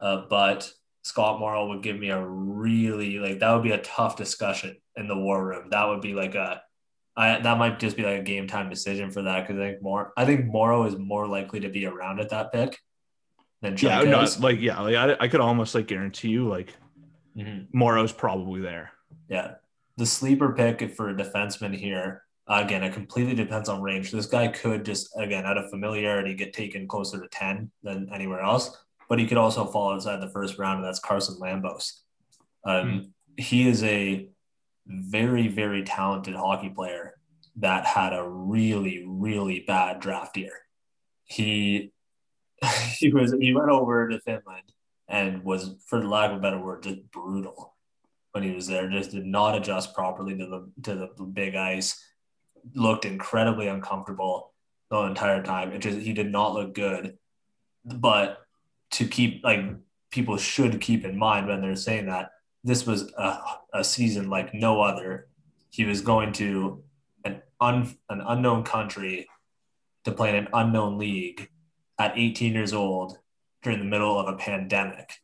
Uh, 0.00 0.22
but 0.28 0.70
Scott 1.02 1.38
Morrow 1.38 1.68
would 1.68 1.82
give 1.82 1.98
me 1.98 2.10
a 2.10 2.26
really 2.26 3.18
like 3.18 3.38
that 3.38 3.52
would 3.52 3.62
be 3.62 3.72
a 3.72 3.78
tough 3.78 4.16
discussion 4.16 4.76
in 4.96 5.06
the 5.06 5.16
war 5.16 5.44
room. 5.44 5.68
That 5.70 5.88
would 5.88 6.00
be 6.00 6.14
like 6.14 6.34
a 6.34 6.62
I 7.16 7.38
that 7.38 7.58
might 7.58 7.78
just 7.78 7.96
be 7.96 8.02
like 8.02 8.20
a 8.20 8.24
game 8.24 8.46
time 8.46 8.70
decision 8.70 9.10
for 9.10 9.22
that 9.22 9.46
because 9.46 9.60
I 9.60 9.70
think 9.70 9.82
more 9.82 10.12
I 10.16 10.24
think 10.24 10.46
Morrow 10.46 10.84
is 10.84 10.96
more 10.96 11.28
likely 11.28 11.60
to 11.60 11.68
be 11.68 11.86
around 11.86 12.20
at 12.20 12.30
that 12.30 12.52
pick 12.52 12.78
than 13.64 13.76
yeah, 13.78 14.02
no, 14.02 14.26
like 14.40 14.60
yeah, 14.60 14.80
like 14.80 14.96
I, 14.96 15.16
I 15.20 15.28
could 15.28 15.40
almost 15.40 15.74
like 15.74 15.86
guarantee 15.86 16.28
you 16.28 16.48
like 16.48 16.72
mm-hmm. 17.36 17.64
Morrow's 17.76 18.12
probably 18.12 18.60
there. 18.60 18.92
Yeah, 19.28 19.54
the 19.96 20.06
sleeper 20.06 20.52
pick 20.52 20.94
for 20.94 21.10
a 21.10 21.14
defenseman 21.14 21.74
here 21.74 22.24
Again, 22.46 22.82
it 22.82 22.92
completely 22.92 23.34
depends 23.34 23.70
on 23.70 23.80
range. 23.80 24.10
This 24.10 24.26
guy 24.26 24.48
could 24.48 24.84
just, 24.84 25.08
again, 25.16 25.46
out 25.46 25.56
of 25.56 25.70
familiarity, 25.70 26.34
get 26.34 26.52
taken 26.52 26.86
closer 26.86 27.18
to 27.18 27.28
10 27.28 27.70
than 27.82 28.10
anywhere 28.12 28.42
else, 28.42 28.76
but 29.08 29.18
he 29.18 29.26
could 29.26 29.38
also 29.38 29.64
fall 29.64 29.92
outside 29.92 30.20
the 30.20 30.28
first 30.28 30.58
round, 30.58 30.78
and 30.78 30.86
that's 30.86 30.98
Carson 30.98 31.36
Lambos. 31.40 32.00
Um, 32.64 32.86
mm 32.86 33.10
He 33.36 33.66
is 33.66 33.82
a 33.82 34.28
very, 34.86 35.48
very 35.48 35.82
talented 35.82 36.34
hockey 36.34 36.68
player 36.68 37.14
that 37.56 37.86
had 37.86 38.12
a 38.12 38.28
really, 38.28 39.04
really 39.06 39.60
bad 39.66 40.00
draft 40.00 40.36
year. 40.36 40.52
He 41.24 41.93
he 42.98 43.12
was 43.12 43.34
he 43.40 43.54
went 43.54 43.70
over 43.70 44.08
to 44.08 44.20
Finland 44.20 44.72
and 45.08 45.44
was, 45.44 45.76
for 45.86 46.00
the 46.00 46.08
lack 46.08 46.30
of 46.30 46.38
a 46.38 46.40
better 46.40 46.58
word, 46.58 46.82
just 46.82 47.10
brutal 47.10 47.74
when 48.32 48.42
he 48.42 48.52
was 48.52 48.66
there. 48.66 48.88
Just 48.88 49.12
did 49.12 49.26
not 49.26 49.56
adjust 49.56 49.94
properly 49.94 50.36
to 50.36 50.46
the 50.46 50.70
to 50.82 50.94
the 51.16 51.24
big 51.24 51.54
ice 51.54 52.02
looked 52.74 53.04
incredibly 53.04 53.68
uncomfortable 53.68 54.52
the 54.90 54.98
entire 55.00 55.42
time. 55.42 55.72
It 55.72 55.80
just 55.80 55.98
he 55.98 56.12
did 56.12 56.30
not 56.30 56.54
look 56.54 56.74
good. 56.74 57.18
But 57.84 58.38
to 58.92 59.06
keep 59.06 59.44
like 59.44 59.60
people 60.10 60.36
should 60.36 60.80
keep 60.80 61.04
in 61.04 61.18
mind 61.18 61.48
when 61.48 61.60
they're 61.60 61.76
saying 61.76 62.06
that 62.06 62.30
this 62.62 62.86
was 62.86 63.12
a, 63.18 63.38
a 63.74 63.84
season 63.84 64.30
like 64.30 64.54
no 64.54 64.80
other. 64.80 65.28
He 65.70 65.84
was 65.84 66.00
going 66.00 66.32
to 66.34 66.82
an 67.24 67.42
un, 67.60 67.96
an 68.08 68.22
unknown 68.26 68.62
country 68.62 69.28
to 70.04 70.12
play 70.12 70.30
in 70.30 70.36
an 70.36 70.48
unknown 70.52 70.98
league 70.98 71.50
at 71.98 72.16
18 72.16 72.52
years 72.52 72.72
old 72.72 73.18
during 73.62 73.78
the 73.78 73.84
middle 73.84 74.18
of 74.18 74.28
a 74.28 74.36
pandemic 74.36 75.14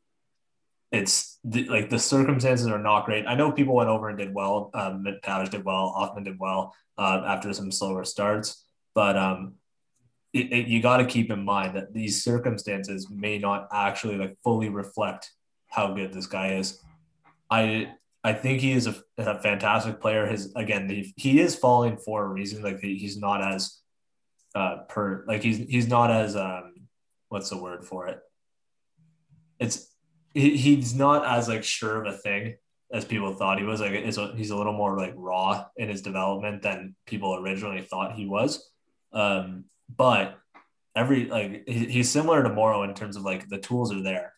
it's 0.93 1.39
the, 1.45 1.65
like 1.65 1.89
the 1.89 1.99
circumstances 1.99 2.67
are 2.67 2.79
not 2.79 3.05
great. 3.05 3.27
I 3.27 3.35
know 3.35 3.53
people 3.53 3.75
went 3.75 3.89
over 3.89 4.09
and 4.09 4.19
did 4.19 4.35
well. 4.35 4.71
Um, 4.75 5.05
McTavish 5.05 5.51
did 5.51 5.65
well. 5.65 5.91
Hoffman 5.91 6.25
did 6.25 6.39
well 6.39 6.75
uh, 6.99 7.23
after 7.27 7.53
some 7.53 7.71
slower 7.71 8.05
starts, 8.05 8.65
but 8.95 9.17
um, 9.17 9.55
it, 10.33 10.53
it, 10.53 10.67
you 10.67 10.83
got 10.83 10.97
to 10.97 11.05
keep 11.05 11.31
in 11.31 11.45
mind 11.45 11.77
that 11.77 11.93
these 11.93 12.25
circumstances 12.25 13.09
may 13.09 13.39
not 13.39 13.69
actually 13.73 14.17
like 14.17 14.37
fully 14.43 14.69
reflect 14.69 15.31
how 15.69 15.95
good 15.95 16.13
this 16.13 16.27
guy 16.27 16.55
is. 16.55 16.81
I 17.49 17.93
I 18.25 18.33
think 18.33 18.61
he 18.61 18.73
is 18.73 18.87
a, 18.87 18.97
a 19.17 19.41
fantastic 19.41 20.01
player. 20.01 20.27
His 20.27 20.53
again, 20.57 20.89
he, 20.89 21.15
he 21.17 21.41
is 21.41 21.55
falling 21.55 21.99
for 21.99 22.25
a 22.25 22.29
reason. 22.29 22.63
Like 22.65 22.81
he, 22.81 22.97
he's 22.97 23.17
not 23.17 23.43
as 23.43 23.80
uh 24.55 24.79
per 24.89 25.25
like 25.27 25.43
he's 25.43 25.59
he's 25.59 25.89
not 25.89 26.11
as 26.11 26.37
um 26.37 26.75
what's 27.29 27.51
the 27.51 27.57
word 27.57 27.85
for 27.85 28.09
it? 28.09 28.21
It's 29.59 29.95
he, 30.35 30.57
he's 30.57 30.95
not 30.95 31.25
as 31.25 31.49
like 31.49 31.65
sure 31.65 32.05
of 32.05 32.13
a 32.13 32.17
thing 32.17 32.57
as 32.93 33.05
people 33.05 33.33
thought 33.33 33.59
he 33.59 33.65
was. 33.65 33.81
Like 33.81 33.93
he's 34.05 34.51
a 34.51 34.57
little 34.57 34.73
more 34.73 34.97
like 34.97 35.15
raw 35.17 35.67
in 35.77 35.89
his 35.89 36.03
development 36.03 36.63
than 36.63 36.95
people 37.07 37.37
originally 37.37 37.83
thought 37.83 38.15
he 38.15 38.27
was. 38.27 38.69
Um, 39.13 39.65
but 39.97 40.39
every 40.95 41.27
like 41.27 41.65
he, 41.67 41.87
he's 41.87 42.11
similar 42.11 42.43
to 42.43 42.49
Morrow 42.49 42.83
in 42.83 42.95
terms 42.95 43.17
of 43.17 43.23
like 43.23 43.49
the 43.49 43.59
tools 43.59 43.93
are 43.93 44.03
there. 44.03 44.35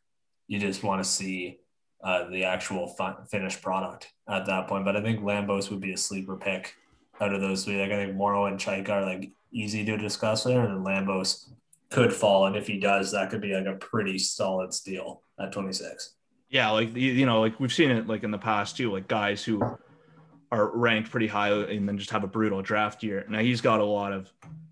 You 0.48 0.58
just 0.58 0.82
want 0.82 1.02
to 1.02 1.08
see 1.08 1.58
uh, 2.04 2.28
the 2.28 2.44
actual 2.44 2.88
fun, 2.88 3.16
finished 3.30 3.62
product 3.62 4.12
at 4.28 4.46
that 4.46 4.68
point. 4.68 4.84
But 4.84 4.96
I 4.96 5.02
think 5.02 5.20
Lambos 5.20 5.70
would 5.70 5.80
be 5.80 5.92
a 5.92 5.96
sleeper 5.96 6.36
pick 6.36 6.74
out 7.20 7.34
of 7.34 7.40
those 7.40 7.64
three. 7.64 7.80
Like 7.80 7.92
I 7.92 8.04
think 8.04 8.16
Morrow 8.16 8.46
and 8.46 8.58
Chaika 8.58 8.90
are 8.90 9.04
like 9.04 9.30
easy 9.52 9.84
to 9.84 9.96
discuss 9.96 10.44
there, 10.44 10.64
and 10.64 10.84
Lambos 10.84 11.50
could 11.90 12.12
fall. 12.12 12.46
And 12.46 12.56
if 12.56 12.66
he 12.66 12.78
does, 12.78 13.12
that 13.12 13.30
could 13.30 13.40
be 13.40 13.54
like 13.54 13.66
a 13.66 13.76
pretty 13.76 14.18
solid 14.18 14.72
steal 14.72 15.22
at 15.38 15.52
26. 15.52 16.14
Yeah, 16.48 16.70
like 16.70 16.94
you 16.94 17.26
know, 17.26 17.40
like 17.40 17.58
we've 17.60 17.72
seen 17.72 17.90
it 17.90 18.06
like 18.06 18.24
in 18.24 18.30
the 18.30 18.38
past 18.38 18.76
too, 18.76 18.92
like 18.92 19.08
guys 19.08 19.42
who 19.42 19.62
are 20.50 20.76
ranked 20.76 21.10
pretty 21.10 21.26
high 21.26 21.50
and 21.50 21.88
then 21.88 21.96
just 21.96 22.10
have 22.10 22.24
a 22.24 22.28
brutal 22.28 22.60
draft 22.60 23.02
year. 23.02 23.24
Now 23.28 23.40
he's 23.40 23.62
got 23.62 23.80
a 23.80 23.84
lot 23.84 24.12
of, 24.12 24.30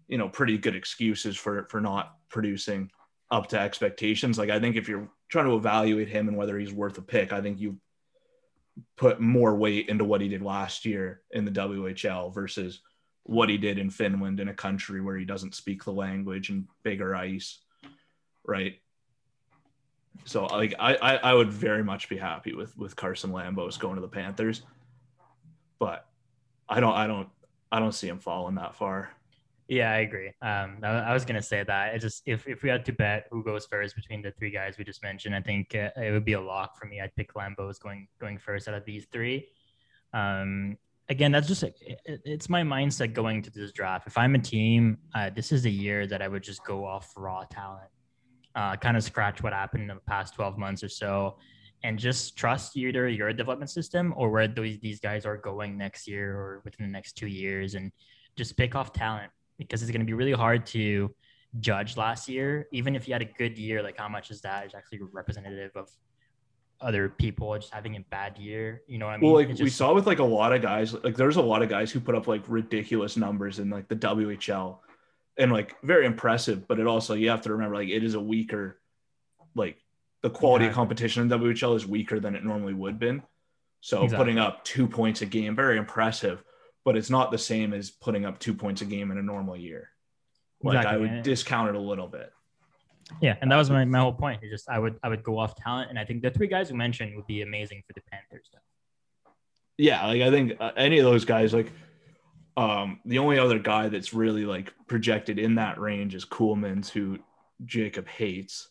you 0.08 0.18
know, 0.18 0.28
pretty 0.28 0.58
good 0.58 0.76
excuses 0.76 1.36
for 1.36 1.66
for 1.70 1.80
not 1.80 2.16
producing 2.28 2.90
up 3.30 3.48
to 3.48 3.58
expectations. 3.58 4.38
Like 4.38 4.50
I 4.50 4.60
think 4.60 4.76
if 4.76 4.88
you're 4.88 5.08
trying 5.30 5.46
to 5.46 5.56
evaluate 5.56 6.08
him 6.08 6.28
and 6.28 6.36
whether 6.36 6.58
he's 6.58 6.72
worth 6.72 6.98
a 6.98 7.02
pick, 7.02 7.32
I 7.32 7.40
think 7.40 7.60
you 7.60 7.76
put 8.96 9.20
more 9.20 9.54
weight 9.56 9.88
into 9.88 10.04
what 10.04 10.20
he 10.20 10.28
did 10.28 10.42
last 10.42 10.84
year 10.84 11.22
in 11.30 11.44
the 11.44 11.50
WHL 11.50 12.32
versus 12.34 12.80
what 13.24 13.48
he 13.48 13.58
did 13.58 13.78
in 13.78 13.90
Finland 13.90 14.40
in 14.40 14.48
a 14.48 14.54
country 14.54 15.00
where 15.00 15.16
he 15.16 15.24
doesn't 15.24 15.54
speak 15.54 15.84
the 15.84 15.92
language 15.92 16.50
and 16.50 16.66
bigger 16.82 17.14
ice, 17.14 17.60
right? 18.44 18.80
So 20.24 20.46
like 20.46 20.74
I, 20.78 20.94
I, 20.96 21.16
I 21.16 21.34
would 21.34 21.52
very 21.52 21.84
much 21.84 22.08
be 22.08 22.16
happy 22.16 22.54
with 22.54 22.76
with 22.76 22.96
Carson 22.96 23.30
Lambos 23.30 23.78
going 23.78 23.94
to 23.96 24.00
the 24.00 24.08
Panthers, 24.08 24.62
but 25.78 26.06
I 26.68 26.80
don't 26.80 26.94
I 26.94 27.06
don't 27.06 27.28
I 27.72 27.78
don't 27.78 27.92
see 27.92 28.08
him 28.08 28.18
falling 28.18 28.56
that 28.56 28.74
far. 28.74 29.10
Yeah, 29.70 29.92
I 29.92 29.98
agree. 29.98 30.32
Um, 30.42 30.78
I, 30.82 30.88
I 30.88 31.12
was 31.14 31.24
gonna 31.24 31.40
say 31.40 31.62
that. 31.62 31.94
It 31.94 32.00
just 32.00 32.24
if, 32.26 32.44
if 32.48 32.64
we 32.64 32.68
had 32.68 32.84
to 32.86 32.92
bet 32.92 33.28
who 33.30 33.44
goes 33.44 33.66
first 33.66 33.94
between 33.94 34.20
the 34.20 34.32
three 34.32 34.50
guys 34.50 34.76
we 34.76 34.82
just 34.82 35.00
mentioned, 35.00 35.32
I 35.32 35.42
think 35.42 35.76
uh, 35.76 35.90
it 35.96 36.10
would 36.10 36.24
be 36.24 36.32
a 36.32 36.40
lock 36.40 36.76
for 36.76 36.86
me. 36.86 37.00
I'd 37.00 37.14
pick 37.14 37.34
Lambos 37.34 37.78
going 37.78 38.08
going 38.20 38.36
first 38.36 38.66
out 38.66 38.74
of 38.74 38.84
these 38.84 39.06
three. 39.12 39.46
Um, 40.12 40.76
again, 41.08 41.30
that's 41.30 41.46
just 41.46 41.62
it, 41.62 41.76
it's 42.04 42.48
my 42.48 42.62
mindset 42.62 43.12
going 43.12 43.42
to 43.42 43.50
this 43.50 43.70
draft. 43.70 44.08
If 44.08 44.18
I'm 44.18 44.34
a 44.34 44.40
team, 44.40 44.98
uh, 45.14 45.30
this 45.30 45.52
is 45.52 45.62
the 45.62 45.70
year 45.70 46.04
that 46.08 46.20
I 46.20 46.26
would 46.26 46.42
just 46.42 46.64
go 46.64 46.84
off 46.84 47.12
raw 47.16 47.44
talent, 47.44 47.90
uh, 48.56 48.74
kind 48.74 48.96
of 48.96 49.04
scratch 49.04 49.40
what 49.40 49.52
happened 49.52 49.82
in 49.82 49.88
the 49.94 50.02
past 50.04 50.34
12 50.34 50.58
months 50.58 50.82
or 50.82 50.88
so, 50.88 51.38
and 51.84 51.96
just 51.96 52.36
trust 52.36 52.76
either 52.76 53.08
your 53.08 53.32
development 53.32 53.70
system 53.70 54.14
or 54.16 54.30
where 54.30 54.48
these 54.48 54.80
these 54.80 54.98
guys 54.98 55.24
are 55.24 55.36
going 55.36 55.78
next 55.78 56.08
year 56.08 56.36
or 56.36 56.60
within 56.64 56.86
the 56.86 56.92
next 56.92 57.12
two 57.12 57.28
years, 57.28 57.76
and 57.76 57.92
just 58.34 58.56
pick 58.56 58.74
off 58.74 58.92
talent 58.92 59.30
because 59.60 59.82
it's 59.82 59.90
going 59.90 60.00
to 60.00 60.06
be 60.06 60.14
really 60.14 60.32
hard 60.32 60.66
to 60.66 61.14
judge 61.60 61.96
last 61.96 62.28
year. 62.28 62.66
Even 62.72 62.96
if 62.96 63.06
you 63.06 63.14
had 63.14 63.22
a 63.22 63.26
good 63.38 63.58
year, 63.58 63.82
like 63.82 63.96
how 63.98 64.08
much 64.08 64.30
is 64.30 64.40
that 64.40 64.66
is 64.66 64.74
actually 64.74 65.00
representative 65.12 65.70
of 65.76 65.88
other 66.80 67.10
people 67.10 67.54
just 67.58 67.72
having 67.72 67.96
a 67.96 68.00
bad 68.00 68.38
year. 68.38 68.82
You 68.86 68.98
know 68.98 69.06
what 69.06 69.12
I 69.12 69.16
mean? 69.18 69.30
Well, 69.30 69.40
like 69.40 69.50
It's 69.50 69.60
we 69.60 69.68
saw 69.70 69.92
with 69.92 70.06
like 70.06 70.18
a 70.18 70.24
lot 70.24 70.52
of 70.52 70.62
guys, 70.62 70.94
like 70.94 71.14
there's 71.14 71.36
a 71.36 71.42
lot 71.42 71.62
of 71.62 71.68
guys 71.68 71.92
who 71.92 72.00
put 72.00 72.14
up 72.14 72.26
like 72.26 72.42
ridiculous 72.48 73.16
numbers 73.16 73.58
in 73.58 73.68
like 73.68 73.88
the 73.88 73.96
WHL 73.96 74.78
and 75.36 75.52
like 75.52 75.76
very 75.82 76.06
impressive, 76.06 76.66
but 76.66 76.80
it 76.80 76.86
also 76.86 77.14
you 77.14 77.28
have 77.28 77.42
to 77.42 77.52
remember 77.52 77.76
like 77.76 77.88
it 77.88 78.02
is 78.02 78.14
a 78.14 78.20
weaker 78.20 78.80
like 79.54 79.76
the 80.22 80.30
quality 80.30 80.66
of 80.66 80.72
competition 80.72 81.22
in 81.22 81.28
WHL 81.28 81.76
is 81.76 81.86
weaker 81.86 82.20
than 82.20 82.34
it 82.34 82.44
normally 82.44 82.74
would 82.74 82.98
been. 82.98 83.22
So 83.80 84.04
Exactly. 84.04 84.24
putting 84.24 84.38
up 84.38 84.64
two 84.64 84.86
points 84.86 85.22
a 85.22 85.26
game, 85.26 85.56
very 85.56 85.78
impressive, 85.78 86.42
but 86.84 86.96
it's 86.96 87.10
not 87.10 87.30
the 87.30 87.38
same 87.38 87.72
as 87.72 87.90
putting 87.90 88.24
up 88.24 88.38
two 88.38 88.54
points 88.54 88.80
a 88.82 88.84
game 88.84 89.10
in 89.10 89.18
a 89.18 89.22
normal 89.22 89.56
year. 89.56 89.90
Like 90.62 90.86
I 90.86 90.96
would 90.96 91.10
and- 91.10 91.24
discount 91.24 91.68
it 91.70 91.74
a 91.74 91.80
little 91.80 92.08
bit. 92.08 92.32
Yeah, 93.20 93.36
and 93.40 93.50
that 93.50 93.56
was 93.56 93.70
my, 93.70 93.84
my 93.84 93.98
whole 93.98 94.12
point. 94.12 94.40
It's 94.42 94.52
just 94.52 94.68
I 94.68 94.78
would 94.78 94.98
I 95.02 95.08
would 95.08 95.24
go 95.24 95.36
off 95.38 95.56
talent, 95.56 95.90
and 95.90 95.98
I 95.98 96.04
think 96.04 96.22
the 96.22 96.30
three 96.30 96.46
guys 96.46 96.70
you 96.70 96.76
mentioned 96.76 97.16
would 97.16 97.26
be 97.26 97.42
amazing 97.42 97.82
for 97.86 97.92
the 97.92 98.02
Panthers. 98.10 98.48
Though. 98.52 98.60
Yeah, 99.78 100.06
like 100.06 100.22
I 100.22 100.30
think 100.30 100.52
uh, 100.60 100.70
any 100.76 100.98
of 100.98 101.04
those 101.04 101.24
guys, 101.24 101.52
like 101.52 101.72
um, 102.56 103.00
the 103.04 103.18
only 103.18 103.38
other 103.38 103.58
guy 103.58 103.88
that's 103.88 104.14
really 104.14 104.44
like 104.44 104.72
projected 104.86 105.38
in 105.40 105.56
that 105.56 105.80
range 105.80 106.14
is 106.14 106.24
Ceulemans, 106.24 106.88
who 106.88 107.18
Jacob 107.64 108.06
hates. 108.06 108.68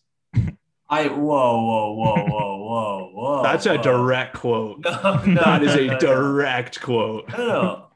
I 0.90 1.08
whoa 1.08 1.16
whoa 1.18 1.94
whoa 1.94 2.26
whoa 2.26 2.58
whoa 2.58 3.12
whoa. 3.14 3.44
That's 3.44 3.66
a 3.66 3.76
whoa. 3.76 3.84
direct 3.84 4.36
quote. 4.38 4.84
No, 4.86 5.22
no, 5.26 5.42
That 5.42 5.64
is 5.64 5.76
no, 5.76 5.82
a 5.82 5.86
no, 5.86 5.94
no. 5.94 6.00
direct 6.00 6.82
quote. 6.82 7.30
No, 7.30 7.38
no, 7.38 7.88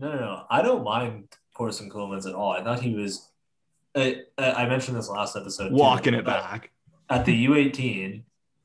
no, 0.00 0.12
no, 0.12 0.18
no. 0.18 0.44
I 0.50 0.62
don't 0.62 0.82
mind 0.82 1.28
Corson 1.54 1.90
Ceulemans 1.90 2.26
at 2.26 2.34
all. 2.34 2.52
I 2.52 2.62
thought 2.64 2.80
he 2.80 2.94
was. 2.94 3.28
I, 3.94 4.22
I 4.38 4.66
mentioned 4.66 4.96
this 4.96 5.08
last 5.08 5.36
episode. 5.36 5.70
too, 5.70 5.74
Walking 5.74 6.14
it 6.14 6.24
back. 6.24 6.70
at 7.08 7.24
the 7.24 7.46
U18, 7.46 8.22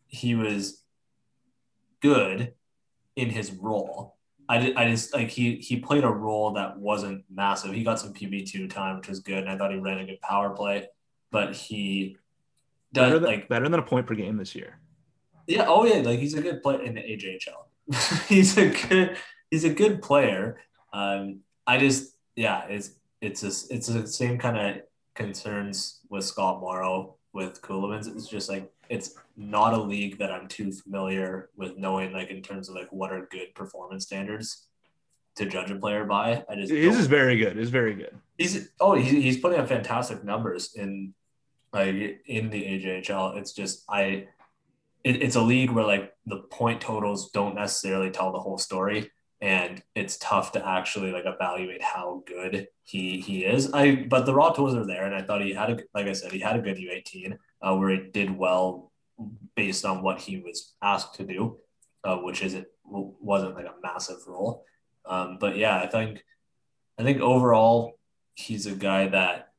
he 0.07 0.35
was 0.35 0.83
good 2.01 2.53
in 3.15 3.29
his 3.29 3.51
role. 3.51 4.15
I, 4.47 4.59
did, 4.59 4.75
I 4.77 4.89
just 4.91 5.13
like 5.13 5.29
he 5.29 5.55
he 5.55 5.77
played 5.77 6.03
a 6.03 6.09
role 6.09 6.51
that 6.53 6.77
wasn't 6.77 7.25
massive. 7.33 7.73
He 7.73 7.83
got 7.83 7.99
some 7.99 8.13
PB 8.13 8.49
two 8.49 8.67
time, 8.67 8.97
which 8.97 9.09
was 9.09 9.19
good, 9.19 9.39
and 9.39 9.49
I 9.49 9.57
thought 9.57 9.71
he 9.71 9.79
ran 9.79 9.97
a 9.97 10.05
good 10.05 10.21
power 10.21 10.51
play. 10.51 10.87
But 11.31 11.55
he 11.55 12.17
Better 12.93 13.19
than, 13.19 13.29
like 13.29 13.49
better 13.49 13.67
than 13.67 13.79
a 13.79 13.83
point 13.83 14.07
per 14.07 14.15
game 14.15 14.37
this 14.37 14.55
year. 14.55 14.79
yeah, 15.47 15.65
oh 15.67 15.85
yeah, 15.85 15.97
like 15.97 16.19
he's 16.19 16.35
a 16.35 16.41
good 16.41 16.61
player 16.63 16.81
in 16.81 16.95
the 16.95 17.01
AJHL. 17.01 18.23
he's 18.29 18.57
a 18.57 18.69
good 18.69 19.17
he's 19.51 19.63
a 19.63 19.73
good 19.73 20.01
player. 20.01 20.59
Um, 20.95 21.41
I 21.67 21.77
just 21.77 22.15
yeah, 22.35 22.63
it's 22.69 22.91
it's 23.19 23.43
a, 23.43 23.73
it's 23.73 23.87
the 23.87 24.07
same 24.07 24.37
kind 24.37 24.57
of 24.57 24.83
concerns 25.13 25.99
with 26.09 26.23
Scott 26.23 26.61
Morrow 26.61 27.15
with 27.33 27.61
Ceulemans. 27.61 28.07
It's 28.07 28.27
just 28.27 28.49
like 28.49 28.71
it's 28.87 29.15
not 29.35 29.73
a 29.73 29.81
league 29.81 30.19
that 30.19 30.31
I'm 30.31 30.47
too 30.47 30.71
familiar 30.71 31.49
with 31.57 31.77
knowing 31.77 32.13
like 32.13 32.29
in 32.29 32.41
terms 32.41 32.69
of 32.69 32.75
like 32.75 32.91
what 32.91 33.11
are 33.11 33.27
good 33.29 33.53
performance 33.55 34.05
standards 34.05 34.67
to 35.35 35.45
judge 35.45 35.69
a 35.69 35.75
player 35.75 36.05
by. 36.05 36.45
I 36.47 36.55
just 36.55 36.71
His 36.71 36.97
is 36.97 37.07
very 37.07 37.37
good. 37.37 37.57
Is 37.57 37.69
very 37.69 37.93
good. 37.93 38.17
He's 38.37 38.69
oh 38.79 38.93
he's, 38.95 39.11
he's 39.11 39.37
putting 39.37 39.59
up 39.59 39.67
fantastic 39.67 40.23
numbers 40.23 40.75
in 40.75 41.13
like 41.73 42.21
in 42.25 42.49
the 42.49 42.63
AJHL. 42.63 43.37
It's 43.37 43.51
just 43.51 43.83
I 43.89 44.27
it, 45.03 45.21
it's 45.21 45.35
a 45.35 45.41
league 45.41 45.71
where 45.71 45.85
like 45.85 46.13
the 46.25 46.37
point 46.37 46.79
totals 46.79 47.31
don't 47.31 47.55
necessarily 47.55 48.11
tell 48.11 48.31
the 48.31 48.39
whole 48.39 48.57
story 48.57 49.11
and 49.41 49.83
it's 49.95 50.17
tough 50.17 50.53
to 50.53 50.67
actually 50.67 51.11
like 51.11 51.25
evaluate 51.25 51.83
how 51.83 52.23
good 52.25 52.67
he 52.83 53.19
he 53.19 53.45
is. 53.45 53.71
I 53.73 53.95
but 53.95 54.25
the 54.25 54.33
raw 54.33 54.51
tools 54.51 54.75
are 54.75 54.85
there 54.85 55.05
and 55.05 55.15
I 55.15 55.21
thought 55.21 55.41
he 55.41 55.53
had 55.53 55.69
a 55.69 55.77
like 55.93 56.07
I 56.07 56.13
said 56.13 56.31
he 56.31 56.39
had 56.39 56.55
a 56.55 56.61
good 56.61 56.77
U18 56.77 57.37
uh, 57.61 57.75
where 57.75 57.89
he 57.89 58.09
did 58.11 58.35
well 58.35 58.91
based 59.55 59.85
on 59.85 60.01
what 60.01 60.19
he 60.19 60.37
was 60.37 60.73
asked 60.81 61.15
to 61.15 61.25
do, 61.25 61.57
uh, 62.03 62.17
which 62.17 62.41
isn't 62.43 62.67
wasn't 62.85 63.55
like 63.55 63.65
a 63.65 63.73
massive 63.83 64.25
role. 64.27 64.63
Um, 65.05 65.37
but 65.39 65.57
yeah, 65.57 65.77
I 65.77 65.87
think 65.87 66.23
I 66.97 67.03
think 67.03 67.19
overall 67.19 67.99
he's 68.35 68.65
a 68.65 68.71
guy 68.71 69.07
that 69.07 69.49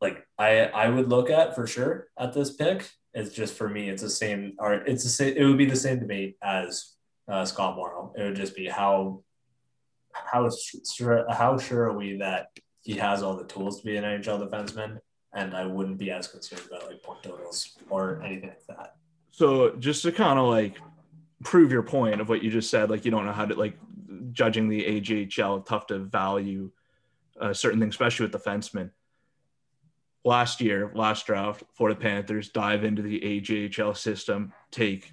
like 0.00 0.26
I 0.38 0.66
I 0.66 0.88
would 0.88 1.08
look 1.08 1.30
at 1.30 1.54
for 1.54 1.66
sure 1.66 2.08
at 2.18 2.32
this 2.32 2.54
pick. 2.54 2.90
It's 3.12 3.34
just 3.34 3.54
for 3.54 3.68
me, 3.68 3.88
it's 3.88 4.02
the 4.02 4.10
same 4.10 4.54
or 4.58 4.74
it's 4.74 5.04
the 5.04 5.10
same. 5.10 5.36
It 5.36 5.44
would 5.44 5.58
be 5.58 5.66
the 5.66 5.76
same 5.76 6.00
debate 6.00 6.36
as 6.42 6.93
uh, 7.28 7.44
Scott 7.44 7.76
Morrow. 7.76 8.12
It 8.16 8.22
would 8.22 8.36
just 8.36 8.54
be 8.54 8.66
how 8.66 9.22
how 10.12 10.48
sure 10.94 11.26
how 11.30 11.58
sure 11.58 11.84
are 11.84 11.96
we 11.96 12.18
that 12.18 12.48
he 12.82 12.94
has 12.94 13.22
all 13.22 13.36
the 13.36 13.44
tools 13.44 13.80
to 13.80 13.86
be 13.86 13.96
an 13.96 14.04
NHL 14.04 14.48
defenseman, 14.48 14.98
and 15.32 15.56
I 15.56 15.66
wouldn't 15.66 15.98
be 15.98 16.10
as 16.10 16.28
concerned 16.28 16.62
about 16.68 16.88
like 16.88 17.02
point 17.02 17.22
totals 17.22 17.76
or 17.90 18.22
anything 18.22 18.50
like 18.50 18.66
that. 18.68 18.96
So 19.30 19.74
just 19.76 20.02
to 20.02 20.12
kind 20.12 20.38
of 20.38 20.46
like 20.46 20.76
prove 21.42 21.72
your 21.72 21.82
point 21.82 22.20
of 22.20 22.28
what 22.28 22.42
you 22.42 22.50
just 22.50 22.70
said, 22.70 22.90
like 22.90 23.04
you 23.04 23.10
don't 23.10 23.26
know 23.26 23.32
how 23.32 23.46
to 23.46 23.54
like 23.54 23.76
judging 24.32 24.68
the 24.68 24.84
AJHL, 24.84 25.66
tough 25.66 25.86
to 25.88 25.98
value 25.98 26.70
uh, 27.40 27.52
certain 27.52 27.80
things, 27.80 27.94
especially 27.94 28.26
with 28.26 28.32
the 28.32 28.38
defensemen. 28.38 28.90
Last 30.24 30.60
year, 30.60 30.90
last 30.94 31.26
draft, 31.26 31.64
Florida 31.74 31.98
Panthers 32.00 32.48
dive 32.48 32.84
into 32.84 33.02
the 33.02 33.20
AJHL 33.20 33.96
system, 33.96 34.52
take 34.70 35.12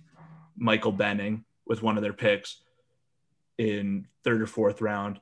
Michael 0.55 0.93
Benning 0.93 1.43
with 1.71 1.81
one 1.81 1.95
of 1.95 2.03
their 2.03 2.11
picks 2.11 2.57
in 3.57 4.05
third 4.25 4.41
or 4.41 4.45
fourth 4.45 4.81
round. 4.81 5.21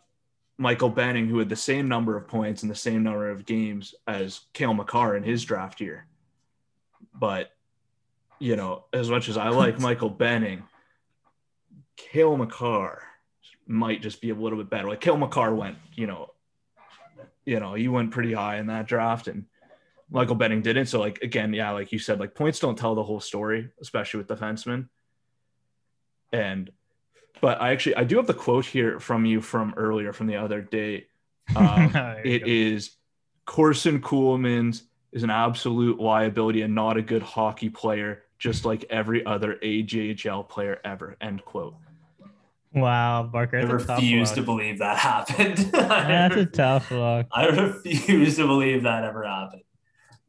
Michael 0.57 0.89
Benning, 0.89 1.27
who 1.27 1.37
had 1.37 1.47
the 1.47 1.55
same 1.55 1.87
number 1.87 2.17
of 2.17 2.27
points 2.27 2.63
and 2.63 2.71
the 2.71 2.75
same 2.75 3.03
number 3.03 3.29
of 3.29 3.45
games 3.45 3.93
as 4.07 4.41
Cale 4.53 4.73
Makar 4.73 5.15
in 5.15 5.21
his 5.21 5.45
draft 5.45 5.79
year. 5.79 6.07
But, 7.13 7.51
you 8.39 8.55
know, 8.55 8.85
as 8.93 9.11
much 9.11 9.29
as 9.29 9.37
I 9.37 9.49
like 9.49 9.79
Michael 9.89 10.09
Benning, 10.09 10.63
Cale 11.95 12.35
Makar 12.35 13.03
might 13.67 14.01
just 14.01 14.19
be 14.19 14.31
a 14.31 14.35
little 14.35 14.57
bit 14.57 14.71
better. 14.71 14.89
Like 14.89 15.01
Cale 15.01 15.17
Makar 15.17 15.53
went, 15.53 15.77
you 15.93 16.07
know, 16.07 16.31
you 17.45 17.59
know, 17.59 17.75
he 17.75 17.87
went 17.87 18.09
pretty 18.09 18.33
high 18.33 18.57
in 18.57 18.65
that 18.67 18.87
draft 18.87 19.27
and 19.27 19.45
Michael 20.09 20.33
Benning 20.33 20.63
didn't. 20.63 20.87
So 20.87 20.99
like 20.99 21.21
again, 21.21 21.53
yeah, 21.53 21.69
like 21.69 21.91
you 21.91 21.99
said, 21.99 22.19
like 22.19 22.33
points 22.33 22.57
don't 22.57 22.75
tell 22.75 22.95
the 22.95 23.03
whole 23.03 23.19
story, 23.19 23.69
especially 23.81 24.17
with 24.17 24.27
defensemen. 24.27 24.89
And 26.31 26.69
but 27.41 27.61
I 27.61 27.71
actually 27.71 27.95
I 27.95 28.03
do 28.03 28.17
have 28.17 28.27
the 28.27 28.33
quote 28.33 28.65
here 28.65 28.99
from 28.99 29.25
you 29.25 29.41
from 29.41 29.73
earlier 29.77 30.13
from 30.13 30.27
the 30.27 30.35
other 30.37 30.61
day. 30.61 31.05
Um, 31.55 31.91
There 31.91 32.21
it 32.23 32.39
go. 32.41 32.45
is 32.45 32.91
Corson 33.47 34.01
Ceulemans 34.01 34.83
is 35.11 35.23
an 35.23 35.31
absolute 35.31 35.99
liability 35.99 36.61
and 36.61 36.75
not 36.75 36.95
a 36.95 37.01
good 37.01 37.23
hockey 37.23 37.69
player, 37.69 38.21
just 38.37 38.65
like 38.65 38.85
every 38.91 39.25
other 39.25 39.55
AJHL 39.63 40.47
player 40.47 40.79
ever. 40.85 41.17
End 41.19 41.43
quote. 41.43 41.73
Wow, 42.71 43.23
Barker. 43.23 43.57
I 43.57 43.65
That's 43.65 43.83
a 43.83 43.87
tough 43.87 43.97
refuse 43.97 44.31
to 44.33 44.43
believe 44.43 44.77
that 44.77 44.97
happened. 44.97 45.57
That's 45.71 46.35
a 46.35 46.45
tough 46.45 46.91
look. 46.91 47.25
I 47.31 47.47
refuse 47.47 48.35
to 48.35 48.45
believe 48.45 48.83
that 48.83 49.03
ever 49.03 49.23
happened. 49.23 49.63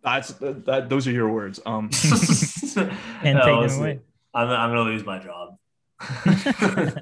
That's 0.02 0.28
that, 0.34 0.64
that 0.64 0.88
those 0.88 1.06
are 1.06 1.12
your 1.12 1.28
words. 1.28 1.60
Um 1.66 1.90
And 3.22 3.38
No, 3.38 3.44
take 3.44 3.70
them 3.70 3.78
away. 3.78 4.00
I'm, 4.32 4.48
I'm 4.48 4.70
gonna 4.70 4.82
lose 4.82 5.04
my 5.04 5.18
job. 5.18 5.58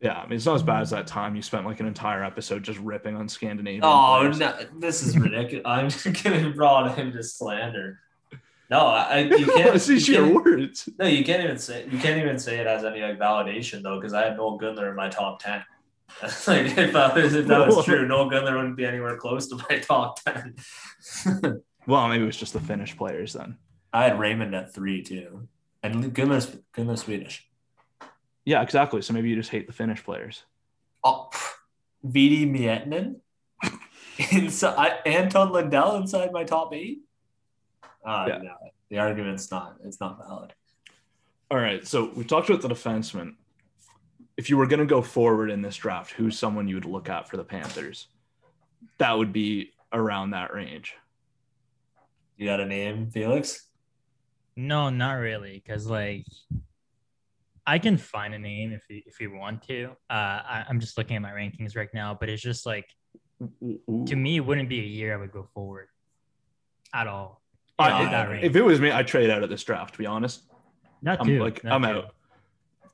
yeah, 0.00 0.20
I 0.20 0.26
mean 0.26 0.36
it's 0.36 0.46
not 0.46 0.54
as 0.54 0.62
bad 0.62 0.82
as 0.82 0.90
that 0.90 1.06
time 1.06 1.34
you 1.36 1.42
spent 1.42 1.66
like 1.66 1.80
an 1.80 1.86
entire 1.86 2.24
episode 2.24 2.62
just 2.62 2.78
ripping 2.80 3.16
on 3.16 3.28
Scandinavia. 3.28 3.80
Oh, 3.82 4.30
no, 4.38 4.54
this 4.76 5.02
is 5.02 5.18
ridiculous. 5.18 5.64
I'm 5.66 5.88
getting 6.12 6.52
brought 6.52 6.98
into 6.98 7.22
slander. 7.22 8.00
No, 8.70 8.80
I 8.80 9.20
you 9.20 9.46
can't. 9.56 9.72
This 9.72 9.88
you 9.88 9.96
your 9.96 10.24
can't- 10.24 10.34
words. 10.44 10.88
No, 10.98 11.06
you 11.06 11.24
can't 11.24 11.42
even 11.42 11.58
say 11.58 11.86
you 11.90 11.98
can't 11.98 12.18
even 12.22 12.38
say 12.38 12.58
it 12.58 12.66
as 12.66 12.84
any 12.84 13.00
like 13.00 13.18
validation 13.18 13.82
though, 13.82 13.98
because 13.98 14.12
I 14.12 14.24
had 14.24 14.36
Noel 14.36 14.58
Gunler 14.58 14.90
in 14.90 14.96
my 14.96 15.08
top 15.08 15.42
ten. 15.42 15.64
like 16.46 16.76
if 16.78 16.92
that 16.92 17.14
was 17.14 17.34
if 17.34 17.46
that 17.48 17.66
was 17.66 17.84
true, 17.84 18.06
Noel 18.06 18.30
Gunler 18.30 18.54
wouldn't 18.56 18.76
be 18.76 18.86
anywhere 18.86 19.16
close 19.16 19.48
to 19.48 19.56
my 19.68 19.78
top 19.78 20.22
ten. 20.22 20.54
Well, 21.86 22.08
maybe 22.08 22.22
it 22.22 22.26
was 22.26 22.36
just 22.36 22.52
the 22.52 22.60
Finnish 22.60 22.96
players 22.96 23.32
then. 23.32 23.56
I 23.92 24.04
had 24.04 24.18
Raymond 24.18 24.54
at 24.54 24.74
three 24.74 25.02
too, 25.02 25.48
and 25.82 26.14
Gunler's 26.14 26.56
Gunler's 26.74 27.02
Swedish. 27.02 27.46
Yeah, 28.44 28.62
exactly. 28.62 29.02
So 29.02 29.12
maybe 29.12 29.28
you 29.28 29.36
just 29.36 29.50
hate 29.50 29.66
the 29.66 29.72
Finnish 29.72 30.02
players. 30.02 30.44
Oh, 31.04 31.30
Veeti 32.06 32.46
Miettinen 32.50 33.16
inside 34.32 34.98
Anton 35.06 35.52
Lundell 35.52 35.96
inside 35.96 36.32
my 36.32 36.44
top 36.44 36.72
eight. 36.74 37.00
Uh, 38.04 38.24
Yeah. 38.28 38.38
no, 38.38 38.54
the 38.90 38.98
argument's 38.98 39.50
not 39.50 39.76
it's 39.84 40.00
not 40.00 40.18
valid. 40.26 40.54
All 41.50 41.58
right, 41.58 41.86
so 41.86 42.10
we 42.14 42.24
talked 42.24 42.48
about 42.50 42.62
the 42.62 42.68
defenseman. 42.68 43.34
if 44.36 44.48
you 44.50 44.56
were 44.56 44.66
going 44.66 44.80
to 44.80 44.86
go 44.86 45.00
forward 45.02 45.50
in 45.50 45.62
this 45.62 45.76
draft, 45.76 46.12
who's 46.12 46.38
someone 46.38 46.68
you 46.68 46.74
would 46.76 46.84
look 46.84 47.08
at 47.08 47.28
for 47.28 47.36
the 47.38 47.44
Panthers? 47.44 48.08
That 48.98 49.16
would 49.16 49.32
be 49.32 49.72
around 49.92 50.30
that 50.30 50.52
range. 50.54 50.94
You 52.36 52.46
got 52.46 52.60
a 52.60 52.66
name, 52.66 53.10
Felix? 53.10 53.66
No, 54.58 54.90
not 54.90 55.12
really, 55.12 55.62
because 55.64 55.86
like 55.86 56.26
I 57.64 57.78
can 57.78 57.96
find 57.96 58.34
a 58.34 58.38
name 58.40 58.72
if 58.72 58.82
you 58.90 59.02
if 59.06 59.20
you 59.20 59.30
want 59.32 59.62
to. 59.68 59.90
Uh, 60.10 60.12
I, 60.12 60.64
I'm 60.68 60.80
just 60.80 60.98
looking 60.98 61.14
at 61.14 61.22
my 61.22 61.30
rankings 61.30 61.76
right 61.76 61.88
now, 61.94 62.16
but 62.18 62.28
it's 62.28 62.42
just 62.42 62.66
like 62.66 62.86
to 63.40 64.16
me, 64.16 64.34
it 64.36 64.40
wouldn't 64.40 64.68
be 64.68 64.80
a 64.80 64.84
year 64.84 65.14
I 65.14 65.16
would 65.16 65.30
go 65.30 65.48
forward 65.54 65.86
at 66.92 67.06
all. 67.06 67.40
I- 67.78 68.38
if 68.42 68.56
it 68.56 68.62
was 68.62 68.80
me, 68.80 68.90
I'd 68.90 69.06
trade 69.06 69.30
out 69.30 69.44
of 69.44 69.48
this 69.48 69.62
draft. 69.62 69.94
To 69.94 69.98
be 69.98 70.06
honest, 70.06 70.42
That 71.02 71.20
I'm 71.20 71.28
too. 71.28 71.38
like 71.38 71.62
that 71.62 71.72
I'm 71.72 71.82
too. 71.82 71.88
out. 71.88 72.14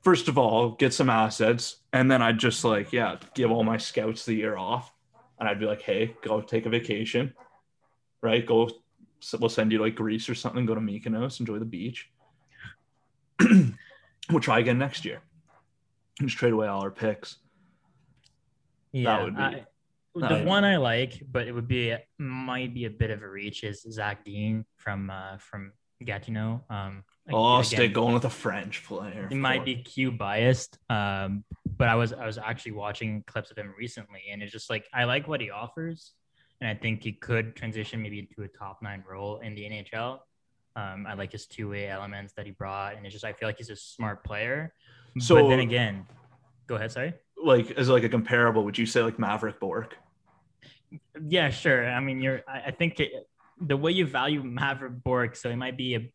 First 0.03 0.27
of 0.27 0.37
all, 0.37 0.69
get 0.69 0.93
some 0.93 1.09
assets, 1.09 1.77
and 1.91 2.11
then 2.11 2.21
I'd 2.21 2.37
just 2.37 2.63
like 2.63 2.93
yeah, 2.93 3.17
give 3.33 3.49
all 3.49 3.63
my 3.63 3.77
scouts 3.77 4.23
the 4.23 4.35
year 4.35 4.55
off, 4.55 4.93
and 5.39 5.49
I'd 5.49 5.59
be 5.59 5.65
like, 5.65 5.81
hey, 5.81 6.15
go 6.21 6.41
take 6.41 6.67
a 6.67 6.69
vacation, 6.69 7.33
right? 8.21 8.45
Go, 8.45 8.69
so 9.25 9.39
we'll 9.39 9.49
send 9.49 9.71
you 9.71 9.79
to 9.79 9.83
like 9.83 9.95
Greece 9.95 10.29
or 10.29 10.35
something. 10.35 10.65
Go 10.67 10.75
to 10.75 10.81
Mykonos, 10.81 11.39
enjoy 11.39 11.57
the 11.57 11.65
beach. 11.65 12.11
we'll 14.29 14.39
try 14.39 14.59
again 14.59 14.77
next 14.77 15.03
year. 15.03 15.21
And 16.19 16.29
just 16.29 16.37
trade 16.37 16.53
away 16.53 16.67
all 16.67 16.81
our 16.81 16.91
picks. 16.91 17.37
Yeah, 18.91 19.23
would 19.23 19.35
be- 19.35 19.41
I- 19.41 19.65
that 20.17 20.29
the 20.29 20.35
would 20.35 20.45
one 20.45 20.63
I 20.63 20.77
like, 20.77 21.21
but 21.29 21.45
it 21.45 21.51
would 21.51 21.67
be 21.67 21.93
might 22.17 22.73
be 22.73 22.85
a 22.85 22.89
bit 22.89 23.11
of 23.11 23.21
a 23.21 23.27
reach 23.29 23.65
is 23.65 23.81
Zach 23.91 24.23
Dean 24.23 24.63
from 24.77 25.09
uh 25.09 25.37
from 25.39 25.73
Gatineau. 26.01 26.63
Um, 26.69 27.03
Oh, 27.33 27.55
again, 27.55 27.63
stick 27.65 27.93
going 27.93 28.13
with 28.13 28.23
a 28.23 28.29
French 28.29 28.85
player. 28.85 29.27
It 29.29 29.35
might 29.35 29.65
be 29.65 29.75
Q 29.75 30.11
biased, 30.13 30.77
um, 30.89 31.43
but 31.65 31.89
I 31.89 31.95
was 31.95 32.13
I 32.13 32.25
was 32.25 32.37
actually 32.37 32.73
watching 32.73 33.23
clips 33.27 33.51
of 33.51 33.57
him 33.57 33.73
recently, 33.77 34.21
and 34.31 34.41
it's 34.41 34.53
just 34.53 34.69
like 34.69 34.87
I 34.93 35.03
like 35.03 35.27
what 35.27 35.41
he 35.41 35.49
offers, 35.49 36.13
and 36.61 36.69
I 36.69 36.73
think 36.75 37.03
he 37.03 37.11
could 37.11 37.55
transition 37.55 38.01
maybe 38.01 38.19
into 38.19 38.43
a 38.43 38.47
top 38.47 38.81
nine 38.81 39.03
role 39.09 39.39
in 39.39 39.55
the 39.55 39.63
NHL. 39.63 40.19
Um, 40.77 41.05
I 41.07 41.13
like 41.13 41.31
his 41.31 41.45
two 41.45 41.69
way 41.69 41.87
elements 41.87 42.33
that 42.37 42.45
he 42.45 42.51
brought, 42.51 42.95
and 42.97 43.05
it's 43.05 43.13
just 43.13 43.25
I 43.25 43.33
feel 43.33 43.47
like 43.47 43.57
he's 43.57 43.69
a 43.69 43.75
smart 43.75 44.23
player. 44.23 44.73
So- 45.19 45.35
but 45.35 45.49
then 45.49 45.59
again, 45.59 46.05
go 46.67 46.75
ahead. 46.75 46.91
Sorry. 46.91 47.13
like 47.41 47.71
as 47.71 47.89
like 47.89 48.03
a 48.03 48.09
comparable. 48.09 48.63
Would 48.65 48.77
you 48.77 48.85
say 48.85 49.01
like 49.01 49.17
Maverick 49.19 49.59
Bourque? 49.59 49.97
Yeah, 51.27 51.49
sure. 51.49 51.89
I 51.89 51.99
mean, 51.99 52.19
you're. 52.21 52.41
I, 52.47 52.63
I 52.67 52.71
think 52.71 52.99
it, 52.99 53.11
the 53.59 53.77
way 53.77 53.91
you 53.91 54.05
value 54.05 54.43
Maverick 54.43 55.03
Bourque, 55.03 55.35
so 55.35 55.49
he 55.49 55.55
might 55.55 55.77
be 55.77 55.95
a, 55.95 56.11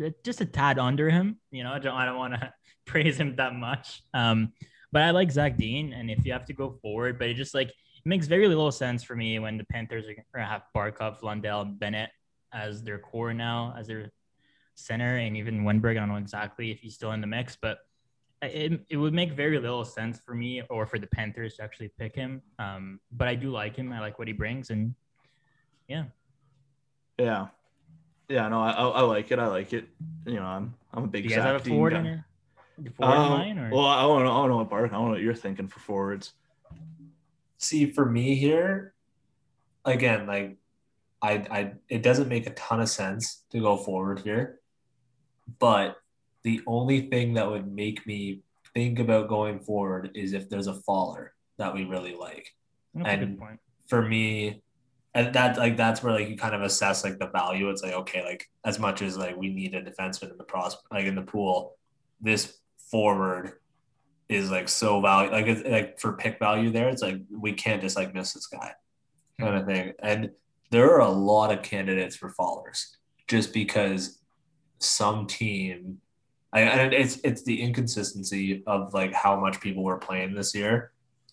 a 0.00 0.12
just 0.24 0.40
a 0.40 0.46
tad 0.46 0.78
under 0.78 1.10
him. 1.10 1.38
You 1.50 1.64
know, 1.64 1.72
I 1.72 1.78
don't. 1.78 1.94
I 1.94 2.04
don't 2.04 2.16
want 2.16 2.34
to 2.34 2.52
praise 2.86 3.18
him 3.18 3.36
that 3.36 3.54
much. 3.54 4.02
Um, 4.14 4.52
but 4.92 5.02
I 5.02 5.10
like 5.10 5.30
Zach 5.30 5.56
Dean, 5.58 5.92
and 5.92 6.10
if 6.10 6.24
you 6.24 6.32
have 6.32 6.46
to 6.46 6.54
go 6.54 6.78
forward, 6.82 7.18
but 7.18 7.28
it 7.28 7.34
just 7.34 7.54
like 7.54 7.72
makes 8.04 8.26
very 8.26 8.48
little 8.48 8.72
sense 8.72 9.02
for 9.02 9.16
me 9.16 9.38
when 9.38 9.56
the 9.56 9.64
Panthers 9.64 10.06
are 10.06 10.14
gonna 10.34 10.46
have 10.46 10.62
Barkov, 10.74 11.22
Lundell, 11.22 11.64
Bennett 11.64 12.10
as 12.52 12.82
their 12.82 12.98
core 12.98 13.34
now, 13.34 13.74
as 13.76 13.86
their 13.86 14.10
center, 14.74 15.16
and 15.16 15.36
even 15.36 15.62
Wennberg. 15.62 15.92
I 15.92 15.94
don't 16.00 16.08
know 16.08 16.16
exactly 16.16 16.70
if 16.70 16.80
he's 16.80 16.94
still 16.94 17.12
in 17.12 17.20
the 17.20 17.26
mix, 17.26 17.56
but 17.60 17.78
it, 18.42 18.80
it 18.88 18.96
would 18.96 19.12
make 19.12 19.32
very 19.32 19.58
little 19.58 19.84
sense 19.84 20.20
for 20.20 20.34
me 20.34 20.62
or 20.70 20.86
for 20.86 20.98
the 20.98 21.08
Panthers 21.08 21.56
to 21.56 21.62
actually 21.62 21.90
pick 21.98 22.14
him. 22.14 22.40
Um, 22.58 23.00
but 23.10 23.28
I 23.28 23.34
do 23.34 23.50
like 23.50 23.76
him. 23.76 23.92
I 23.92 24.00
like 24.00 24.18
what 24.18 24.28
he 24.28 24.34
brings, 24.34 24.70
and 24.70 24.94
yeah, 25.88 26.04
Yeah, 27.18 27.48
yeah. 28.28 28.48
No, 28.48 28.62
I, 28.62 28.70
I 28.70 29.00
like 29.02 29.30
it. 29.30 29.38
I 29.38 29.46
like 29.46 29.72
it. 29.72 29.88
You 30.26 30.36
know, 30.36 30.44
I'm 30.44 30.74
I'm 30.92 31.04
a 31.04 31.06
big. 31.08 31.24
do 31.24 31.30
you 31.30 31.36
guys 31.36 31.44
have 31.44 31.56
a 31.56 31.68
forward 31.68 31.94
guy. 31.94 31.98
in 32.00 32.04
your 32.04 32.24
your 32.82 32.92
forward 32.92 33.16
Um, 33.16 33.30
mind, 33.30 33.58
or 33.58 33.70
Well, 33.70 33.86
I 33.86 34.02
don't 34.02 34.24
know. 34.24 34.32
I 34.32 34.40
don't 34.42 34.48
know 34.50 34.56
what 34.58 34.70
Bark. 34.70 34.92
I 34.92 34.94
don't 34.94 35.06
know 35.06 35.10
what 35.12 35.20
you're 35.20 35.34
thinking 35.34 35.68
for 35.68 35.80
forwards. 35.80 36.34
See, 37.58 37.90
for 37.90 38.06
me 38.06 38.36
here, 38.36 38.94
again, 39.84 40.26
like 40.26 40.56
I, 41.20 41.32
I, 41.32 41.72
it 41.88 42.02
doesn't 42.02 42.28
make 42.28 42.46
a 42.46 42.54
ton 42.54 42.80
of 42.80 42.88
sense 42.88 43.44
to 43.50 43.60
go 43.60 43.76
forward 43.76 44.20
here, 44.20 44.60
but 45.58 45.96
the 46.44 46.60
only 46.66 47.08
thing 47.08 47.34
that 47.34 47.50
would 47.50 47.70
make 47.70 48.06
me 48.06 48.42
think 48.74 48.98
about 48.98 49.28
going 49.28 49.58
forward 49.58 50.12
is 50.14 50.32
if 50.32 50.48
there's 50.48 50.68
a 50.68 50.74
faller 50.74 51.34
that 51.56 51.74
we 51.74 51.84
really 51.84 52.14
like. 52.14 52.54
that's 52.94 53.22
and- 53.22 53.38
point. 53.38 53.60
For 53.88 54.02
me, 54.02 54.62
and 55.14 55.34
that 55.34 55.56
like 55.56 55.78
that's 55.78 56.02
where 56.02 56.12
like 56.12 56.28
you 56.28 56.36
kind 56.36 56.54
of 56.54 56.60
assess 56.60 57.02
like 57.02 57.18
the 57.18 57.28
value. 57.28 57.70
It's 57.70 57.82
like 57.82 57.94
okay, 57.94 58.22
like 58.22 58.50
as 58.66 58.78
much 58.78 59.00
as 59.00 59.16
like 59.16 59.34
we 59.34 59.48
need 59.48 59.74
a 59.74 59.82
defenseman 59.82 60.30
in 60.30 60.36
the 60.36 60.44
pros 60.44 60.76
like 60.92 61.06
in 61.06 61.14
the 61.14 61.22
pool, 61.22 61.78
this 62.20 62.58
forward 62.90 63.54
is 64.28 64.50
like 64.50 64.68
so 64.68 65.00
value 65.00 65.30
like 65.30 65.46
it's 65.46 65.66
like 65.66 65.98
for 65.98 66.12
pick 66.12 66.38
value 66.38 66.70
there. 66.70 66.88
It's 66.88 67.02
like 67.02 67.20
we 67.30 67.52
can't 67.52 67.80
just 67.80 67.96
like 67.96 68.14
miss 68.14 68.34
this 68.34 68.46
guy 68.46 68.72
kind 69.40 69.56
of 69.56 69.66
thing. 69.66 69.92
And 70.00 70.30
there 70.70 70.90
are 70.92 71.00
a 71.00 71.10
lot 71.10 71.52
of 71.52 71.62
candidates 71.62 72.16
for 72.16 72.32
fallers 72.38 72.96
just 73.26 73.52
because 73.52 74.18
some 74.78 75.26
team 75.26 76.00
I, 76.52 76.60
and 76.60 76.94
it's 76.94 77.18
it's 77.24 77.42
the 77.42 77.60
inconsistency 77.60 78.62
of 78.66 78.94
like 78.94 79.12
how 79.12 79.38
much 79.38 79.60
people 79.60 79.82
were 79.84 79.98
playing 79.98 80.34
this 80.34 80.54
year. 80.54 80.92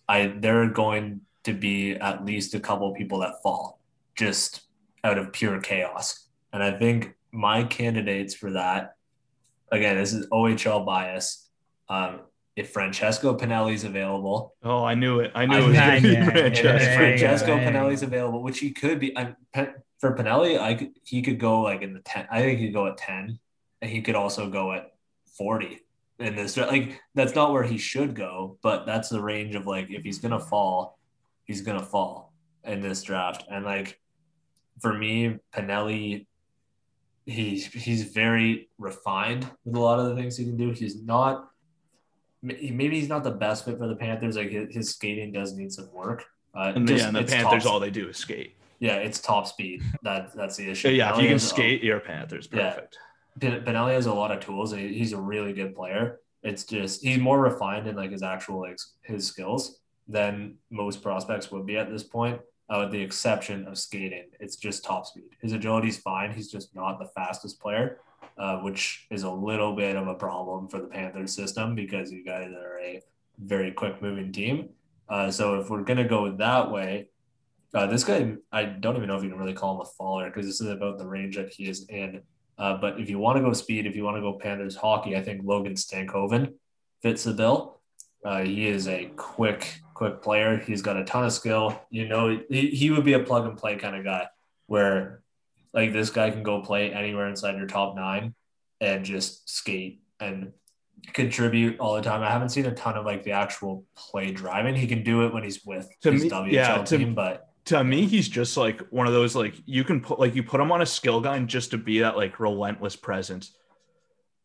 I 0.09 0.33
there 0.37 0.61
are 0.61 0.69
going 0.69 1.21
to 1.43 1.53
be 1.53 1.93
at 1.93 2.25
least 2.25 2.53
a 2.53 2.59
couple 2.59 2.93
people 2.93 3.19
that 3.19 3.41
fall 3.41 3.79
just 4.15 4.61
out 5.03 5.17
of 5.17 5.31
pure 5.31 5.59
chaos. 5.61 6.27
And 6.51 6.61
I 6.61 6.71
think 6.71 7.15
my 7.31 7.63
candidates 7.63 8.33
for 8.33 8.51
that, 8.51 8.95
again, 9.71 9.97
this 9.97 10.13
is 10.13 10.27
OHL 10.27 10.85
bias. 10.85 11.49
Um, 11.87 12.21
if 12.55 12.71
Francesco 12.71 13.37
Pinelli's 13.37 13.83
available, 13.83 14.55
Oh, 14.63 14.83
I 14.83 14.93
knew 14.95 15.19
it. 15.19 15.31
I 15.35 15.45
knew 15.45 15.55
I- 15.55 15.59
it 15.59 15.65
was 15.67 15.75
Yeah, 15.75 15.89
going 15.89 16.01
to 16.03 16.07
be 16.07 16.13
yeah, 16.13 16.25
Francesco. 16.25 16.67
if 16.75 16.81
yeah, 16.81 16.89
yeah. 16.91 16.97
Francesco 16.97 17.55
yeah. 17.55 17.71
Pinelli's 17.71 18.03
available, 18.03 18.43
which 18.43 18.59
he 18.59 18.71
could 18.71 18.99
be. 18.99 19.17
I, 19.17 19.35
for 19.99 20.15
Pinelli, 20.15 20.59
I 20.59 20.75
could, 20.75 20.91
he 21.03 21.21
could 21.21 21.39
go 21.39 21.61
like 21.61 21.81
in 21.81 21.93
the 21.93 21.99
ten. 22.01 22.27
I 22.31 22.41
think 22.41 22.59
he 22.59 22.65
could 22.67 22.73
go 22.73 22.87
at 22.87 22.97
ten, 22.97 23.39
and 23.81 23.91
he 23.91 24.01
could 24.01 24.15
also 24.15 24.49
go 24.49 24.71
at 24.71 24.93
forty. 25.37 25.81
In 26.17 26.33
this, 26.37 26.55
like 26.55 27.01
that's 27.13 27.35
not 27.35 27.51
where 27.51 27.63
he 27.63 27.77
should 27.77 28.15
go, 28.15 28.57
but 28.61 28.85
that's 28.85 29.09
the 29.09 29.21
range 29.21 29.53
of 29.55 29.67
like 29.67 29.87
if 29.89 30.03
he's 30.03 30.19
gonna 30.19 30.39
fall, 30.39 30.97
he's 31.43 31.59
gonna 31.59 31.83
fall 31.83 32.31
in 32.63 32.79
this 32.81 33.03
draft. 33.03 33.43
And 33.51 33.65
like 33.65 33.99
for 34.79 34.93
me, 34.93 35.39
Pinelli, 35.53 36.25
he's 37.25 37.65
he's 37.65 38.03
very 38.13 38.69
refined 38.77 39.49
with 39.65 39.75
a 39.75 39.79
lot 39.79 39.99
of 39.99 40.05
the 40.07 40.15
things 40.15 40.37
he 40.37 40.45
can 40.45 40.55
do. 40.55 40.71
He's 40.71 41.01
not. 41.03 41.49
Maybe 42.45 42.99
he's 42.99 43.09
not 43.09 43.23
the 43.23 43.31
best 43.31 43.65
fit 43.65 43.77
for 43.77 43.87
the 43.87 43.95
Panthers. 43.95 44.35
Like 44.37 44.49
his, 44.51 44.73
his 44.73 44.89
skating 44.91 45.31
does 45.31 45.53
need 45.53 45.71
some 45.73 45.91
work. 45.93 46.25
Uh, 46.55 46.73
And 46.75 46.87
just- 46.87 47.01
yeah, 47.01 47.07
and 47.07 47.15
the 47.17 47.23
Panthers, 47.23 47.63
top- 47.63 47.73
all 47.73 47.79
they 47.79 47.89
do 47.89 48.07
is 48.09 48.17
skate. 48.17 48.55
yeah, 48.79 48.95
it's 48.97 49.19
top 49.19 49.47
speed. 49.47 49.81
That 50.03 50.33
that's 50.35 50.55
the 50.57 50.69
issue. 50.69 50.89
Yeah, 50.89 51.11
if 51.11 51.17
you 51.17 51.23
can 51.23 51.31
has 51.33 51.47
skate, 51.47 51.83
you're 51.83 51.99
Panthers. 51.99 52.47
Yeah. 52.53 52.69
Perfect. 52.71 52.97
Pin- 53.39 53.63
Pinelli 53.63 53.93
has 53.93 54.05
a 54.05 54.13
lot 54.13 54.31
of 54.31 54.39
tools. 54.39 54.71
And 54.73 54.81
he- 54.81 54.97
he's 54.99 55.13
a 55.13 55.17
really 55.19 55.53
good 55.53 55.75
player. 55.75 56.19
It's 56.43 56.63
just 56.63 57.01
he's 57.03 57.17
more 57.19 57.41
refined 57.41 57.87
in 57.87 57.95
like 57.95 58.11
his 58.11 58.21
actual 58.21 58.59
like 58.61 58.77
his 59.01 59.25
skills 59.25 59.79
than 60.07 60.55
most 60.69 61.01
prospects 61.01 61.51
would 61.51 61.65
be 61.65 61.77
at 61.77 61.89
this 61.89 62.03
point. 62.03 62.39
Uh, 62.69 62.79
with 62.83 62.91
the 62.91 62.99
exception 63.01 63.67
of 63.67 63.77
skating, 63.77 64.25
it's 64.39 64.55
just 64.55 64.83
top 64.83 65.05
speed. 65.05 65.29
His 65.41 65.51
agility's 65.53 65.97
fine. 65.99 66.31
He's 66.31 66.51
just 66.51 66.73
not 66.75 66.97
the 66.99 67.05
fastest 67.15 67.59
player, 67.59 67.99
uh, 68.37 68.57
which 68.57 69.07
is 69.09 69.23
a 69.23 69.31
little 69.31 69.75
bit 69.75 69.95
of 69.95 70.07
a 70.07 70.15
problem 70.15 70.67
for 70.67 70.79
the 70.79 70.87
Panthers 70.87 71.33
system 71.33 71.75
because 71.75 72.11
you 72.11 72.23
guys 72.23 72.51
are 72.51 72.79
a 72.79 73.01
very 73.39 73.71
quick 73.71 74.01
moving 74.01 74.31
team. 74.31 74.69
Uh, 75.07 75.29
so 75.31 75.59
if 75.59 75.69
we're 75.69 75.83
gonna 75.83 76.07
go 76.07 76.31
that 76.37 76.71
way, 76.71 77.07
uh, 77.73 77.85
this 77.85 78.03
guy, 78.03 78.33
I 78.51 78.63
don't 78.63 78.95
even 78.95 79.09
know 79.09 79.17
if 79.17 79.23
you 79.23 79.29
can 79.29 79.37
really 79.37 79.53
call 79.53 79.75
him 79.75 79.81
a 79.81 79.85
faller 79.85 80.27
because 80.29 80.45
this 80.45 80.61
is 80.61 80.69
about 80.69 80.97
the 80.97 81.05
range 81.05 81.35
that 81.35 81.49
he 81.49 81.67
is 81.67 81.85
in. 81.89 82.21
Uh, 82.57 82.77
but 82.77 82.99
if 82.99 83.09
you 83.09 83.19
want 83.19 83.37
to 83.37 83.43
go 83.43 83.51
speed, 83.51 83.85
if 83.85 83.97
you 83.97 84.03
want 84.05 84.15
to 84.15 84.21
go 84.21 84.39
Panthers 84.39 84.77
hockey, 84.77 85.15
I 85.15 85.21
think 85.21 85.41
Logan 85.43 85.73
Stankoven 85.73 86.53
fits 87.01 87.25
the 87.25 87.33
bill. 87.33 87.81
Uh, 88.23 88.43
he 88.43 88.67
is 88.67 88.87
a 88.87 89.11
quick, 89.17 89.81
quick 89.93 90.21
player. 90.21 90.57
He's 90.57 90.81
got 90.81 90.95
a 90.95 91.03
ton 91.03 91.25
of 91.25 91.33
skill. 91.33 91.79
You 91.89 92.07
know, 92.07 92.39
he, 92.49 92.69
he 92.69 92.91
would 92.91 93.03
be 93.03 93.13
a 93.13 93.19
plug 93.19 93.45
and 93.45 93.57
play 93.57 93.75
kind 93.75 93.95
of 93.95 94.05
guy 94.05 94.27
where 94.67 95.21
like 95.75 95.93
this 95.93 96.09
guy 96.09 96.31
can 96.31 96.41
go 96.41 96.61
play 96.61 96.91
anywhere 96.93 97.27
inside 97.27 97.57
your 97.57 97.67
top 97.67 97.95
nine 97.95 98.33
and 98.81 99.05
just 99.05 99.47
skate 99.49 100.01
and 100.19 100.51
contribute 101.13 101.79
all 101.79 101.95
the 101.95 102.01
time. 102.01 102.23
I 102.23 102.31
haven't 102.31 102.49
seen 102.49 102.65
a 102.65 102.73
ton 102.73 102.95
of 102.95 103.05
like 103.05 103.23
the 103.23 103.33
actual 103.33 103.85
play 103.95 104.31
driving. 104.31 104.73
He 104.75 104.87
can 104.87 105.03
do 105.03 105.25
it 105.25 105.33
when 105.33 105.43
he's 105.43 105.63
with 105.65 105.87
To 106.01 106.11
his 106.11 106.23
me- 106.23 106.29
WHL 106.29 106.51
yeah, 106.51 106.77
to- 106.83 106.97
team, 106.97 107.13
but 107.13 107.49
To 107.65 107.83
me, 107.83 108.05
he's 108.05 108.27
just 108.29 108.55
like 108.57 108.79
one 108.89 109.05
of 109.05 109.13
those 109.13 109.35
like 109.35 109.53
you 109.65 109.83
can 109.83 109.99
put 110.01 110.19
like 110.19 110.33
you 110.33 110.43
put 110.43 110.61
him 110.61 110.71
on 110.71 110.81
a 110.81 110.85
skill 110.85 111.19
gun 111.19 111.47
just 111.47 111.71
to 111.71 111.77
be 111.77 111.99
that 111.99 112.15
like 112.15 112.39
relentless 112.39 112.95
presence, 112.95 113.55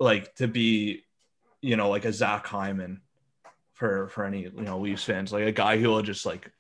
like 0.01 0.35
to 0.37 0.49
be, 0.49 1.05
you 1.63 1.77
know, 1.77 1.91
like 1.91 2.05
a 2.05 2.13
Zach 2.13 2.47
Hyman 2.47 3.03
for 3.75 4.09
for 4.09 4.25
any 4.25 4.43
you 4.43 4.63
know 4.63 4.81
Leafs 4.81 5.05
fans, 5.05 5.33
like 5.33 5.45
a 5.45 5.53
guy 5.53 5.79
who 5.79 5.89
will 5.89 6.03
just 6.03 6.27
like 6.27 6.51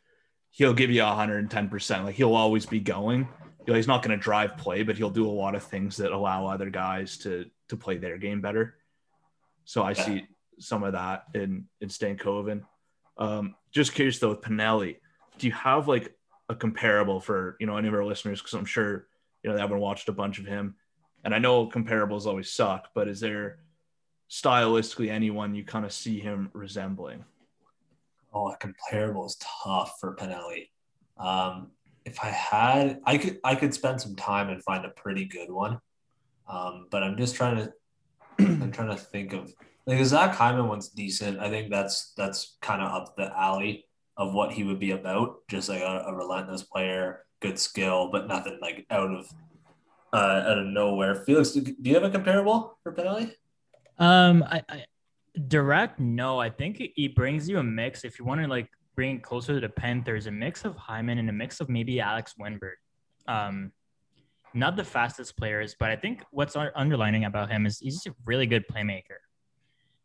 he'll 0.50 0.74
give 0.74 0.90
you 0.90 1.02
110 1.02 1.68
percent, 1.68 2.04
like 2.04 2.14
he'll 2.14 2.34
always 2.34 2.66
be 2.66 2.78
going. 2.80 3.26
You 3.66 3.72
know, 3.72 3.76
he's 3.76 3.86
not 3.86 4.02
going 4.02 4.16
to 4.16 4.22
drive 4.22 4.56
play, 4.56 4.82
but 4.82 4.96
he'll 4.96 5.10
do 5.10 5.26
a 5.26 5.30
lot 5.30 5.54
of 5.54 5.62
things 5.62 5.96
that 5.98 6.12
allow 6.12 6.46
other 6.46 6.70
guys 6.70 7.18
to 7.18 7.46
to 7.68 7.76
play 7.76 7.96
their 7.98 8.18
game 8.18 8.40
better. 8.40 8.76
So 9.64 9.82
I 9.82 9.90
Yeah. 9.90 9.94
see 10.04 10.26
some 10.58 10.82
of 10.82 10.92
that 10.92 11.24
in 11.34 11.68
in 11.80 11.88
Stankoven. 11.88 12.62
Um, 13.16 13.54
just 13.70 13.94
curious 13.94 14.18
though 14.18 14.30
with 14.30 14.40
Pinelli, 14.40 14.96
do 15.38 15.46
you 15.46 15.52
have 15.52 15.88
like 15.88 16.14
a 16.48 16.54
comparable 16.54 17.20
for 17.20 17.56
you 17.60 17.66
know 17.66 17.76
any 17.76 17.86
of 17.88 17.94
our 17.94 18.04
listeners? 18.04 18.40
Because 18.40 18.54
I'm 18.54 18.64
sure 18.64 19.06
you 19.42 19.50
know 19.50 19.54
they 19.54 19.60
haven't 19.62 19.78
watched 19.78 20.08
a 20.08 20.12
bunch 20.12 20.38
of 20.38 20.46
him, 20.46 20.74
and 21.24 21.34
I 21.34 21.38
know 21.38 21.68
comparables 21.68 22.26
always 22.26 22.50
suck. 22.50 22.88
But 22.94 23.08
is 23.08 23.20
there 23.20 23.60
stylistically 24.30 25.10
anyone 25.10 25.54
you 25.54 25.64
kind 25.64 25.84
of 25.84 25.92
see 25.92 26.18
him 26.18 26.50
resembling? 26.54 27.24
Oh, 28.32 28.50
a 28.50 28.56
comparable 28.56 29.26
is 29.26 29.36
tough 29.40 29.98
for 30.00 30.14
Pinelli. 30.16 30.70
Um, 31.18 31.72
if 32.04 32.22
I 32.22 32.28
had, 32.28 33.00
I 33.04 33.18
could 33.18 33.38
I 33.44 33.54
could 33.54 33.74
spend 33.74 34.00
some 34.00 34.16
time 34.16 34.48
and 34.48 34.62
find 34.62 34.84
a 34.84 34.90
pretty 34.90 35.24
good 35.26 35.50
one. 35.50 35.78
Um, 36.48 36.86
but 36.90 37.02
I'm 37.02 37.16
just 37.16 37.36
trying 37.36 37.56
to 37.56 37.72
I'm 38.38 38.72
trying 38.72 38.88
to 38.88 38.96
think 38.96 39.32
of 39.32 39.52
like 39.86 40.04
Zach 40.04 40.34
Hyman 40.34 40.68
one's 40.68 40.88
decent. 40.88 41.38
I 41.40 41.50
think 41.50 41.70
that's 41.70 42.12
that's 42.16 42.56
kind 42.60 42.82
of 42.82 42.92
up 42.92 43.16
the 43.16 43.36
alley 43.38 43.86
of 44.16 44.34
what 44.34 44.52
he 44.52 44.64
would 44.64 44.78
be 44.78 44.92
about. 44.92 45.38
Just 45.48 45.68
like 45.68 45.82
a, 45.82 46.04
a 46.06 46.14
relentless 46.14 46.62
player, 46.62 47.24
good 47.40 47.58
skill, 47.58 48.10
but 48.10 48.28
nothing 48.28 48.58
like 48.60 48.86
out 48.90 49.10
of 49.10 49.26
uh, 50.12 50.42
out 50.46 50.58
of 50.58 50.66
nowhere. 50.66 51.14
Felix, 51.14 51.52
do, 51.52 51.60
do 51.60 51.74
you 51.82 51.94
have 51.94 52.04
a 52.04 52.10
comparable 52.10 52.78
for 52.82 52.92
Pinelli? 52.92 53.32
Um, 53.98 54.42
I, 54.42 54.62
I 54.68 54.84
direct 55.48 56.00
no. 56.00 56.38
I 56.38 56.50
think 56.50 56.82
he 56.94 57.08
brings 57.08 57.48
you 57.48 57.58
a 57.58 57.62
mix. 57.62 58.04
If 58.04 58.18
you 58.18 58.24
want 58.24 58.40
to 58.40 58.48
like 58.48 58.68
bring 59.00 59.16
it 59.16 59.22
closer 59.22 59.54
to 59.54 59.60
the 59.60 59.68
pen, 59.70 60.02
there's 60.04 60.26
a 60.26 60.30
mix 60.30 60.66
of 60.66 60.76
Hyman 60.76 61.16
and 61.16 61.30
a 61.30 61.32
mix 61.32 61.62
of 61.62 61.70
maybe 61.70 62.02
Alex 62.02 62.34
Wennberg. 62.38 62.74
Um, 63.26 63.72
not 64.52 64.76
the 64.76 64.84
fastest 64.84 65.38
players, 65.38 65.74
but 65.80 65.88
I 65.88 65.96
think 65.96 66.22
what's 66.32 66.54
underlining 66.54 67.24
about 67.24 67.50
him 67.50 67.64
is 67.64 67.78
he's 67.78 68.04
a 68.06 68.10
really 68.26 68.44
good 68.44 68.68
playmaker. 68.68 69.20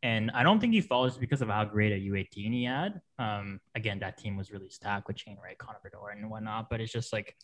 And 0.02 0.32
I 0.32 0.44
don't 0.44 0.62
think 0.62 0.72
he 0.72 0.80
falls 0.80 1.18
because 1.18 1.42
of 1.42 1.50
how 1.50 1.66
great 1.66 1.92
a 1.92 2.10
U18 2.10 2.54
he 2.54 2.64
had. 2.64 3.02
Um, 3.20 3.60
again, 3.76 4.00
that 4.00 4.18
team 4.18 4.38
was 4.38 4.50
really 4.50 4.70
stacked 4.70 5.10
with 5.10 5.20
Shane 5.20 5.40
Wright, 5.44 5.58
Connor 5.58 5.80
Bedard, 5.84 6.18
and 6.18 6.30
whatnot. 6.30 6.70
But 6.70 6.80
it's 6.80 6.94
just 6.94 7.12
like 7.12 7.36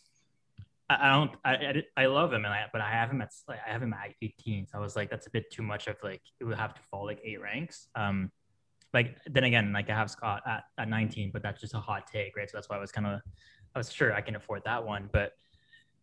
I, 0.88 1.06
I 1.06 1.10
don't. 1.10 1.32
I, 1.44 1.52
I, 1.52 1.82
I 2.04 2.06
love 2.06 2.32
him, 2.32 2.46
and 2.46 2.54
I, 2.54 2.64
but 2.72 2.80
I 2.80 2.90
have 2.90 3.10
him 3.10 3.20
at 3.20 3.30
I 3.46 3.70
have 3.70 3.82
him 3.82 3.92
at 3.92 4.14
18. 4.22 4.68
So 4.68 4.78
I 4.78 4.80
was 4.80 4.96
like, 4.96 5.10
that's 5.10 5.26
a 5.26 5.30
bit 5.30 5.50
too 5.50 5.62
much 5.62 5.86
of 5.86 5.96
like 6.02 6.22
it 6.40 6.44
would 6.44 6.56
have 6.56 6.72
to 6.72 6.80
fall 6.90 7.04
like 7.04 7.20
eight 7.22 7.42
ranks. 7.42 7.88
Um, 7.94 8.30
like 8.94 9.16
then 9.26 9.44
again, 9.44 9.72
like 9.72 9.88
I 9.90 9.94
have 9.94 10.10
Scott 10.10 10.42
at, 10.46 10.64
at 10.78 10.88
19, 10.88 11.30
but 11.32 11.42
that's 11.42 11.60
just 11.60 11.74
a 11.74 11.78
hot 11.78 12.06
take, 12.06 12.36
right? 12.36 12.48
So 12.50 12.56
that's 12.56 12.68
why 12.68 12.76
I 12.76 12.80
was 12.80 12.92
kind 12.92 13.06
of 13.06 13.20
I 13.74 13.78
was 13.78 13.92
sure 13.92 14.12
I 14.12 14.20
can 14.20 14.36
afford 14.36 14.62
that 14.64 14.84
one, 14.84 15.08
but 15.12 15.32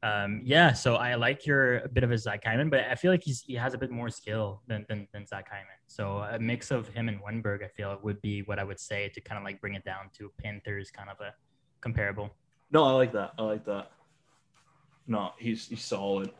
um, 0.01 0.41
yeah, 0.45 0.71
so 0.71 0.95
I 0.95 1.15
like 1.15 1.45
your 1.45 1.79
a 1.79 1.89
bit 1.89 2.03
of 2.03 2.11
a 2.11 2.17
Zach 2.17 2.43
Hyman, 2.45 2.69
but 2.69 2.85
I 2.89 2.95
feel 2.95 3.11
like 3.11 3.23
he's 3.23 3.41
he 3.41 3.55
has 3.55 3.73
a 3.73 3.77
bit 3.77 3.91
more 3.91 4.09
skill 4.09 4.61
than 4.67 4.85
than, 4.87 5.07
than 5.11 5.25
Zach 5.25 5.49
Hyman. 5.49 5.65
So 5.87 6.19
a 6.19 6.39
mix 6.39 6.71
of 6.71 6.87
him 6.87 7.09
and 7.09 7.19
Wennberg, 7.21 7.63
I 7.65 7.67
feel 7.67 7.99
would 8.01 8.21
be 8.21 8.41
what 8.43 8.59
I 8.59 8.63
would 8.63 8.79
say 8.79 9.09
to 9.09 9.21
kind 9.21 9.37
of 9.37 9.43
like 9.43 9.59
bring 9.59 9.73
it 9.73 9.83
down 9.83 10.09
to 10.17 10.31
Panthers 10.41 10.89
kind 10.89 11.09
of 11.09 11.19
a 11.19 11.33
comparable. 11.81 12.29
No, 12.71 12.85
I 12.85 12.91
like 12.91 13.11
that. 13.13 13.33
I 13.37 13.41
like 13.41 13.65
that. 13.65 13.91
No, 15.05 15.33
he's 15.37 15.67
he's 15.67 15.83
solid. 15.83 16.31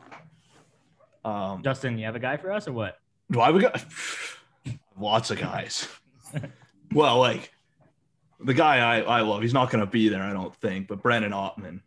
Um, 1.26 1.62
Justin, 1.62 1.98
you 1.98 2.06
have 2.06 2.16
a 2.16 2.20
guy 2.20 2.38
for 2.38 2.52
us 2.52 2.66
or 2.68 2.72
what? 2.72 2.98
Do 3.30 3.42
I 3.42 3.48
have 3.48 3.56
a 3.56 3.62
guy? 3.62 3.84
Lots 4.98 5.32
of 5.32 5.40
guys. 5.40 5.88
well, 6.94 7.20
like 7.20 7.52
the 8.40 8.54
guy 8.54 8.78
I, 8.78 9.02
I 9.02 9.22
love, 9.22 9.42
he's 9.42 9.54
not 9.54 9.70
going 9.70 9.84
to 9.84 9.90
be 9.90 10.10
there, 10.10 10.24
I 10.24 10.34
don't 10.34 10.56
think, 10.56 10.88
but 10.88 11.02
Brennan 11.02 11.32
Othmann 11.32 11.82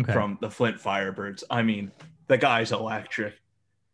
okay. 0.00 0.12
from 0.12 0.38
the 0.40 0.50
Flint 0.50 0.78
Firebirds. 0.78 1.44
I 1.50 1.62
mean, 1.62 1.90
the 2.26 2.38
guy's 2.38 2.72
electric. 2.72 3.34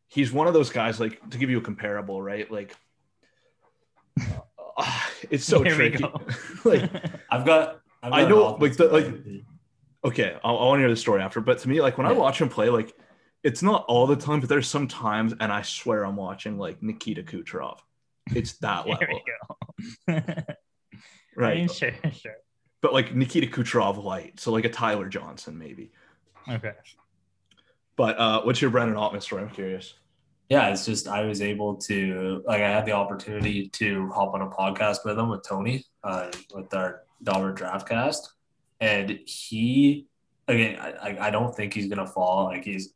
He's 0.08 0.32
one 0.32 0.46
of 0.46 0.54
those 0.54 0.70
guys, 0.70 1.00
like 1.00 1.28
to 1.30 1.38
give 1.38 1.50
you 1.50 1.58
a 1.58 1.62
comparable, 1.62 2.20
right? 2.20 2.50
Like, 2.50 2.74
uh, 4.76 5.00
it's 5.30 5.44
so 5.44 5.62
tricky. 5.62 6.04
like, 6.64 6.82
I've 7.30 7.46
got, 7.46 7.80
I've 8.02 8.10
got 8.10 8.22
I 8.22 8.24
know, 8.24 8.56
like 8.60 8.76
the 8.76 8.88
like. 8.88 9.06
Okay, 10.02 10.36
I'll, 10.42 10.58
I 10.58 10.64
want 10.64 10.78
to 10.78 10.82
hear 10.82 10.88
the 10.88 10.96
story 10.96 11.20
after. 11.20 11.40
But 11.40 11.58
to 11.58 11.68
me, 11.68 11.80
like 11.82 11.98
when 11.98 12.06
yeah. 12.06 12.14
I 12.14 12.16
watch 12.16 12.40
him 12.40 12.48
play, 12.48 12.70
like 12.70 12.94
it's 13.42 13.62
not 13.62 13.84
all 13.86 14.06
the 14.06 14.16
time, 14.16 14.40
but 14.40 14.48
there's 14.48 14.66
some 14.66 14.88
times, 14.88 15.34
and 15.40 15.52
I 15.52 15.62
swear 15.62 16.04
I'm 16.04 16.16
watching 16.16 16.58
like 16.58 16.82
Nikita 16.82 17.22
Kucherov. 17.22 17.78
It's 18.34 18.54
that 18.54 18.86
level. 18.88 19.20
right. 20.08 20.56
I 21.38 21.54
mean, 21.54 21.68
sure, 21.68 21.92
sure 22.12 22.36
but 22.80 22.92
like 22.92 23.14
Nikita 23.14 23.46
Kucherov 23.46 24.02
light, 24.02 24.40
so 24.40 24.52
like 24.52 24.64
a 24.64 24.70
Tyler 24.70 25.08
Johnson 25.08 25.58
maybe. 25.58 25.92
Okay. 26.48 26.72
But 27.96 28.18
uh, 28.18 28.42
what's 28.42 28.62
your 28.62 28.70
Brennan 28.70 28.94
Othmann 28.94 29.22
story? 29.22 29.42
I'm 29.42 29.50
curious. 29.50 29.94
Yeah, 30.48 30.70
it's 30.70 30.86
just 30.86 31.06
I 31.06 31.24
was 31.24 31.42
able 31.42 31.76
to 31.76 32.42
like 32.46 32.62
I 32.62 32.68
had 32.68 32.86
the 32.86 32.92
opportunity 32.92 33.68
to 33.68 34.08
hop 34.10 34.34
on 34.34 34.42
a 34.42 34.48
podcast 34.48 35.04
with 35.04 35.18
him 35.18 35.28
with 35.28 35.46
Tony 35.46 35.84
uh, 36.02 36.30
with 36.54 36.72
our 36.74 37.02
Dobber 37.22 37.54
Draftcast, 37.54 38.28
and 38.80 39.20
he 39.26 40.06
again 40.48 40.80
I, 40.80 41.18
I 41.20 41.30
don't 41.30 41.54
think 41.54 41.74
he's 41.74 41.88
gonna 41.88 42.06
fall. 42.06 42.44
Like 42.44 42.64
he's 42.64 42.94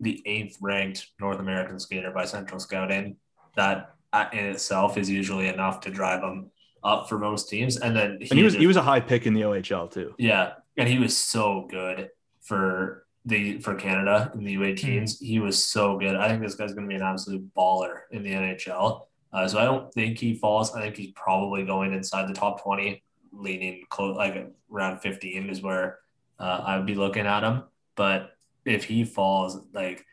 the 0.00 0.22
eighth 0.24 0.58
ranked 0.60 1.08
North 1.20 1.40
American 1.40 1.78
skater 1.80 2.12
by 2.12 2.24
Central 2.24 2.60
Scouting. 2.60 3.16
That 3.56 3.96
in 4.32 4.46
itself 4.46 4.96
is 4.96 5.10
usually 5.10 5.48
enough 5.48 5.80
to 5.82 5.90
drive 5.90 6.22
him 6.22 6.50
up 6.82 7.08
for 7.08 7.18
most 7.18 7.48
teams. 7.48 7.76
And 7.76 7.96
then 7.96 8.18
he, 8.20 8.28
and 8.30 8.38
he 8.38 8.44
was 8.44 8.54
just, 8.54 8.60
he 8.60 8.66
was 8.66 8.76
a 8.76 8.82
high 8.82 9.00
pick 9.00 9.26
in 9.26 9.34
the 9.34 9.42
OHL 9.42 9.90
too. 9.90 10.14
Yeah, 10.18 10.52
and 10.76 10.88
he 10.88 10.98
was 10.98 11.16
so 11.16 11.66
good 11.70 12.10
for 12.40 13.06
the 13.24 13.58
for 13.58 13.74
Canada 13.74 14.30
in 14.34 14.44
the 14.44 14.56
U18s. 14.56 15.02
Mm. 15.02 15.18
He 15.20 15.40
was 15.40 15.62
so 15.62 15.98
good. 15.98 16.16
I 16.16 16.28
think 16.28 16.42
this 16.42 16.54
guy's 16.54 16.72
going 16.72 16.84
to 16.84 16.88
be 16.88 16.94
an 16.94 17.02
absolute 17.02 17.46
baller 17.54 18.00
in 18.10 18.22
the 18.22 18.30
NHL. 18.30 19.06
Uh, 19.32 19.46
so 19.46 19.58
I 19.58 19.64
don't 19.64 19.92
think 19.92 20.18
he 20.18 20.34
falls. 20.34 20.74
I 20.74 20.80
think 20.80 20.96
he's 20.96 21.12
probably 21.14 21.64
going 21.64 21.92
inside 21.92 22.28
the 22.28 22.34
top 22.34 22.62
twenty, 22.62 23.02
leaning 23.32 23.84
close 23.90 24.16
like 24.16 24.50
around 24.72 25.00
fifteen 25.00 25.50
is 25.50 25.60
where 25.60 25.98
uh, 26.38 26.62
I 26.64 26.76
would 26.76 26.86
be 26.86 26.94
looking 26.94 27.26
at 27.26 27.42
him. 27.42 27.64
But 27.94 28.30
if 28.64 28.84
he 28.84 29.04
falls, 29.04 29.60
like 29.74 30.04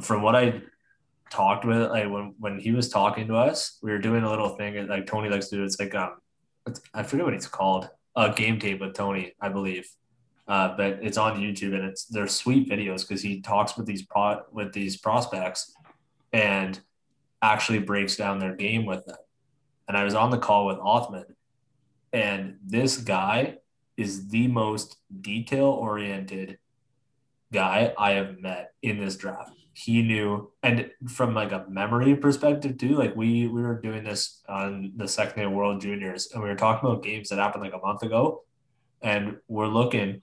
from 0.00 0.22
what 0.22 0.36
I 0.36 0.62
talked 1.34 1.64
with 1.64 1.90
like 1.90 2.08
when 2.08 2.34
when 2.38 2.58
he 2.60 2.70
was 2.70 2.88
talking 2.88 3.26
to 3.26 3.36
us, 3.36 3.78
we 3.82 3.90
were 3.90 3.98
doing 3.98 4.22
a 4.22 4.30
little 4.30 4.50
thing 4.50 4.86
like 4.86 5.06
Tony 5.06 5.28
likes 5.28 5.48
to 5.48 5.56
do. 5.56 5.64
It's 5.64 5.78
like 5.80 5.94
um, 5.94 6.12
it's, 6.66 6.80
I 6.94 7.02
forget 7.02 7.24
what 7.24 7.34
it's 7.34 7.48
called. 7.48 7.88
A 8.16 8.32
game 8.32 8.60
tape 8.60 8.80
with 8.80 8.94
Tony, 8.94 9.32
I 9.40 9.48
believe. 9.48 9.88
Uh, 10.46 10.76
but 10.76 11.00
it's 11.02 11.18
on 11.18 11.40
YouTube 11.40 11.74
and 11.74 11.84
it's 11.84 12.04
they're 12.04 12.28
sweet 12.28 12.68
videos 12.70 13.00
because 13.00 13.22
he 13.22 13.40
talks 13.40 13.76
with 13.76 13.86
these 13.86 14.02
pro 14.02 14.42
with 14.52 14.72
these 14.72 14.96
prospects 14.96 15.74
and 16.32 16.78
actually 17.42 17.80
breaks 17.80 18.16
down 18.16 18.38
their 18.38 18.54
game 18.54 18.86
with 18.86 19.04
them. 19.06 19.16
And 19.88 19.96
I 19.96 20.04
was 20.04 20.14
on 20.14 20.30
the 20.30 20.38
call 20.38 20.66
with 20.66 20.78
Othmann, 20.78 21.34
and 22.12 22.58
this 22.64 22.98
guy 22.98 23.56
is 23.96 24.28
the 24.28 24.46
most 24.46 24.96
detail 25.20 25.66
oriented 25.66 26.58
guy 27.52 27.92
I 27.98 28.12
have 28.12 28.38
met 28.38 28.72
in 28.82 28.98
this 28.98 29.16
draft 29.16 29.50
he 29.74 30.02
knew 30.02 30.50
and 30.62 30.88
from 31.08 31.34
like 31.34 31.50
a 31.50 31.66
memory 31.68 32.14
perspective 32.14 32.78
too 32.78 32.96
like 32.96 33.14
we 33.16 33.48
we 33.48 33.60
were 33.60 33.80
doing 33.80 34.04
this 34.04 34.42
on 34.48 34.92
the 34.96 35.08
second 35.08 35.36
day 35.36 35.44
of 35.44 35.52
world 35.52 35.80
juniors 35.80 36.30
and 36.32 36.40
we 36.40 36.48
were 36.48 36.54
talking 36.54 36.88
about 36.88 37.02
games 37.02 37.28
that 37.28 37.40
happened 37.40 37.62
like 37.62 37.74
a 37.74 37.78
month 37.78 38.02
ago 38.02 38.44
and 39.02 39.36
we're 39.48 39.66
looking 39.66 40.22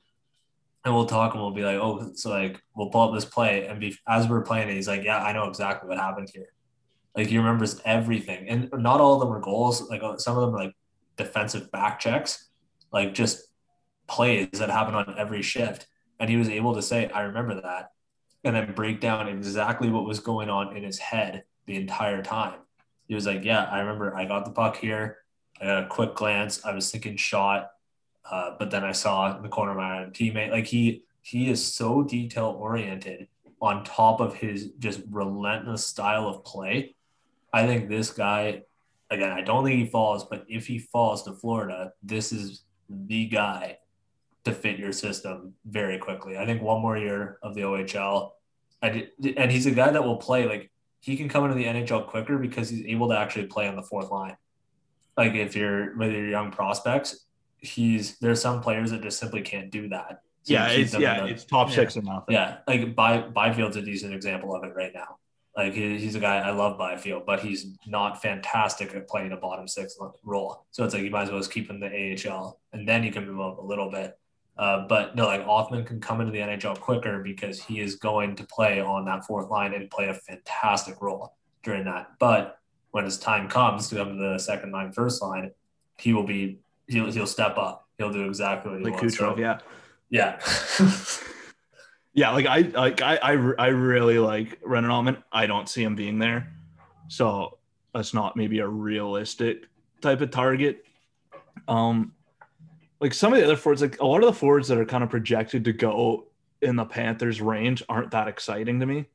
and 0.85 0.93
we'll 0.93 1.05
talk 1.05 1.33
and 1.33 1.41
we'll 1.41 1.51
be 1.51 1.63
like 1.63 1.75
oh 1.75 2.11
so 2.15 2.29
like 2.29 2.61
we'll 2.75 2.89
pull 2.89 3.09
up 3.09 3.13
this 3.13 3.25
play 3.25 3.67
and 3.67 3.81
be 3.81 3.95
as 4.07 4.27
we're 4.27 4.41
playing 4.41 4.69
it 4.69 4.75
he's 4.75 4.87
like 4.87 5.03
yeah 5.03 5.21
i 5.21 5.33
know 5.33 5.47
exactly 5.47 5.87
what 5.87 5.97
happened 5.97 6.29
here. 6.33 6.47
Like 7.13 7.27
he 7.27 7.37
remembers 7.37 7.81
everything 7.83 8.47
and 8.47 8.69
not 8.71 9.01
all 9.01 9.15
of 9.15 9.19
them 9.19 9.33
are 9.33 9.41
goals 9.41 9.81
like 9.89 10.01
uh, 10.01 10.17
some 10.17 10.37
of 10.37 10.43
them 10.45 10.55
are 10.55 10.63
like 10.63 10.75
defensive 11.17 11.69
back 11.69 11.99
checks 11.99 12.47
like 12.93 13.13
just 13.13 13.49
plays 14.07 14.47
that 14.53 14.69
happen 14.69 14.95
on 14.95 15.13
every 15.17 15.41
shift 15.41 15.87
and 16.21 16.29
he 16.29 16.37
was 16.37 16.47
able 16.47 16.73
to 16.73 16.81
say 16.81 17.09
i 17.09 17.23
remember 17.23 17.59
that 17.59 17.91
and 18.43 18.55
then 18.55 18.73
break 18.73 18.99
down 18.99 19.27
exactly 19.27 19.89
what 19.89 20.05
was 20.05 20.19
going 20.19 20.49
on 20.49 20.75
in 20.75 20.83
his 20.83 20.97
head 20.97 21.43
the 21.65 21.75
entire 21.75 22.23
time. 22.23 22.59
He 23.07 23.15
was 23.15 23.25
like, 23.25 23.43
Yeah, 23.43 23.65
I 23.65 23.79
remember 23.79 24.15
I 24.15 24.25
got 24.25 24.45
the 24.45 24.51
puck 24.51 24.77
here. 24.77 25.17
I 25.59 25.65
got 25.65 25.83
a 25.83 25.87
quick 25.87 26.15
glance. 26.15 26.65
I 26.65 26.73
was 26.73 26.89
thinking 26.89 27.17
shot, 27.17 27.71
uh, 28.29 28.55
but 28.57 28.71
then 28.71 28.83
I 28.83 28.93
saw 28.93 29.35
in 29.35 29.43
the 29.43 29.49
corner 29.49 29.71
of 29.71 29.77
my 29.77 30.05
teammate. 30.11 30.51
Like 30.51 30.65
he 30.65 31.03
he 31.21 31.49
is 31.49 31.63
so 31.63 32.03
detail 32.03 32.55
oriented 32.59 33.27
on 33.61 33.83
top 33.83 34.19
of 34.19 34.33
his 34.35 34.71
just 34.79 35.01
relentless 35.11 35.85
style 35.85 36.27
of 36.27 36.43
play. 36.43 36.95
I 37.53 37.67
think 37.67 37.89
this 37.89 38.09
guy, 38.09 38.63
again, 39.11 39.31
I 39.31 39.41
don't 39.41 39.63
think 39.63 39.77
he 39.77 39.85
falls, 39.85 40.23
but 40.23 40.45
if 40.47 40.65
he 40.65 40.79
falls 40.79 41.23
to 41.23 41.33
Florida, 41.33 41.93
this 42.01 42.31
is 42.31 42.63
the 42.89 43.27
guy 43.27 43.77
to 44.45 44.53
fit 44.53 44.79
your 44.79 44.91
system 44.91 45.53
very 45.65 45.97
quickly. 45.97 46.37
I 46.37 46.45
think 46.45 46.61
one 46.61 46.81
more 46.81 46.97
year 46.97 47.37
of 47.43 47.53
the 47.55 47.61
OHL, 47.61 48.31
and 48.81 49.07
and 49.37 49.51
he's 49.51 49.65
a 49.65 49.71
guy 49.71 49.91
that 49.91 50.03
will 50.03 50.17
play 50.17 50.45
like 50.45 50.71
he 50.99 51.17
can 51.17 51.29
come 51.29 51.43
into 51.43 51.55
the 51.55 51.65
NHL 51.65 52.07
quicker 52.07 52.37
because 52.37 52.69
he's 52.69 52.85
able 52.85 53.09
to 53.09 53.17
actually 53.17 53.47
play 53.47 53.67
on 53.67 53.75
the 53.75 53.83
fourth 53.83 54.11
line. 54.11 54.37
Like 55.17 55.33
if 55.33 55.55
you're 55.55 55.95
with 55.97 56.11
your 56.11 56.27
young 56.27 56.51
prospects, 56.51 57.25
he's 57.57 58.17
there's 58.19 58.41
some 58.41 58.61
players 58.61 58.91
that 58.91 59.01
just 59.01 59.19
simply 59.19 59.41
can't 59.41 59.71
do 59.71 59.89
that. 59.89 60.21
So 60.43 60.53
yeah, 60.53 60.67
it's 60.69 60.97
yeah, 60.97 61.21
the, 61.21 61.27
it's 61.27 61.45
top 61.45 61.69
six 61.69 61.95
yeah. 61.95 62.01
enough. 62.01 62.23
Yeah, 62.29 62.57
like 62.67 62.95
By 62.95 63.21
Byfield's 63.21 63.77
a 63.77 63.81
decent 63.81 64.13
example 64.13 64.55
of 64.55 64.63
it 64.63 64.73
right 64.75 64.91
now. 64.93 65.17
Like 65.55 65.73
he, 65.73 65.97
he's 65.97 66.15
a 66.15 66.19
guy 66.19 66.37
I 66.37 66.51
love 66.51 66.77
Byfield, 66.77 67.25
but 67.25 67.41
he's 67.41 67.77
not 67.85 68.21
fantastic 68.21 68.95
at 68.95 69.07
playing 69.07 69.33
a 69.33 69.37
bottom 69.37 69.67
six 69.67 69.97
role. 70.23 70.65
So 70.71 70.83
it's 70.83 70.93
like 70.93 71.03
you 71.03 71.11
might 71.11 71.23
as 71.23 71.29
well 71.29 71.39
just 71.39 71.51
keep 71.51 71.69
him 71.69 71.83
in 71.83 72.15
the 72.15 72.29
AHL, 72.29 72.59
and 72.73 72.87
then 72.87 73.03
you 73.03 73.11
can 73.11 73.27
move 73.27 73.41
up 73.41 73.59
a 73.59 73.65
little 73.65 73.91
bit. 73.91 74.17
Uh, 74.61 74.85
but 74.87 75.15
no, 75.15 75.25
like 75.25 75.43
Othmann 75.47 75.87
can 75.87 75.99
come 75.99 76.21
into 76.21 76.31
the 76.31 76.37
NHL 76.37 76.79
quicker 76.79 77.23
because 77.23 77.59
he 77.59 77.79
is 77.79 77.95
going 77.95 78.35
to 78.35 78.43
play 78.45 78.79
on 78.79 79.05
that 79.05 79.25
fourth 79.25 79.49
line 79.49 79.73
and 79.73 79.89
play 79.89 80.07
a 80.07 80.13
fantastic 80.13 81.01
role 81.01 81.35
during 81.63 81.83
that. 81.85 82.11
But 82.19 82.59
when 82.91 83.03
his 83.03 83.17
time 83.17 83.49
comes 83.49 83.89
to 83.89 83.95
come 83.95 84.09
to 84.09 84.33
the 84.33 84.37
second 84.37 84.71
line, 84.71 84.91
first 84.91 85.19
line, 85.19 85.49
he 85.97 86.13
will 86.13 86.27
be 86.27 86.59
he'll 86.87 87.11
he'll 87.11 87.25
step 87.25 87.57
up. 87.57 87.87
He'll 87.97 88.13
do 88.13 88.27
exactly 88.27 88.71
what 88.71 88.79
he 88.81 88.85
like 88.85 89.01
wants. 89.01 89.17
Kucherov, 89.17 89.35
So, 89.35 89.39
yeah. 89.39 89.59
yeah. 90.11 90.39
Yeah, 92.13 92.31
like 92.31 92.45
I 92.45 92.59
like 92.59 93.01
I 93.01 93.15
I, 93.15 93.31
I 93.57 93.67
really 93.67 94.19
like 94.19 94.61
Brennan 94.61 94.91
Othmann. 94.91 95.23
I 95.31 95.47
don't 95.47 95.69
see 95.69 95.81
him 95.81 95.95
being 95.95 96.19
there, 96.19 96.53
so 97.07 97.57
that's 97.93 98.13
not 98.13 98.35
maybe 98.35 98.59
a 98.59 98.67
realistic 98.67 99.69
type 100.01 100.19
of 100.19 100.29
target. 100.29 100.83
Um, 101.69 102.11
like 103.01 103.13
some 103.13 103.33
of 103.33 103.39
the 103.39 103.45
other 103.45 103.57
forwards, 103.57 103.81
like 103.81 103.99
a 103.99 104.05
lot 104.05 104.23
of 104.23 104.27
the 104.27 104.39
forwards 104.39 104.67
that 104.67 104.77
are 104.77 104.85
kind 104.85 105.03
of 105.03 105.09
projected 105.09 105.65
to 105.65 105.73
go 105.73 106.27
in 106.61 106.75
the 106.75 106.85
Panthers 106.85 107.41
range 107.41 107.83
aren't 107.89 108.11
that 108.11 108.27
exciting 108.27 108.79
to 108.79 108.85
me. 108.85 109.07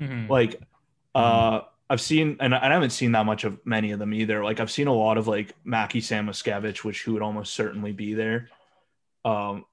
Mhm. 0.00 0.28
Like, 0.28 0.62
uh, 1.14 1.62
I've 1.90 2.00
seen, 2.00 2.36
and 2.40 2.54
I 2.54 2.72
haven't 2.72 2.90
seen 2.90 3.12
that 3.12 3.26
much 3.26 3.44
of 3.44 3.58
many 3.66 3.90
of 3.90 3.98
them 3.98 4.14
either. 4.14 4.42
Like, 4.42 4.60
I've 4.60 4.70
seen 4.70 4.86
a 4.86 4.92
lot 4.94 5.18
of 5.18 5.26
like 5.26 5.52
Mackie 5.64 6.00
Samoskevich, 6.00 6.84
which 6.84 7.02
who 7.02 7.12
would 7.14 7.22
almost 7.22 7.54
certainly 7.54 7.92
be 7.92 8.14
there. 8.14 8.48
Um, 9.24 9.64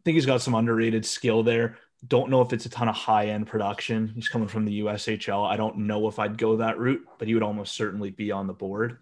I 0.00 0.02
think 0.04 0.16
he's 0.16 0.26
got 0.26 0.42
some 0.42 0.54
underrated 0.54 1.06
skill 1.06 1.42
there. 1.42 1.78
Don't 2.06 2.30
know 2.30 2.42
if 2.42 2.52
it's 2.52 2.66
a 2.66 2.68
ton 2.68 2.88
of 2.88 2.94
high 2.94 3.26
end 3.28 3.46
production. 3.46 4.08
He's 4.08 4.28
coming 4.28 4.48
from 4.48 4.64
the 4.66 4.80
USHL. 4.80 5.46
I 5.46 5.56
don't 5.56 5.78
know 5.78 6.08
if 6.08 6.18
I'd 6.18 6.36
go 6.36 6.56
that 6.56 6.78
route, 6.78 7.06
but 7.18 7.28
he 7.28 7.34
would 7.34 7.42
almost 7.42 7.74
certainly 7.74 8.10
be 8.10 8.30
on 8.30 8.46
the 8.46 8.52
board. 8.52 8.98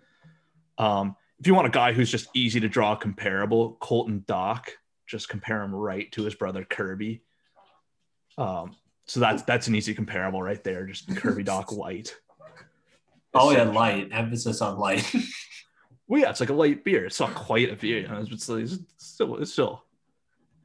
Um, 0.78 1.16
if 1.43 1.49
you 1.49 1.55
want 1.57 1.66
a 1.66 1.70
guy 1.70 1.93
who's 1.93 2.09
just 2.09 2.28
easy 2.34 2.61
to 2.61 2.68
draw 2.68 2.95
comparable, 2.95 3.76
Colton 3.80 4.24
Dach, 4.28 4.64
just 5.09 5.28
compare 5.28 5.61
him 5.61 5.74
right 5.74 6.11
to 6.12 6.22
his 6.22 6.36
brother 6.36 6.64
Kirby. 6.64 7.22
Um, 8.38 8.76
so 9.07 9.18
that's 9.18 9.43
that's 9.43 9.66
an 9.66 9.74
easy 9.74 9.93
comparable 9.93 10.40
right 10.40 10.62
there. 10.62 10.86
Just 10.86 11.14
Kirby 11.16 11.43
Dach 11.43 11.72
light. 11.76 12.14
oh 13.34 13.51
yeah, 13.51 13.64
light 13.64 14.11
emphasis 14.12 14.62
on 14.62 14.78
light. 14.78 15.12
Well, 16.09 16.20
yeah, 16.20 16.30
it's 16.30 16.40
like 16.40 16.51
a 16.51 16.55
light 16.55 16.84
beer. 16.84 17.07
It's 17.07 17.18
not 17.20 17.34
quite 17.34 17.72
a 17.72 17.76
beer. 17.76 18.01
You 18.01 18.09
know, 18.09 18.18
it's, 18.28 18.43
still, 18.43 18.57
it's 18.57 18.76
still, 18.99 19.36
it's 19.36 19.53
still, 19.53 19.82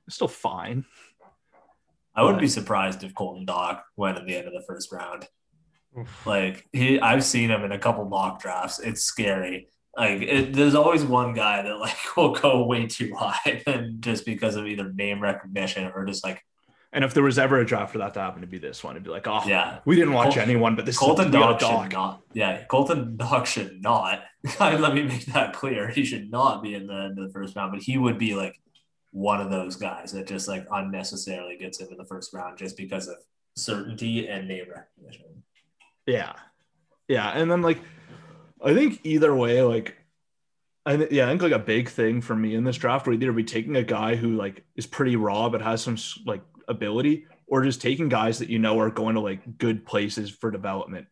it's 0.05 0.15
still 0.15 0.27
fine. 0.27 0.83
I 2.13 2.21
wouldn't 2.23 2.37
Right. 2.39 2.41
be 2.41 2.47
surprised 2.49 3.03
if 3.05 3.13
Colton 3.15 3.45
Dach 3.45 3.81
went 3.95 4.17
at 4.17 4.25
the 4.25 4.35
end 4.35 4.47
of 4.47 4.53
the 4.53 4.63
first 4.67 4.91
round. 4.91 5.25
Like 6.25 6.67
he, 6.73 6.99
I've 6.99 7.23
seen 7.23 7.49
him 7.49 7.63
in 7.63 7.71
a 7.71 7.79
couple 7.79 8.03
mock 8.05 8.41
drafts. 8.41 8.79
It's 8.79 9.03
scary. 9.03 9.69
Like 9.97 10.21
it, 10.21 10.53
there's 10.53 10.75
always 10.75 11.03
one 11.03 11.33
guy 11.33 11.63
that 11.63 11.79
like 11.79 11.97
will 12.17 12.33
go 12.33 12.63
way 12.63 12.85
too 12.85 13.15
high, 13.15 13.63
and 13.67 14.01
just 14.01 14.25
because 14.25 14.55
of 14.55 14.67
either 14.67 14.93
name 14.93 15.19
recognition 15.19 15.91
or 15.95 16.05
just 16.05 16.23
like 16.23 16.43
And 16.93 17.03
if 17.03 17.15
there 17.15 17.23
was 17.23 17.39
ever 17.39 17.59
a 17.59 17.65
draft 17.65 17.93
for 17.93 17.97
that 17.97 18.13
to 18.13 18.21
happen, 18.21 18.41
to 18.41 18.47
be 18.47 18.59
this 18.59 18.83
one, 18.83 18.95
it'd 18.95 19.03
be 19.03 19.09
like, 19.09 19.27
oh, 19.27 19.41
yeah, 19.47 19.79
we 19.85 19.95
didn't 19.95 20.13
watch 20.13 20.35
Col- 20.35 20.43
anyone, 20.43 20.75
but 20.75 20.85
this 20.85 20.99
Colton 20.99 21.27
is 21.27 21.31
got 21.31 21.59
should 21.59 21.91
not. 21.91 22.21
Yeah, 22.33 22.63
Colton 22.65 23.17
Dach 23.17 23.45
should 23.47 23.81
not. 23.81 24.23
Let 24.59 24.93
me 24.93 25.03
make 25.03 25.25
that 25.27 25.53
clear. 25.53 25.89
He 25.89 26.05
should 26.05 26.29
not 26.29 26.61
be 26.61 26.75
in 26.75 26.85
the 26.85 26.93
end 26.93 27.17
of 27.17 27.27
the 27.27 27.33
first 27.33 27.55
round, 27.55 27.71
but 27.71 27.81
he 27.81 27.97
would 27.97 28.19
be 28.19 28.35
like 28.35 28.61
one 29.11 29.41
of 29.41 29.49
those 29.49 29.77
guys 29.77 30.11
that 30.11 30.27
just 30.27 30.47
like 30.47 30.67
unnecessarily 30.71 31.57
gets 31.57 31.79
into 31.81 31.95
the 31.95 32.05
first 32.05 32.33
round 32.33 32.57
just 32.57 32.77
because 32.77 33.07
of 33.07 33.15
certainty 33.55 34.27
and 34.27 34.47
name 34.47 34.65
recognition. 34.69 35.25
Yeah, 36.05 36.33
yeah, 37.07 37.29
and 37.31 37.49
then 37.49 37.63
like, 37.63 37.79
I 38.63 38.73
think 38.73 39.01
either 39.03 39.35
way, 39.35 39.61
like, 39.61 39.95
I 40.85 40.95
th- 40.95 41.11
yeah, 41.11 41.25
I 41.25 41.29
think 41.29 41.41
like 41.41 41.51
a 41.51 41.59
big 41.59 41.89
thing 41.89 42.21
for 42.21 42.35
me 42.35 42.55
in 42.55 42.63
this 42.63 42.77
draft 42.77 43.07
would 43.07 43.21
either 43.21 43.33
be 43.33 43.43
taking 43.43 43.75
a 43.75 43.83
guy 43.83 44.15
who 44.15 44.37
like 44.37 44.63
is 44.77 44.87
pretty 44.87 45.17
raw 45.17 45.49
but 45.49 45.61
has 45.61 45.81
some 45.81 45.97
like 46.25 46.41
ability, 46.67 47.25
or 47.45 47.63
just 47.63 47.81
taking 47.81 48.07
guys 48.07 48.39
that 48.39 48.49
you 48.49 48.57
know 48.57 48.79
are 48.79 48.89
going 48.89 49.15
to 49.15 49.21
like 49.21 49.57
good 49.57 49.85
places 49.85 50.29
for 50.29 50.49
development. 50.49 51.07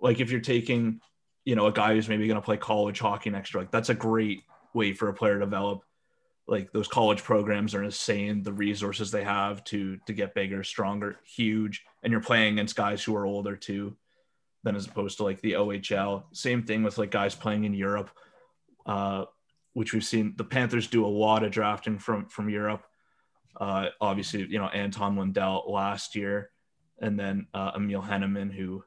Like 0.00 0.20
if 0.20 0.30
you're 0.30 0.40
taking, 0.40 1.00
you 1.44 1.54
know, 1.54 1.66
a 1.66 1.72
guy 1.72 1.94
who's 1.94 2.08
maybe 2.08 2.26
going 2.26 2.40
to 2.40 2.44
play 2.44 2.56
college 2.56 2.98
hockey 2.98 3.30
next 3.30 3.54
year, 3.54 3.62
like 3.62 3.70
that's 3.70 3.90
a 3.90 3.94
great 3.94 4.42
way 4.74 4.92
for 4.92 5.08
a 5.08 5.14
player 5.14 5.34
to 5.34 5.40
develop. 5.40 5.82
Like 6.48 6.72
those 6.72 6.88
college 6.88 7.22
programs 7.22 7.74
are 7.76 7.84
insane. 7.84 8.42
The 8.42 8.52
resources 8.52 9.12
they 9.12 9.24
have 9.24 9.62
to 9.64 9.98
to 10.06 10.12
get 10.12 10.34
bigger, 10.34 10.64
stronger, 10.64 11.20
huge, 11.24 11.84
and 12.02 12.10
you're 12.10 12.20
playing 12.20 12.54
against 12.54 12.74
guys 12.74 13.04
who 13.04 13.14
are 13.14 13.24
older 13.24 13.54
too 13.54 13.96
than 14.66 14.74
as 14.74 14.86
opposed 14.86 15.16
to 15.16 15.22
like 15.22 15.40
the 15.42 15.52
OHL. 15.52 16.24
Same 16.32 16.64
thing 16.64 16.82
with 16.82 16.98
like 16.98 17.12
guys 17.12 17.36
playing 17.36 17.62
in 17.62 17.72
Europe, 17.72 18.10
uh, 18.84 19.26
which 19.74 19.92
we've 19.92 20.04
seen 20.04 20.34
the 20.36 20.44
Panthers 20.44 20.88
do 20.88 21.06
a 21.06 21.16
lot 21.24 21.44
of 21.44 21.52
drafting 21.52 22.00
from 22.00 22.26
from 22.26 22.50
Europe. 22.50 22.84
Uh, 23.58 23.86
obviously, 24.00 24.44
you 24.44 24.58
know 24.58 24.66
Anton 24.66 25.14
Lundell 25.14 25.62
last 25.68 26.16
year, 26.16 26.50
and 26.98 27.18
then 27.18 27.46
uh, 27.54 27.70
Emil 27.76 28.00
Heinemann, 28.00 28.50
who 28.50 28.82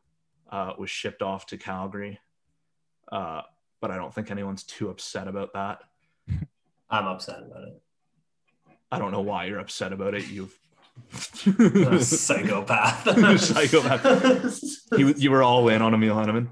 uh, 0.52 0.74
was 0.78 0.90
shipped 0.90 1.22
off 1.22 1.46
to 1.46 1.58
Calgary. 1.58 2.20
Uh, 3.10 3.42
but 3.80 3.90
I 3.90 3.96
don't 3.96 4.14
think 4.14 4.32
anyone's 4.32 4.64
too 4.64 4.90
upset 4.90 5.30
about 5.30 5.54
that. 5.54 5.80
I'm 6.90 7.08
upset 7.08 7.40
about 7.40 7.64
it. 7.64 7.82
I 8.92 9.00
don't 9.00 9.14
know 9.14 9.22
why 9.22 9.46
you're 9.46 9.60
upset 9.60 9.94
about 9.94 10.14
it. 10.14 10.28
You've 10.28 10.60
Psychopath. 12.00 13.04
Psychopath. 13.40 14.64
you, 14.98 15.14
you 15.18 15.32
were 15.32 15.44
all 15.44 15.68
in 15.70 15.82
on 15.82 15.94
Emil 15.94 16.14
Heinemann. 16.14 16.50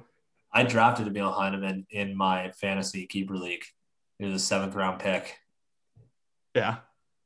I 0.51 0.63
drafted 0.63 1.07
Emil 1.07 1.31
Heinemann 1.31 1.85
in 1.89 2.15
my 2.15 2.51
fantasy 2.51 3.05
keeper 3.05 3.35
league. 3.37 3.63
He 4.17 4.25
was 4.25 4.33
a 4.33 4.39
seventh 4.45 4.75
round 4.75 4.99
pick. 4.99 5.37
Yeah, 6.55 6.77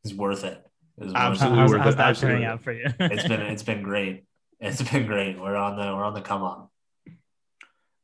It's 0.03 0.13
worth 0.13 0.43
it. 0.43 0.61
It 0.97 1.05
was 1.05 1.13
worth 1.13 1.22
Absolutely. 1.22 1.59
How's, 1.59 1.72
worth 1.72 1.82
how's 1.82 1.93
it, 1.93 1.97
that 1.97 2.07
absolutely 2.09 2.41
turning 2.41 2.49
worth 2.49 2.53
out 2.53 2.63
for 2.63 2.74
you? 2.74 2.86
it. 2.86 3.11
It's 3.11 3.28
been 3.28 3.41
it's 3.41 3.63
been 3.63 3.82
great. 3.82 4.26
It's 4.59 4.82
been 4.82 5.05
great. 5.07 5.39
We're 5.39 5.55
on 5.55 5.78
the 5.78 5.84
we're 5.95 6.03
on 6.03 6.13
the 6.13 6.22
come 6.22 6.43
up. 6.43 6.72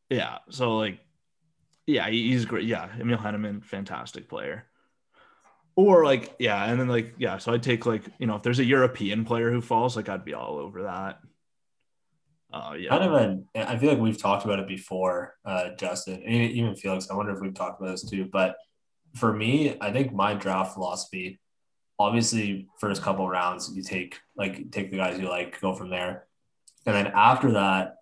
Yeah. 0.09 0.37
So 0.49 0.77
like, 0.77 0.99
yeah, 1.85 2.09
he's 2.09 2.45
great. 2.45 2.65
Yeah, 2.65 2.87
Emil 2.99 3.17
Heinemann, 3.17 3.61
fantastic 3.61 4.29
player. 4.29 4.66
Or 5.77 6.03
like, 6.03 6.35
yeah, 6.39 6.65
and 6.65 6.79
then 6.79 6.87
like, 6.87 7.13
yeah. 7.19 7.37
So 7.37 7.53
I'd 7.53 7.61
take 7.61 7.85
like, 7.85 8.03
you 8.17 8.25
know, 8.25 8.35
if 8.35 8.41
there's 8.41 8.57
a 8.57 8.65
European 8.65 9.23
player 9.23 9.51
who 9.51 9.61
falls, 9.61 9.95
like, 9.95 10.09
I'd 10.09 10.25
be 10.25 10.33
all 10.33 10.57
over 10.57 10.83
that. 10.83 11.19
Uh, 12.51 12.73
yeah. 12.79 12.89
Kind 12.89 13.03
of 13.03 13.13
a. 13.13 13.69
I 13.71 13.77
feel 13.77 13.91
like 13.91 13.99
we've 13.99 14.17
talked 14.17 14.43
about 14.43 14.57
it 14.57 14.67
before, 14.67 15.35
uh, 15.45 15.69
Justin, 15.77 16.23
even 16.23 16.75
Felix. 16.75 17.09
I 17.11 17.15
wonder 17.15 17.31
if 17.33 17.41
we've 17.41 17.53
talked 17.53 17.79
about 17.79 17.91
this 17.91 18.09
too. 18.09 18.27
But 18.31 18.55
for 19.15 19.31
me, 19.31 19.77
I 19.79 19.91
think 19.91 20.13
my 20.13 20.33
draft 20.33 20.73
philosophy, 20.73 21.39
obviously, 21.99 22.67
first 22.79 23.03
couple 23.03 23.29
rounds, 23.29 23.71
you 23.75 23.83
take 23.83 24.17
like 24.35 24.71
take 24.71 24.89
the 24.89 24.97
guys 24.97 25.19
you 25.19 25.29
like, 25.29 25.61
go 25.61 25.75
from 25.75 25.91
there, 25.91 26.25
and 26.87 26.95
then 26.95 27.07
after 27.07 27.51
that, 27.51 27.97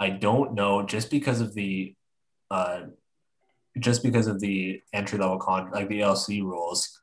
I 0.00 0.10
don't 0.10 0.54
know, 0.54 0.82
just 0.82 1.10
because 1.10 1.40
of 1.40 1.54
the, 1.54 1.94
uh, 2.50 2.80
just 3.78 4.02
because 4.02 4.26
of 4.26 4.40
the 4.40 4.82
entry 4.92 5.18
level 5.18 5.38
con 5.38 5.70
like 5.70 5.88
the 5.88 6.00
LC 6.00 6.42
rules, 6.42 6.98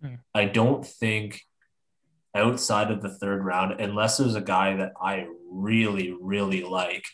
Hmm. 0.00 0.14
I 0.34 0.44
don't 0.44 0.86
think 0.86 1.42
outside 2.34 2.90
of 2.90 3.02
the 3.02 3.08
third 3.08 3.44
round, 3.44 3.80
unless 3.80 4.16
there's 4.16 4.34
a 4.34 4.40
guy 4.40 4.76
that 4.76 4.92
I 5.00 5.26
really, 5.50 6.14
really 6.20 6.62
like 6.62 7.04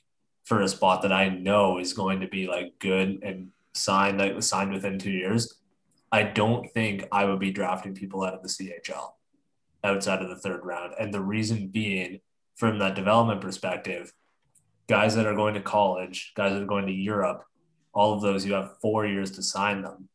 for 0.45 0.61
a 0.61 0.69
spot 0.69 1.03
that 1.03 1.13
I 1.13 1.29
know 1.29 1.79
is 1.79 1.95
going 1.95 2.21
to 2.21 2.29
be 2.29 2.47
like 2.47 2.79
good 2.79 3.21
and 3.23 3.49
signed 3.73 4.19
like 4.19 4.43
signed 4.43 4.73
within 4.73 4.99
two 4.99 5.11
years, 5.11 5.55
I 6.13 6.25
don't 6.25 6.71
think 6.73 7.07
I 7.11 7.25
would 7.25 7.41
be 7.41 7.51
drafting 7.51 7.95
people 7.95 8.23
out 8.23 8.35
of 8.35 8.43
the 8.43 8.49
CHL 8.49 9.13
outside 9.83 10.23
of 10.23 10.29
the 10.29 10.37
third 10.37 10.65
round. 10.65 10.95
And 10.99 11.13
the 11.13 11.21
reason 11.21 11.69
being, 11.69 12.21
from 12.57 12.79
that 12.79 12.95
development 12.95 13.41
perspective, 13.41 14.13
guys 14.89 15.17
that 15.17 15.27
are 15.27 15.35
going 15.35 15.55
to 15.55 15.61
college, 15.61 16.33
guys 16.37 16.53
that 16.53 16.63
are 16.63 16.67
going 16.67 16.87
to 16.87 16.93
Europe, 16.93 17.45
all 17.95 18.13
of 18.13 18.21
those 18.21 18.45
you 18.45 18.53
have 18.55 18.79
four 18.83 19.07
years 19.07 19.31
to 19.33 19.43
sign 19.43 19.83
them. 19.83 20.09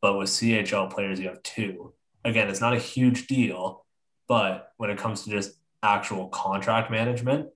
But 0.00 0.18
with 0.18 0.28
CHL 0.28 0.92
players, 0.92 1.20
you 1.20 1.28
have 1.28 1.42
two. 1.42 1.94
Again, 2.24 2.48
it's 2.48 2.60
not 2.60 2.74
a 2.74 2.78
huge 2.78 3.28
deal, 3.28 3.86
but 4.28 4.72
when 4.76 4.90
it 4.90 4.98
comes 4.98 5.22
to 5.22 5.30
just 5.30 5.52
actual 5.82 6.28
contract 6.28 6.90
management 6.90 7.48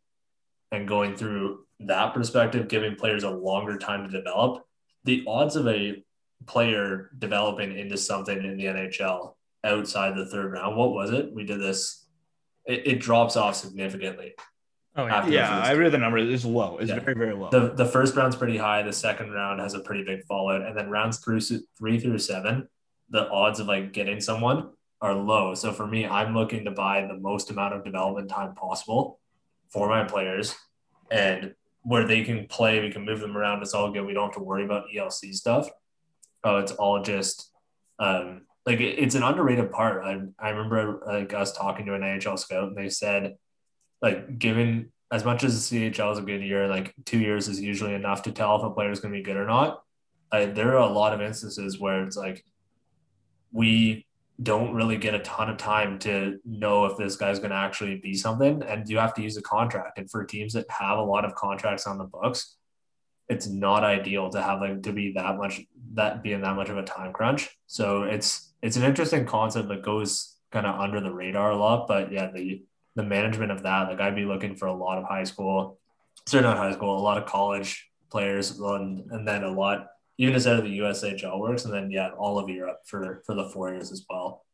and 0.72 0.88
going 0.88 1.16
through 1.16 1.64
that 1.80 2.14
perspective, 2.14 2.68
giving 2.68 2.96
players 2.96 3.24
a 3.24 3.30
longer 3.30 3.76
time 3.78 4.04
to 4.04 4.16
develop, 4.16 4.64
the 5.04 5.24
odds 5.26 5.56
of 5.56 5.66
a 5.66 6.02
player 6.46 7.10
developing 7.18 7.76
into 7.76 7.96
something 7.96 8.38
in 8.38 8.56
the 8.56 8.64
NHL 8.64 9.34
outside 9.64 10.16
the 10.16 10.26
third 10.26 10.52
round, 10.52 10.76
what 10.76 10.92
was 10.92 11.10
it? 11.10 11.32
We 11.32 11.44
did 11.44 11.60
this, 11.60 12.06
it, 12.66 12.86
it 12.86 13.00
drops 13.00 13.36
off 13.36 13.56
significantly. 13.56 14.34
Oh 14.96 15.06
yeah. 15.06 15.26
yeah, 15.26 15.60
I 15.60 15.72
read 15.74 15.92
the 15.92 15.98
number. 15.98 16.18
It's 16.18 16.44
low. 16.44 16.78
It's 16.78 16.90
Yeah. 16.90 16.98
very, 17.00 17.14
very 17.14 17.34
low. 17.34 17.50
The, 17.50 17.72
the 17.74 17.86
first 17.86 18.16
round's 18.16 18.36
pretty 18.36 18.56
high. 18.56 18.82
The 18.82 18.92
second 18.92 19.32
round 19.32 19.60
has 19.60 19.74
a 19.74 19.80
pretty 19.80 20.04
big 20.04 20.24
fallout. 20.24 20.62
And 20.62 20.76
then 20.76 20.90
rounds 20.90 21.18
through 21.18 21.40
three 21.78 21.98
through 22.00 22.18
seven, 22.18 22.68
the 23.10 23.28
odds 23.28 23.60
of 23.60 23.66
like 23.66 23.92
getting 23.92 24.20
someone 24.20 24.70
are 25.00 25.14
low. 25.14 25.54
So 25.54 25.72
for 25.72 25.86
me, 25.86 26.06
I'm 26.06 26.34
looking 26.34 26.64
to 26.64 26.70
buy 26.70 27.06
the 27.06 27.16
most 27.18 27.50
amount 27.50 27.74
of 27.74 27.84
development 27.84 28.30
time 28.30 28.54
possible 28.54 29.20
for 29.68 29.88
my 29.88 30.04
players. 30.04 30.54
And 31.10 31.54
where 31.82 32.06
they 32.06 32.24
can 32.24 32.46
play, 32.48 32.80
we 32.80 32.90
can 32.90 33.04
move 33.04 33.20
them 33.20 33.36
around. 33.36 33.62
It's 33.62 33.74
all 33.74 33.90
good. 33.92 34.04
We 34.06 34.12
don't 34.14 34.28
have 34.28 34.34
to 34.36 34.42
worry 34.42 34.64
about 34.64 34.86
ELC 34.94 35.34
stuff. 35.34 35.68
Oh, 36.42 36.56
it's 36.58 36.72
all 36.72 37.02
just 37.02 37.50
um, 37.98 38.42
like 38.66 38.80
it, 38.80 38.98
it's 38.98 39.14
an 39.14 39.22
underrated 39.22 39.70
part. 39.70 40.04
I 40.04 40.20
I 40.38 40.50
remember 40.50 41.00
like 41.06 41.32
us 41.32 41.52
talking 41.52 41.86
to 41.86 41.94
an 41.94 42.02
NHL 42.02 42.38
scout 42.38 42.68
and 42.68 42.76
they 42.76 42.88
said 42.88 43.36
like 44.02 44.38
given 44.38 44.92
as 45.10 45.24
much 45.24 45.44
as 45.44 45.70
the 45.70 45.90
CHL 45.90 46.12
is 46.12 46.18
a 46.18 46.22
good 46.22 46.42
year, 46.42 46.66
like 46.66 46.94
two 47.04 47.18
years 47.18 47.48
is 47.48 47.60
usually 47.60 47.94
enough 47.94 48.22
to 48.22 48.32
tell 48.32 48.56
if 48.56 48.62
a 48.62 48.70
player 48.70 48.90
is 48.90 49.00
going 49.00 49.12
to 49.12 49.18
be 49.18 49.24
good 49.24 49.36
or 49.36 49.46
not. 49.46 49.82
I, 50.32 50.46
there 50.46 50.70
are 50.70 50.88
a 50.88 50.92
lot 50.92 51.12
of 51.12 51.20
instances 51.20 51.78
where 51.78 52.02
it's 52.02 52.16
like 52.16 52.44
we 53.52 54.06
don't 54.42 54.74
really 54.74 54.96
get 54.96 55.14
a 55.14 55.20
ton 55.20 55.48
of 55.48 55.56
time 55.56 55.98
to 55.98 56.38
know 56.44 56.84
if 56.84 56.98
this 56.98 57.16
guy's 57.16 57.38
going 57.38 57.50
to 57.50 57.56
actually 57.56 57.96
be 57.96 58.14
something 58.14 58.62
and 58.64 58.88
you 58.88 58.98
have 58.98 59.14
to 59.14 59.22
use 59.22 59.36
a 59.36 59.42
contract 59.42 59.98
and 59.98 60.10
for 60.10 60.24
teams 60.24 60.52
that 60.52 60.66
have 60.68 60.98
a 60.98 61.02
lot 61.02 61.24
of 61.24 61.34
contracts 61.34 61.86
on 61.86 61.96
the 61.96 62.04
books 62.04 62.56
it's 63.28 63.46
not 63.46 63.82
ideal 63.82 64.28
to 64.28 64.42
have 64.42 64.60
like 64.60 64.82
to 64.82 64.92
be 64.92 65.12
that 65.12 65.38
much 65.38 65.62
that 65.94 66.22
being 66.22 66.42
that 66.42 66.54
much 66.54 66.68
of 66.68 66.76
a 66.76 66.82
time 66.82 67.14
crunch 67.14 67.48
so 67.66 68.02
it's 68.02 68.52
it's 68.62 68.76
an 68.76 68.82
interesting 68.82 69.24
concept 69.24 69.68
that 69.68 69.82
goes 69.82 70.36
kind 70.52 70.66
of 70.66 70.78
under 70.78 71.00
the 71.00 71.12
radar 71.12 71.52
a 71.52 71.56
lot 71.56 71.88
but 71.88 72.12
yeah 72.12 72.30
the 72.30 72.62
the 72.96 73.02
management 73.02 73.52
of 73.52 73.62
that 73.62 73.88
like 73.88 74.00
i'd 74.00 74.16
be 74.16 74.24
looking 74.24 74.56
for 74.56 74.66
a 74.66 74.74
lot 74.74 74.98
of 74.98 75.04
high 75.04 75.24
school 75.24 75.78
certainly 76.26 76.54
not 76.54 76.58
high 76.58 76.72
school 76.72 76.98
a 76.98 77.00
lot 77.00 77.16
of 77.16 77.26
college 77.26 77.88
players 78.10 78.58
and, 78.58 79.10
and 79.10 79.26
then 79.26 79.44
a 79.44 79.50
lot 79.50 79.86
even 80.18 80.34
instead 80.34 80.58
of 80.58 80.64
the 80.64 80.78
USHL 80.78 81.38
works, 81.38 81.64
and 81.64 81.74
then 81.74 81.90
yeah, 81.90 82.10
all 82.10 82.38
of 82.38 82.48
Europe 82.48 82.80
for 82.86 83.22
for 83.26 83.34
the 83.34 83.48
four 83.50 83.70
years 83.70 83.92
as 83.92 84.04
well. 84.08 84.44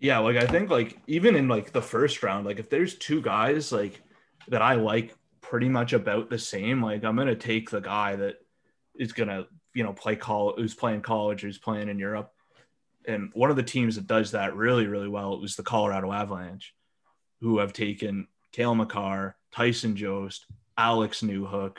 Yeah, 0.00 0.18
like 0.18 0.36
I 0.36 0.46
think 0.46 0.70
like 0.70 0.98
even 1.06 1.34
in 1.34 1.48
like 1.48 1.72
the 1.72 1.82
first 1.82 2.22
round, 2.22 2.46
like 2.46 2.58
if 2.58 2.70
there's 2.70 2.94
two 2.94 3.20
guys 3.20 3.72
like 3.72 4.00
that 4.48 4.62
I 4.62 4.74
like 4.74 5.14
pretty 5.40 5.68
much 5.68 5.92
about 5.92 6.30
the 6.30 6.38
same, 6.38 6.82
like 6.82 7.04
I'm 7.04 7.16
gonna 7.16 7.34
take 7.34 7.70
the 7.70 7.80
guy 7.80 8.14
that 8.16 8.36
is 8.96 9.12
gonna 9.12 9.46
you 9.74 9.82
know 9.82 9.92
play 9.92 10.14
call 10.14 10.54
who's 10.56 10.74
playing 10.74 11.02
college, 11.02 11.42
who's 11.42 11.58
playing 11.58 11.88
in 11.88 11.98
Europe. 11.98 12.32
And 13.06 13.30
one 13.32 13.50
of 13.50 13.56
the 13.56 13.62
teams 13.62 13.96
that 13.96 14.06
does 14.06 14.32
that 14.32 14.54
really, 14.54 14.86
really 14.86 15.08
well 15.08 15.40
was 15.40 15.56
the 15.56 15.62
Colorado 15.62 16.12
Avalanche, 16.12 16.74
who 17.40 17.58
have 17.58 17.72
taken 17.72 18.26
Cale 18.52 18.74
Makar, 18.74 19.36
Tyson 19.52 19.96
Jost, 19.96 20.46
Alex 20.76 21.22
Newhook. 21.22 21.78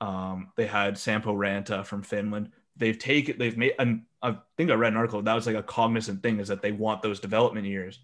Um, 0.00 0.52
they 0.56 0.66
had 0.66 0.98
Sampo 0.98 1.34
Ranta 1.34 1.84
from 1.84 2.02
Finland 2.02 2.50
they've 2.80 2.98
taken 2.98 3.38
they've 3.38 3.56
made 3.56 3.74
and 3.78 4.02
I 4.22 4.36
think 4.56 4.70
I 4.70 4.74
read 4.74 4.92
an 4.92 4.96
article 4.96 5.22
that 5.22 5.34
was 5.34 5.46
like 5.46 5.56
a 5.56 5.62
cognizant 5.62 6.22
thing 6.22 6.40
is 6.40 6.48
that 6.48 6.62
they 6.62 6.72
want 6.72 7.02
those 7.02 7.20
development 7.20 7.66
years 7.66 8.00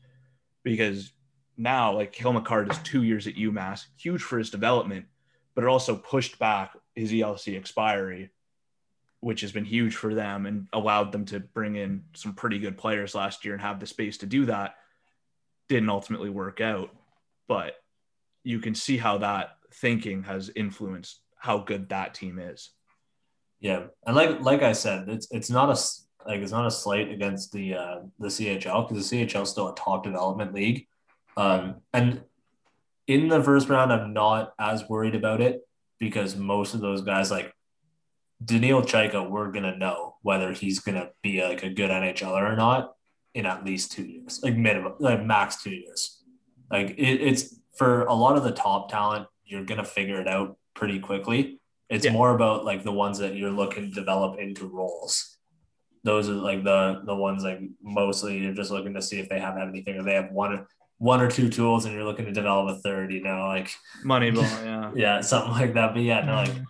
because 0.62 1.12
now 1.56 1.92
like 1.92 2.12
Cale 2.12 2.32
Makar 2.32 2.70
is 2.70 2.78
two 2.78 3.02
years 3.02 3.26
at 3.26 3.34
UMass, 3.36 3.86
huge 3.96 4.22
for 4.22 4.38
his 4.38 4.50
development, 4.50 5.06
but 5.54 5.64
it 5.64 5.68
also 5.68 5.96
pushed 5.96 6.38
back 6.38 6.76
his 6.94 7.12
ELC 7.12 7.56
expiry, 7.56 8.30
which 9.20 9.40
has 9.40 9.52
been 9.52 9.64
huge 9.64 9.96
for 9.96 10.14
them 10.14 10.44
and 10.44 10.66
allowed 10.72 11.12
them 11.12 11.24
to 11.26 11.40
bring 11.40 11.76
in 11.76 12.04
some 12.14 12.34
pretty 12.34 12.58
good 12.58 12.76
players 12.76 13.14
last 13.14 13.44
year 13.44 13.54
and 13.54 13.62
have 13.62 13.80
the 13.80 13.86
space 13.86 14.18
to 14.18 14.26
do 14.26 14.44
that. 14.46 14.76
Didn't 15.68 15.90
ultimately 15.90 16.30
work 16.30 16.60
out, 16.60 16.90
but 17.48 17.74
you 18.44 18.60
can 18.60 18.74
see 18.74 18.96
how 18.96 19.18
that 19.18 19.56
thinking 19.74 20.22
has 20.22 20.50
influenced 20.54 21.20
how 21.38 21.58
good 21.58 21.88
that 21.88 22.14
team 22.14 22.38
is. 22.38 22.70
Yeah, 23.60 23.86
and 24.06 24.14
like 24.14 24.40
like 24.40 24.62
I 24.62 24.72
said, 24.72 25.08
it's 25.08 25.28
it's 25.30 25.50
not 25.50 25.70
a 25.70 26.28
like 26.28 26.40
it's 26.40 26.52
not 26.52 26.66
a 26.66 26.70
slight 26.70 27.10
against 27.10 27.52
the 27.52 27.74
uh, 27.74 27.96
the 28.18 28.28
CHL 28.28 28.88
because 28.88 29.08
the 29.08 29.26
CHL 29.26 29.42
is 29.42 29.50
still 29.50 29.68
a 29.68 29.74
top 29.74 30.04
development 30.04 30.52
league, 30.54 30.86
um, 31.36 31.76
and 31.92 32.22
in 33.06 33.28
the 33.28 33.42
first 33.42 33.68
round, 33.68 33.92
I'm 33.92 34.12
not 34.12 34.52
as 34.58 34.88
worried 34.88 35.14
about 35.14 35.40
it 35.40 35.60
because 35.98 36.36
most 36.36 36.74
of 36.74 36.80
those 36.80 37.02
guys 37.02 37.30
like 37.30 37.52
Daniil 38.44 38.82
Chaika, 38.82 39.28
we're 39.28 39.50
gonna 39.50 39.76
know 39.76 40.16
whether 40.22 40.52
he's 40.52 40.80
gonna 40.80 41.10
be 41.22 41.42
like 41.42 41.62
a 41.62 41.70
good 41.70 41.90
NHLer 41.90 42.52
or 42.52 42.56
not 42.56 42.95
in 43.36 43.44
at 43.44 43.64
least 43.66 43.92
two 43.92 44.02
years, 44.02 44.40
like 44.42 44.56
minimum, 44.56 44.94
like 44.98 45.22
max 45.22 45.62
two 45.62 45.70
years. 45.70 46.22
Like 46.70 46.90
it, 46.96 47.20
it's 47.20 47.54
for 47.76 48.04
a 48.04 48.14
lot 48.14 48.36
of 48.36 48.44
the 48.44 48.50
top 48.50 48.90
talent, 48.90 49.28
you're 49.44 49.64
gonna 49.64 49.84
figure 49.84 50.20
it 50.22 50.26
out 50.26 50.56
pretty 50.74 50.98
quickly. 50.98 51.60
It's 51.90 52.06
yeah. 52.06 52.12
more 52.12 52.34
about 52.34 52.64
like 52.64 52.82
the 52.82 52.92
ones 52.92 53.18
that 53.18 53.36
you're 53.36 53.50
looking 53.50 53.90
to 53.90 53.94
develop 53.94 54.40
into 54.40 54.66
roles. 54.66 55.36
Those 56.02 56.30
are 56.30 56.32
like 56.32 56.64
the 56.64 57.02
the 57.04 57.14
ones 57.14 57.44
like 57.44 57.60
mostly 57.82 58.38
you're 58.38 58.54
just 58.54 58.70
looking 58.70 58.94
to 58.94 59.02
see 59.02 59.20
if 59.20 59.28
they 59.28 59.38
have 59.38 59.58
anything 59.58 59.98
or 59.98 60.02
they 60.02 60.14
have 60.14 60.32
one 60.32 60.66
one 60.96 61.20
or 61.20 61.30
two 61.30 61.50
tools 61.50 61.84
and 61.84 61.94
you're 61.94 62.04
looking 62.04 62.24
to 62.24 62.32
develop 62.32 62.74
a 62.74 62.80
third, 62.80 63.12
you 63.12 63.22
know, 63.22 63.46
like 63.48 63.70
money 64.02 64.30
ball, 64.30 64.44
yeah. 64.44 64.92
yeah, 64.94 65.20
something 65.20 65.52
like 65.52 65.74
that. 65.74 65.92
But 65.92 66.02
yeah, 66.02 66.24
no, 66.24 66.36
like 66.36 66.48
mm-hmm. 66.48 66.64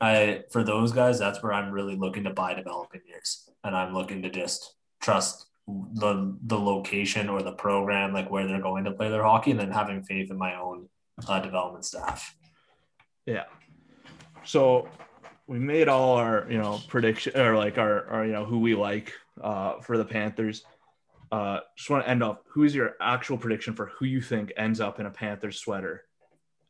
I 0.00 0.42
for 0.50 0.64
those 0.64 0.90
guys, 0.90 1.20
that's 1.20 1.40
where 1.44 1.52
I'm 1.52 1.70
really 1.70 1.94
looking 1.94 2.24
to 2.24 2.30
buy 2.30 2.54
development 2.54 3.04
years. 3.06 3.48
And 3.62 3.76
I'm 3.76 3.94
looking 3.94 4.22
to 4.22 4.30
just 4.30 4.74
trust 5.00 5.46
the 5.66 6.36
the 6.42 6.58
location 6.58 7.28
or 7.28 7.42
the 7.42 7.52
program, 7.52 8.12
like 8.12 8.30
where 8.30 8.46
they're 8.46 8.60
going 8.60 8.84
to 8.84 8.92
play 8.92 9.08
their 9.08 9.22
hockey, 9.22 9.52
and 9.52 9.60
then 9.60 9.70
having 9.70 10.02
faith 10.02 10.30
in 10.30 10.38
my 10.38 10.56
own 10.56 10.88
uh, 11.28 11.40
development 11.40 11.84
staff. 11.84 12.36
Yeah, 13.26 13.44
so 14.44 14.88
we 15.46 15.58
made 15.58 15.88
all 15.88 16.16
our 16.16 16.46
you 16.50 16.58
know 16.58 16.80
prediction 16.88 17.36
or 17.36 17.56
like 17.56 17.78
our, 17.78 18.06
our 18.08 18.26
you 18.26 18.32
know 18.32 18.44
who 18.44 18.58
we 18.58 18.74
like 18.74 19.12
uh, 19.42 19.80
for 19.80 19.98
the 19.98 20.04
Panthers. 20.04 20.64
Uh, 21.30 21.60
just 21.76 21.88
want 21.88 22.04
to 22.04 22.10
end 22.10 22.22
off. 22.22 22.38
Who 22.48 22.64
is 22.64 22.74
your 22.74 22.94
actual 23.00 23.38
prediction 23.38 23.74
for 23.74 23.86
who 23.86 24.04
you 24.04 24.20
think 24.20 24.52
ends 24.56 24.80
up 24.80 25.00
in 25.00 25.06
a 25.06 25.10
Panthers 25.10 25.58
sweater 25.58 26.04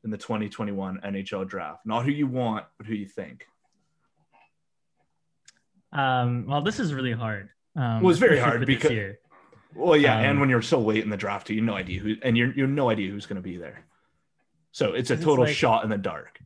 in 0.05 0.11
the 0.11 0.17
2021 0.17 1.01
NHL 1.05 1.49
draft? 1.49 1.85
Not 1.85 2.05
who 2.05 2.13
you 2.13 2.29
want, 2.29 2.67
but 2.79 2.87
who 2.87 2.95
you 2.95 3.09
think. 3.09 3.47
Um, 5.93 6.47
well, 6.47 6.63
this 6.63 6.79
is 6.79 6.95
really 6.95 7.13
hard. 7.13 7.51
Um, 7.77 8.03
well, 8.03 8.11
it's 8.11 8.21
very 8.21 8.39
hard 8.47 8.65
because. 8.67 9.17
Well, 9.75 9.97
yeah, 9.97 10.19
um, 10.19 10.25
and 10.25 10.41
when 10.41 10.51
you're 10.51 10.61
so 10.61 10.81
late 10.81 11.03
in 11.03 11.09
the 11.09 11.17
draft, 11.17 11.49
you 11.49 11.57
have 11.57 11.65
no 11.65 11.75
idea 11.75 12.01
who, 12.01 12.17
and 12.23 12.37
you're 12.37 12.53
you 12.53 12.65
have 12.65 12.71
no 12.71 12.91
idea 12.91 13.11
who's 13.11 13.25
going 13.25 13.37
to 13.37 13.43
be 13.43 13.57
there. 13.57 13.87
So 14.73 14.93
it's 14.93 15.11
a 15.11 15.17
total 15.17 15.45
like, 15.45 15.55
shot 15.55 15.85
in 15.85 15.91
the 15.91 15.99
dark. 15.99 16.39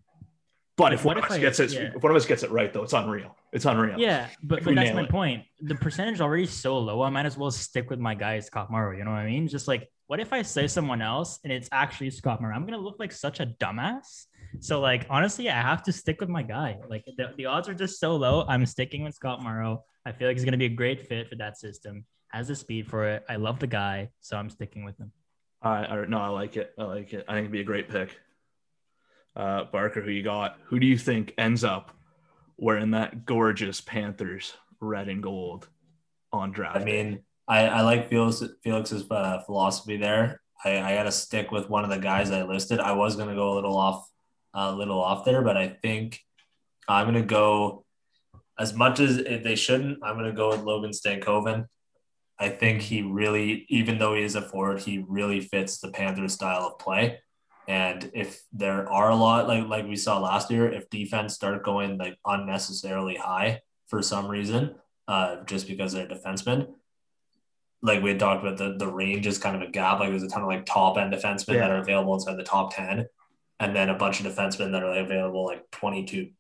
But 0.76 0.92
if 0.92 1.04
one 1.04 1.16
of 1.16 1.24
us 1.24 1.32
I, 1.32 1.38
gets 1.38 1.58
it, 1.58 1.72
yeah. 1.72 1.92
if 1.94 2.02
one 2.02 2.10
of 2.10 2.16
us 2.16 2.26
gets 2.26 2.42
it 2.42 2.50
right, 2.50 2.70
though, 2.72 2.82
it's 2.82 2.92
unreal. 2.92 3.34
It's 3.52 3.64
unreal. 3.64 3.98
Yeah, 3.98 4.28
but, 4.42 4.62
but 4.62 4.74
that's 4.74 4.94
my 4.94 5.04
it. 5.04 5.08
point. 5.08 5.44
The 5.62 5.74
percentage 5.74 6.20
already 6.20 6.46
so 6.46 6.78
low. 6.78 7.00
I 7.02 7.08
might 7.08 7.24
as 7.24 7.38
well 7.38 7.50
stick 7.50 7.88
with 7.88 7.98
my 7.98 8.14
guy 8.14 8.40
Scott 8.40 8.70
Morrow. 8.70 8.94
You 8.94 9.04
know 9.04 9.12
what 9.12 9.20
I 9.20 9.26
mean? 9.26 9.48
Just 9.48 9.68
like, 9.68 9.88
what 10.06 10.20
if 10.20 10.34
I 10.34 10.42
say 10.42 10.66
someone 10.66 11.00
else 11.00 11.38
and 11.44 11.52
it's 11.52 11.68
actually 11.72 12.10
Scott 12.10 12.42
Morrow? 12.42 12.54
I'm 12.54 12.66
gonna 12.66 12.78
look 12.78 12.96
like 12.98 13.12
such 13.12 13.40
a 13.40 13.46
dumbass. 13.46 14.26
So 14.60 14.80
like, 14.80 15.06
honestly, 15.08 15.48
I 15.48 15.62
have 15.62 15.82
to 15.84 15.92
stick 15.92 16.20
with 16.20 16.28
my 16.28 16.42
guy. 16.42 16.76
Like 16.88 17.06
the, 17.16 17.32
the 17.36 17.46
odds 17.46 17.68
are 17.68 17.74
just 17.74 17.98
so 17.98 18.16
low. 18.16 18.44
I'm 18.46 18.66
sticking 18.66 19.02
with 19.02 19.14
Scott 19.14 19.42
Morrow. 19.42 19.84
I 20.06 20.12
feel 20.12 20.28
like 20.28 20.36
he's 20.36 20.44
gonna 20.44 20.56
be 20.56 20.66
a 20.66 20.70
great 20.70 21.06
fit 21.06 21.28
for 21.28 21.36
that 21.36 21.58
system. 21.58 22.06
Has 22.28 22.48
the 22.48 22.56
speed 22.56 22.88
for 22.88 23.06
it. 23.06 23.24
I 23.28 23.36
love 23.36 23.58
the 23.58 23.66
guy, 23.66 24.10
so 24.20 24.38
I'm 24.38 24.48
sticking 24.48 24.84
with 24.84 24.98
him. 24.98 25.12
I, 25.62 26.04
no, 26.08 26.18
I 26.18 26.28
like 26.28 26.56
it. 26.56 26.72
I 26.78 26.84
like 26.84 27.12
it. 27.12 27.24
I 27.28 27.32
think 27.32 27.44
it'd 27.44 27.52
be 27.52 27.60
a 27.60 27.64
great 27.64 27.88
pick 27.88 28.16
uh, 29.36 29.64
Barker, 29.64 30.00
who 30.00 30.10
you 30.10 30.22
got. 30.22 30.58
Who 30.64 30.80
do 30.80 30.86
you 30.86 30.98
think 30.98 31.34
ends 31.38 31.62
up 31.62 31.92
wearing 32.56 32.92
that 32.92 33.26
gorgeous 33.26 33.80
Panthers 33.80 34.54
red 34.80 35.08
and 35.08 35.22
gold 35.22 35.68
on 36.32 36.52
draft? 36.52 36.78
I 36.78 36.84
mean, 36.84 37.20
I, 37.46 37.68
I 37.68 37.80
like 37.82 38.08
Felix, 38.08 38.42
Felix's 38.64 39.04
uh, 39.10 39.42
philosophy 39.44 39.98
there. 39.98 40.40
I, 40.64 40.80
I 40.80 40.94
got 40.94 41.04
to 41.04 41.12
stick 41.12 41.52
with 41.52 41.68
one 41.68 41.84
of 41.84 41.90
the 41.90 41.98
guys 41.98 42.30
I 42.30 42.42
listed. 42.42 42.80
I 42.80 42.92
was 42.92 43.16
going 43.16 43.28
to 43.28 43.34
go 43.34 43.52
a 43.52 43.54
little 43.54 43.76
off, 43.76 44.08
a 44.54 44.72
little 44.72 45.00
off 45.00 45.24
there, 45.24 45.42
but 45.42 45.56
I 45.56 45.68
think 45.68 46.20
I'm 46.88 47.04
going 47.04 47.22
to 47.22 47.28
go 47.28 47.84
as 48.58 48.74
much 48.74 49.00
as 49.00 49.16
they 49.16 49.54
shouldn't. 49.54 49.98
I'm 50.02 50.14
going 50.14 50.26
to 50.26 50.32
go 50.32 50.50
with 50.50 50.62
Logan 50.62 50.90
Stankoven. 50.90 51.66
I 52.38 52.48
think 52.50 52.82
he 52.82 53.02
really, 53.02 53.66
even 53.68 53.98
though 53.98 54.14
he 54.14 54.22
is 54.22 54.34
a 54.34 54.42
forward, 54.42 54.80
he 54.80 55.04
really 55.06 55.40
fits 55.40 55.78
the 55.78 55.90
Panthers 55.90 56.34
style 56.34 56.66
of 56.66 56.78
play. 56.78 57.18
And 57.68 58.10
if 58.14 58.42
there 58.52 58.88
are 58.90 59.10
a 59.10 59.16
lot 59.16 59.48
like 59.48 59.66
like 59.66 59.88
we 59.88 59.96
saw 59.96 60.20
last 60.20 60.50
year, 60.50 60.70
if 60.70 60.88
defense 60.88 61.34
start 61.34 61.64
going 61.64 61.98
like 61.98 62.16
unnecessarily 62.24 63.16
high 63.16 63.60
for 63.88 64.02
some 64.02 64.28
reason, 64.28 64.76
uh, 65.08 65.42
just 65.44 65.66
because 65.66 65.92
they're 65.92 66.06
defensemen, 66.06 66.68
like 67.82 68.02
we 68.02 68.10
had 68.10 68.20
talked 68.20 68.44
about 68.44 68.58
the 68.58 68.76
the 68.78 68.86
range 68.86 69.26
is 69.26 69.38
kind 69.38 69.56
of 69.56 69.62
a 69.62 69.70
gap. 69.70 69.98
Like 69.98 70.10
there's 70.10 70.22
a 70.22 70.28
ton 70.28 70.42
of 70.42 70.48
like 70.48 70.64
top 70.64 70.96
end 70.96 71.12
defensemen 71.12 71.54
yeah. 71.54 71.60
that 71.60 71.70
are 71.70 71.80
available 71.80 72.14
inside 72.14 72.36
the 72.36 72.44
top 72.44 72.74
ten, 72.74 73.06
and 73.58 73.74
then 73.74 73.88
a 73.88 73.94
bunch 73.94 74.20
of 74.20 74.26
defensemen 74.26 74.70
that 74.72 74.82
are 74.82 74.94
like, 74.94 75.04
available 75.04 75.44
like 75.44 75.68
22 75.72 76.30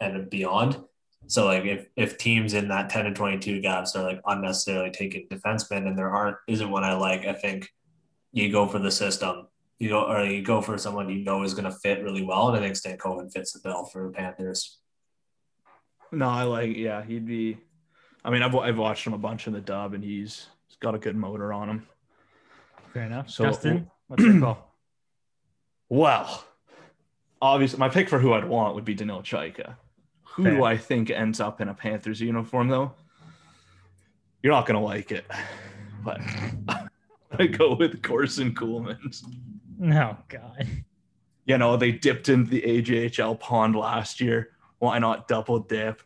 and 0.00 0.28
beyond. 0.30 0.78
So 1.26 1.46
like 1.46 1.64
if 1.64 1.86
if 1.96 2.18
teams 2.18 2.54
in 2.54 2.68
that 2.68 2.90
10 2.90 3.06
to 3.06 3.14
22 3.14 3.60
gaps 3.60 3.96
are 3.96 4.02
like 4.04 4.20
unnecessarily 4.26 4.90
taking 4.90 5.26
defensemen 5.28 5.86
and 5.86 5.98
there 5.98 6.10
aren't 6.10 6.36
isn't 6.48 6.70
one 6.70 6.84
I 6.84 6.94
like, 6.94 7.26
I 7.26 7.32
think 7.32 7.68
you 8.32 8.50
go 8.50 8.66
for 8.66 8.78
the 8.78 8.90
system 8.90 9.46
you 9.82 9.90
know, 9.90 10.04
or 10.04 10.24
you 10.24 10.42
go 10.42 10.60
for 10.60 10.78
someone 10.78 11.08
you 11.08 11.24
know 11.24 11.42
is 11.42 11.54
going 11.54 11.64
to 11.64 11.72
fit 11.72 12.04
really 12.04 12.22
well. 12.22 12.48
And 12.48 12.56
I 12.56 12.60
think 12.60 12.76
Stankoven 12.76 13.32
fits 13.32 13.50
the 13.50 13.58
bill 13.58 13.84
for 13.84 14.06
the 14.06 14.12
Panthers. 14.12 14.78
No, 16.12 16.28
I 16.28 16.44
like, 16.44 16.76
yeah, 16.76 17.02
he'd 17.02 17.26
be. 17.26 17.58
I 18.24 18.30
mean, 18.30 18.44
I've, 18.44 18.54
I've 18.54 18.78
watched 18.78 19.04
him 19.04 19.12
a 19.12 19.18
bunch 19.18 19.48
in 19.48 19.52
the 19.52 19.60
dub, 19.60 19.94
and 19.94 20.04
he's, 20.04 20.46
he's 20.68 20.76
got 20.76 20.94
a 20.94 20.98
good 20.98 21.16
motor 21.16 21.52
on 21.52 21.68
him. 21.68 21.86
Fair 22.92 23.02
enough. 23.02 23.28
So, 23.28 23.46
Justin, 23.46 23.90
what's 24.06 24.22
your 24.22 24.40
call? 24.40 24.68
Well, 25.88 26.42
obviously 27.42 27.78
my 27.78 27.90
pick 27.90 28.08
for 28.08 28.18
who 28.18 28.32
I'd 28.32 28.48
want 28.48 28.76
would 28.76 28.84
be 28.86 28.94
Danil 28.94 29.22
Chaika. 29.22 29.74
Who 30.34 30.44
do 30.44 30.64
I 30.64 30.76
think 30.76 31.10
ends 31.10 31.40
up 31.40 31.60
in 31.60 31.68
a 31.68 31.74
Panthers 31.74 32.20
uniform 32.20 32.68
though? 32.68 32.92
You're 34.42 34.52
not 34.52 34.66
gonna 34.66 34.82
like 34.82 35.12
it, 35.12 35.26
but 36.02 36.20
I 37.38 37.46
go 37.46 37.74
with 37.74 38.02
Corson 38.02 38.54
Ceulemans. 38.54 39.24
No, 39.78 40.16
God. 40.28 40.66
You 41.44 41.58
know 41.58 41.76
they 41.76 41.92
dipped 41.92 42.28
into 42.28 42.50
the 42.50 42.62
AJHL 42.62 43.38
pond 43.38 43.76
last 43.76 44.20
year. 44.20 44.50
Why 44.78 44.98
not 44.98 45.28
double 45.28 45.58
dip? 45.58 46.02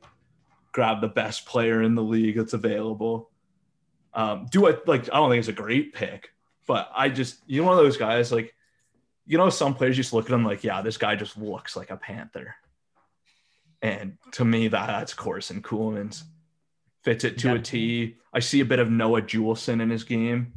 Grab 0.72 1.00
the 1.00 1.08
best 1.08 1.46
player 1.46 1.82
in 1.82 1.94
the 1.94 2.02
league 2.02 2.36
that's 2.36 2.52
available. 2.52 3.30
Um, 4.12 4.46
do 4.50 4.66
I 4.66 4.76
like? 4.86 5.04
I 5.12 5.16
don't 5.18 5.30
think 5.30 5.40
it's 5.40 5.48
a 5.48 5.52
great 5.52 5.94
pick, 5.94 6.30
but 6.66 6.90
I 6.94 7.10
just 7.10 7.38
you 7.46 7.60
know 7.60 7.68
one 7.68 7.78
of 7.78 7.84
those 7.84 7.96
guys 7.96 8.32
like 8.32 8.54
you 9.24 9.38
know 9.38 9.50
some 9.50 9.74
players 9.74 9.96
just 9.96 10.12
look 10.12 10.26
at 10.26 10.32
him 10.32 10.44
like 10.44 10.64
yeah 10.64 10.82
this 10.82 10.96
guy 10.96 11.14
just 11.14 11.36
looks 11.36 11.76
like 11.76 11.90
a 11.90 11.96
panther 11.96 12.54
and 13.82 14.16
to 14.32 14.44
me 14.44 14.68
that 14.68 14.86
that's 14.86 15.14
Corson 15.14 15.62
Ceulemans 15.62 16.24
fits 17.02 17.24
it 17.24 17.38
to 17.38 17.54
a. 17.54 17.58
T. 17.58 18.16
I 18.32 18.40
see 18.40 18.60
a 18.60 18.64
bit 18.64 18.78
of 18.78 18.90
Noah 18.90 19.22
Juulsen 19.22 19.80
in 19.80 19.90
his 19.90 20.04
game 20.04 20.52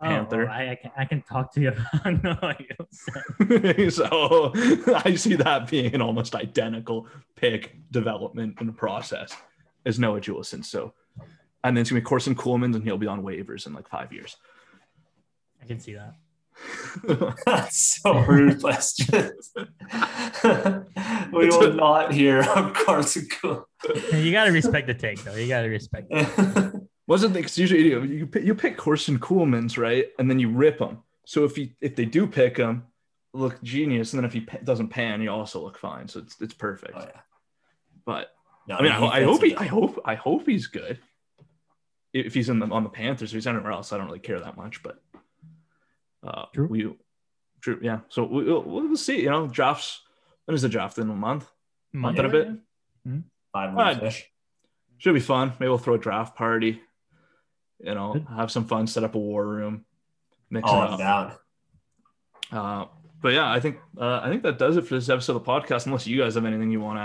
oh, 0.00 0.06
Panther. 0.06 0.48
Oh, 0.48 0.52
I, 0.52 0.70
I, 0.70 0.74
can, 0.76 0.90
I 0.96 1.04
can 1.04 1.22
talk 1.22 1.52
to 1.54 1.60
you 1.60 1.68
about 1.68 2.22
no, 2.22 2.54
you 3.76 3.90
so 3.90 4.52
I 5.04 5.14
see 5.14 5.34
that 5.34 5.68
being 5.70 5.94
an 5.94 6.02
almost 6.02 6.34
identical 6.34 7.06
pick 7.36 7.76
development 7.90 8.56
and 8.60 8.76
process 8.76 9.36
as 9.84 9.98
Noah 9.98 10.20
Juulsen 10.20 10.64
so 10.64 10.94
and 11.64 11.76
then 11.76 11.80
it's 11.80 11.90
gonna 11.90 12.00
be 12.00 12.04
Corson 12.04 12.34
Ceulemans 12.34 12.74
and 12.76 12.84
he'll 12.84 12.98
be 12.98 13.06
on 13.06 13.22
waivers 13.22 13.66
in 13.66 13.72
like 13.72 13.88
five 13.88 14.12
years 14.12 14.36
I 15.60 15.66
can 15.66 15.80
see 15.80 15.94
that. 15.94 16.14
That's 17.46 18.00
so 18.02 18.20
rude 18.20 18.60
questions. 18.60 19.52
we 21.32 21.48
will 21.48 21.72
not 21.74 22.12
hear 22.12 22.42
of 22.42 22.74
Carson 22.74 23.28
Cool. 23.40 23.68
You 24.12 24.32
got 24.32 24.44
to 24.44 24.52
respect 24.52 24.86
the 24.86 24.94
take, 24.94 25.22
though. 25.22 25.34
You 25.34 25.48
got 25.48 25.62
to 25.62 25.68
respect 25.68 26.08
it. 26.10 26.72
wasn't 27.08 27.32
the 27.32 27.40
usually 27.40 27.88
you, 27.88 28.02
you 28.02 28.26
pick, 28.26 28.44
you 28.44 28.54
pick 28.54 28.76
Corson 28.76 29.18
Ceulemans 29.18 29.78
right 29.78 30.08
and 30.18 30.30
then 30.30 30.38
you 30.38 30.50
rip 30.50 30.78
them 30.78 31.02
so 31.26 31.44
if 31.44 31.58
you 31.58 31.70
if 31.80 31.96
they 31.96 32.04
do 32.04 32.26
pick 32.26 32.58
him 32.58 32.84
look 33.32 33.60
genius 33.62 34.12
and 34.12 34.18
then 34.18 34.26
if 34.26 34.32
he 34.34 34.42
pa- 34.42 34.58
doesn't 34.62 34.88
pan 34.88 35.20
you 35.22 35.30
also 35.30 35.60
look 35.60 35.78
fine 35.78 36.06
so 36.06 36.20
it's 36.20 36.40
it's 36.40 36.54
perfect 36.54 36.92
oh, 36.94 37.00
yeah. 37.00 37.20
but 38.04 38.30
No, 38.68 38.76
I 38.76 38.82
mean 38.82 38.92
I, 38.92 39.06
I 39.06 39.22
hope 39.24 39.42
he. 39.42 39.56
I 39.56 39.64
hope 39.64 40.00
I 40.04 40.14
hope 40.14 40.46
he's 40.46 40.66
good 40.66 40.98
if 42.12 42.34
he's 42.34 42.50
in 42.50 42.58
the 42.58 42.66
on 42.66 42.84
the 42.84 42.90
Panthers 42.90 43.30
if 43.30 43.34
he's 43.34 43.46
anywhere 43.46 43.72
else 43.72 43.92
I 43.92 43.96
don't 43.96 44.06
really 44.06 44.18
care 44.18 44.40
that 44.40 44.58
much 44.58 44.82
but 44.82 45.00
uh 46.26 46.44
True. 46.54 46.66
we 46.66 46.94
true 47.60 47.78
yeah 47.82 48.00
so 48.08 48.24
we, 48.24 48.44
we'll, 48.44 48.62
we'll 48.62 48.96
see 48.96 49.22
you 49.22 49.30
know 49.30 49.46
drafts 49.46 50.00
when 50.44 50.54
is 50.54 50.62
the 50.62 50.68
draft 50.68 50.98
in 50.98 51.08
a 51.10 51.14
month 51.14 51.46
month 51.92 52.18
and 52.18 52.26
a 52.26 52.30
bit 52.30 52.48
Five 53.52 53.70
Alright. 53.70 54.02
weeks 54.02 54.16
ish. 54.16 54.30
should 54.98 55.14
be 55.14 55.20
fun 55.20 55.52
maybe 55.58 55.68
we'll 55.68 55.78
throw 55.78 55.94
a 55.94 55.98
draft 55.98 56.36
party 56.36 56.80
you 57.80 57.94
know 57.94 58.12
Good. 58.14 58.26
have 58.36 58.50
some 58.50 58.64
fun 58.66 58.86
set 58.86 59.04
up 59.04 59.14
a 59.14 59.18
war 59.18 59.46
room 59.46 59.84
mix 60.50 60.68
Oh, 60.70 60.76
it 60.82 60.84
I'm 60.84 60.92
up 60.94 60.98
down. 60.98 61.32
Uh, 62.50 62.84
but 63.20 63.32
yeah, 63.34 63.50
I 63.50 63.60
think 63.60 63.76
uh, 64.00 64.20
I 64.22 64.28
think 64.30 64.42
that 64.44 64.58
does 64.58 64.76
it 64.78 64.86
for 64.86 64.94
this 64.94 65.08
episode 65.10 65.36
of 65.36 65.44
the 65.44 65.50
podcast. 65.50 65.84
Unless 65.86 66.06
you 66.06 66.18
guys 66.18 66.34
have 66.36 66.46
anything 66.46 66.70
you 66.70 66.80
want 66.80 66.98
to 66.98 67.02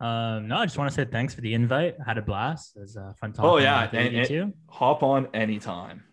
add. 0.00 0.36
Um, 0.36 0.48
no, 0.48 0.56
I 0.56 0.64
just 0.64 0.78
want 0.78 0.88
to 0.90 0.94
say 0.94 1.04
thanks 1.04 1.34
for 1.34 1.40
the 1.42 1.52
invite. 1.52 1.96
I 2.00 2.04
had 2.08 2.16
a 2.16 2.22
blast. 2.22 2.76
It 2.76 2.80
was 2.80 2.96
uh, 2.96 3.12
fun 3.20 3.32
talking. 3.34 3.50
Oh, 3.50 3.58
yeah, 3.58 3.82
with 3.84 3.94
and- 3.94 4.30
you 4.30 4.42
and- 4.44 4.54
Hop 4.68 5.02
on 5.02 5.28
anytime. 5.34 6.04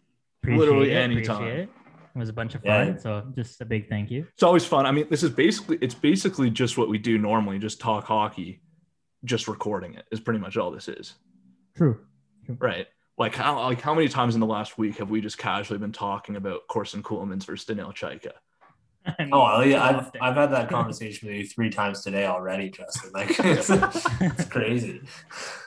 Appreciate 0.45 0.59
literally 0.59 0.91
it, 0.91 0.97
anytime. 0.97 1.43
It. 1.47 1.59
it 2.15 2.19
was 2.19 2.29
a 2.29 2.33
bunch 2.33 2.55
of 2.55 2.61
Yeah. 2.63 2.85
fun. 2.85 2.99
So 2.99 3.23
just 3.35 3.61
a 3.61 3.65
big 3.65 3.89
thank 3.89 4.11
you. 4.11 4.27
It's 4.33 4.43
always 4.43 4.65
fun. 4.65 4.85
I 4.85 4.91
mean, 4.91 5.07
this 5.09 5.23
is 5.23 5.29
basically 5.31 5.77
it's 5.81 5.95
basically 5.95 6.49
just 6.49 6.77
what 6.77 6.89
we 6.89 6.97
do 6.97 7.17
normally. 7.17 7.59
Just 7.59 7.79
talk 7.79 8.05
hockey, 8.05 8.61
just 9.23 9.47
recording 9.47 9.95
it 9.95 10.05
is 10.11 10.19
pretty 10.19 10.39
much 10.39 10.57
all 10.57 10.71
this 10.71 10.87
is, 10.87 11.15
True. 11.75 11.99
right? 12.59 12.87
Like 13.17 13.35
how 13.35 13.59
like 13.63 13.81
how 13.81 13.93
many 13.93 14.07
times 14.07 14.35
in 14.35 14.41
the 14.41 14.47
last 14.47 14.77
week 14.77 14.97
have 14.97 15.09
we 15.09 15.21
just 15.21 15.37
casually 15.37 15.79
been 15.79 15.91
talking 15.93 16.35
about 16.35 16.67
Corson 16.67 17.01
Ceulemans 17.01 17.45
versus 17.45 17.65
Danil 17.67 17.93
Chaika? 17.93 18.31
Oh, 19.31 19.43
well, 19.43 19.63
yeah, 19.63 19.83
I've, 19.83 20.11
I've 20.19 20.35
had 20.35 20.51
that 20.51 20.67
conversation 20.77 21.27
with 21.27 21.37
you 21.37 21.45
three 21.45 21.69
times 21.69 22.01
today 22.01 22.25
already, 22.25 22.71
Justin. 22.71 23.11
Like, 23.13 23.29
it's, 23.39 23.69
it's 23.69 24.45
crazy. 24.45 25.01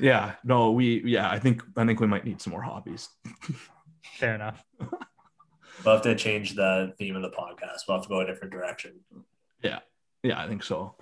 Yeah, 0.01 0.33
no, 0.43 0.73
we 0.73 1.03
yeah, 1.05 1.31
I 1.31 1.39
think 1.39 1.63
I 1.77 1.87
think 1.87 2.01
we 2.01 2.09
might 2.09 2.25
need 2.25 2.43
some 2.43 2.51
more 2.51 2.63
hobbies. 2.63 3.09
Fair 4.19 4.35
enough. 4.35 4.65
We'll 5.85 5.95
have 5.95 6.03
to 6.03 6.15
change 6.17 6.55
the 6.55 6.93
theme 6.99 7.15
of 7.15 7.23
the 7.23 7.31
podcast. 7.31 7.87
We'll 7.87 7.99
have 7.99 8.03
to 8.03 8.09
go 8.09 8.21
a 8.21 8.27
different 8.27 8.53
direction. 8.53 8.95
Yeah, 9.63 9.79
Yeah, 10.23 10.41
I 10.41 10.49
think 10.49 10.65
so. 10.65 10.95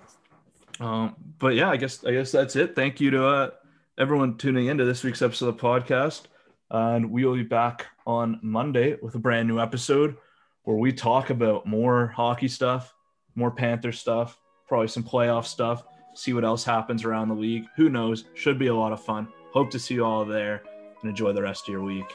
Um, 0.79 1.15
but 1.39 1.55
yeah, 1.55 1.69
I 1.69 1.77
guess 1.77 2.03
I 2.03 2.11
guess 2.11 2.31
that's 2.31 2.55
it. 2.55 2.75
Thank 2.75 3.01
you 3.01 3.09
to 3.11 3.25
uh, 3.25 3.49
everyone 3.97 4.37
tuning 4.37 4.67
into 4.67 4.85
this 4.85 5.03
week's 5.03 5.23
episode 5.23 5.47
of 5.47 5.57
the 5.57 5.63
podcast, 5.63 6.25
and 6.69 7.09
we 7.09 7.25
will 7.25 7.35
be 7.35 7.43
back 7.43 7.87
on 8.05 8.39
Monday 8.43 8.97
with 9.01 9.15
a 9.15 9.19
brand 9.19 9.47
new 9.47 9.59
episode 9.59 10.15
where 10.63 10.77
we 10.77 10.93
talk 10.93 11.31
about 11.31 11.65
more 11.65 12.07
hockey 12.07 12.47
stuff, 12.47 12.93
more 13.33 13.49
Panther 13.49 13.91
stuff, 13.91 14.39
probably 14.67 14.87
some 14.87 15.03
playoff 15.03 15.45
stuff. 15.45 15.83
See 16.13 16.33
what 16.33 16.45
else 16.45 16.63
happens 16.63 17.03
around 17.03 17.29
the 17.29 17.35
league. 17.35 17.65
Who 17.77 17.89
knows? 17.89 18.25
Should 18.35 18.59
be 18.59 18.67
a 18.67 18.75
lot 18.75 18.91
of 18.91 19.03
fun. 19.03 19.27
Hope 19.53 19.71
to 19.71 19.79
see 19.79 19.95
you 19.95 20.05
all 20.05 20.23
there 20.23 20.61
and 21.01 21.09
enjoy 21.09 21.33
the 21.33 21.41
rest 21.41 21.67
of 21.67 21.71
your 21.71 21.83
week. 21.83 22.05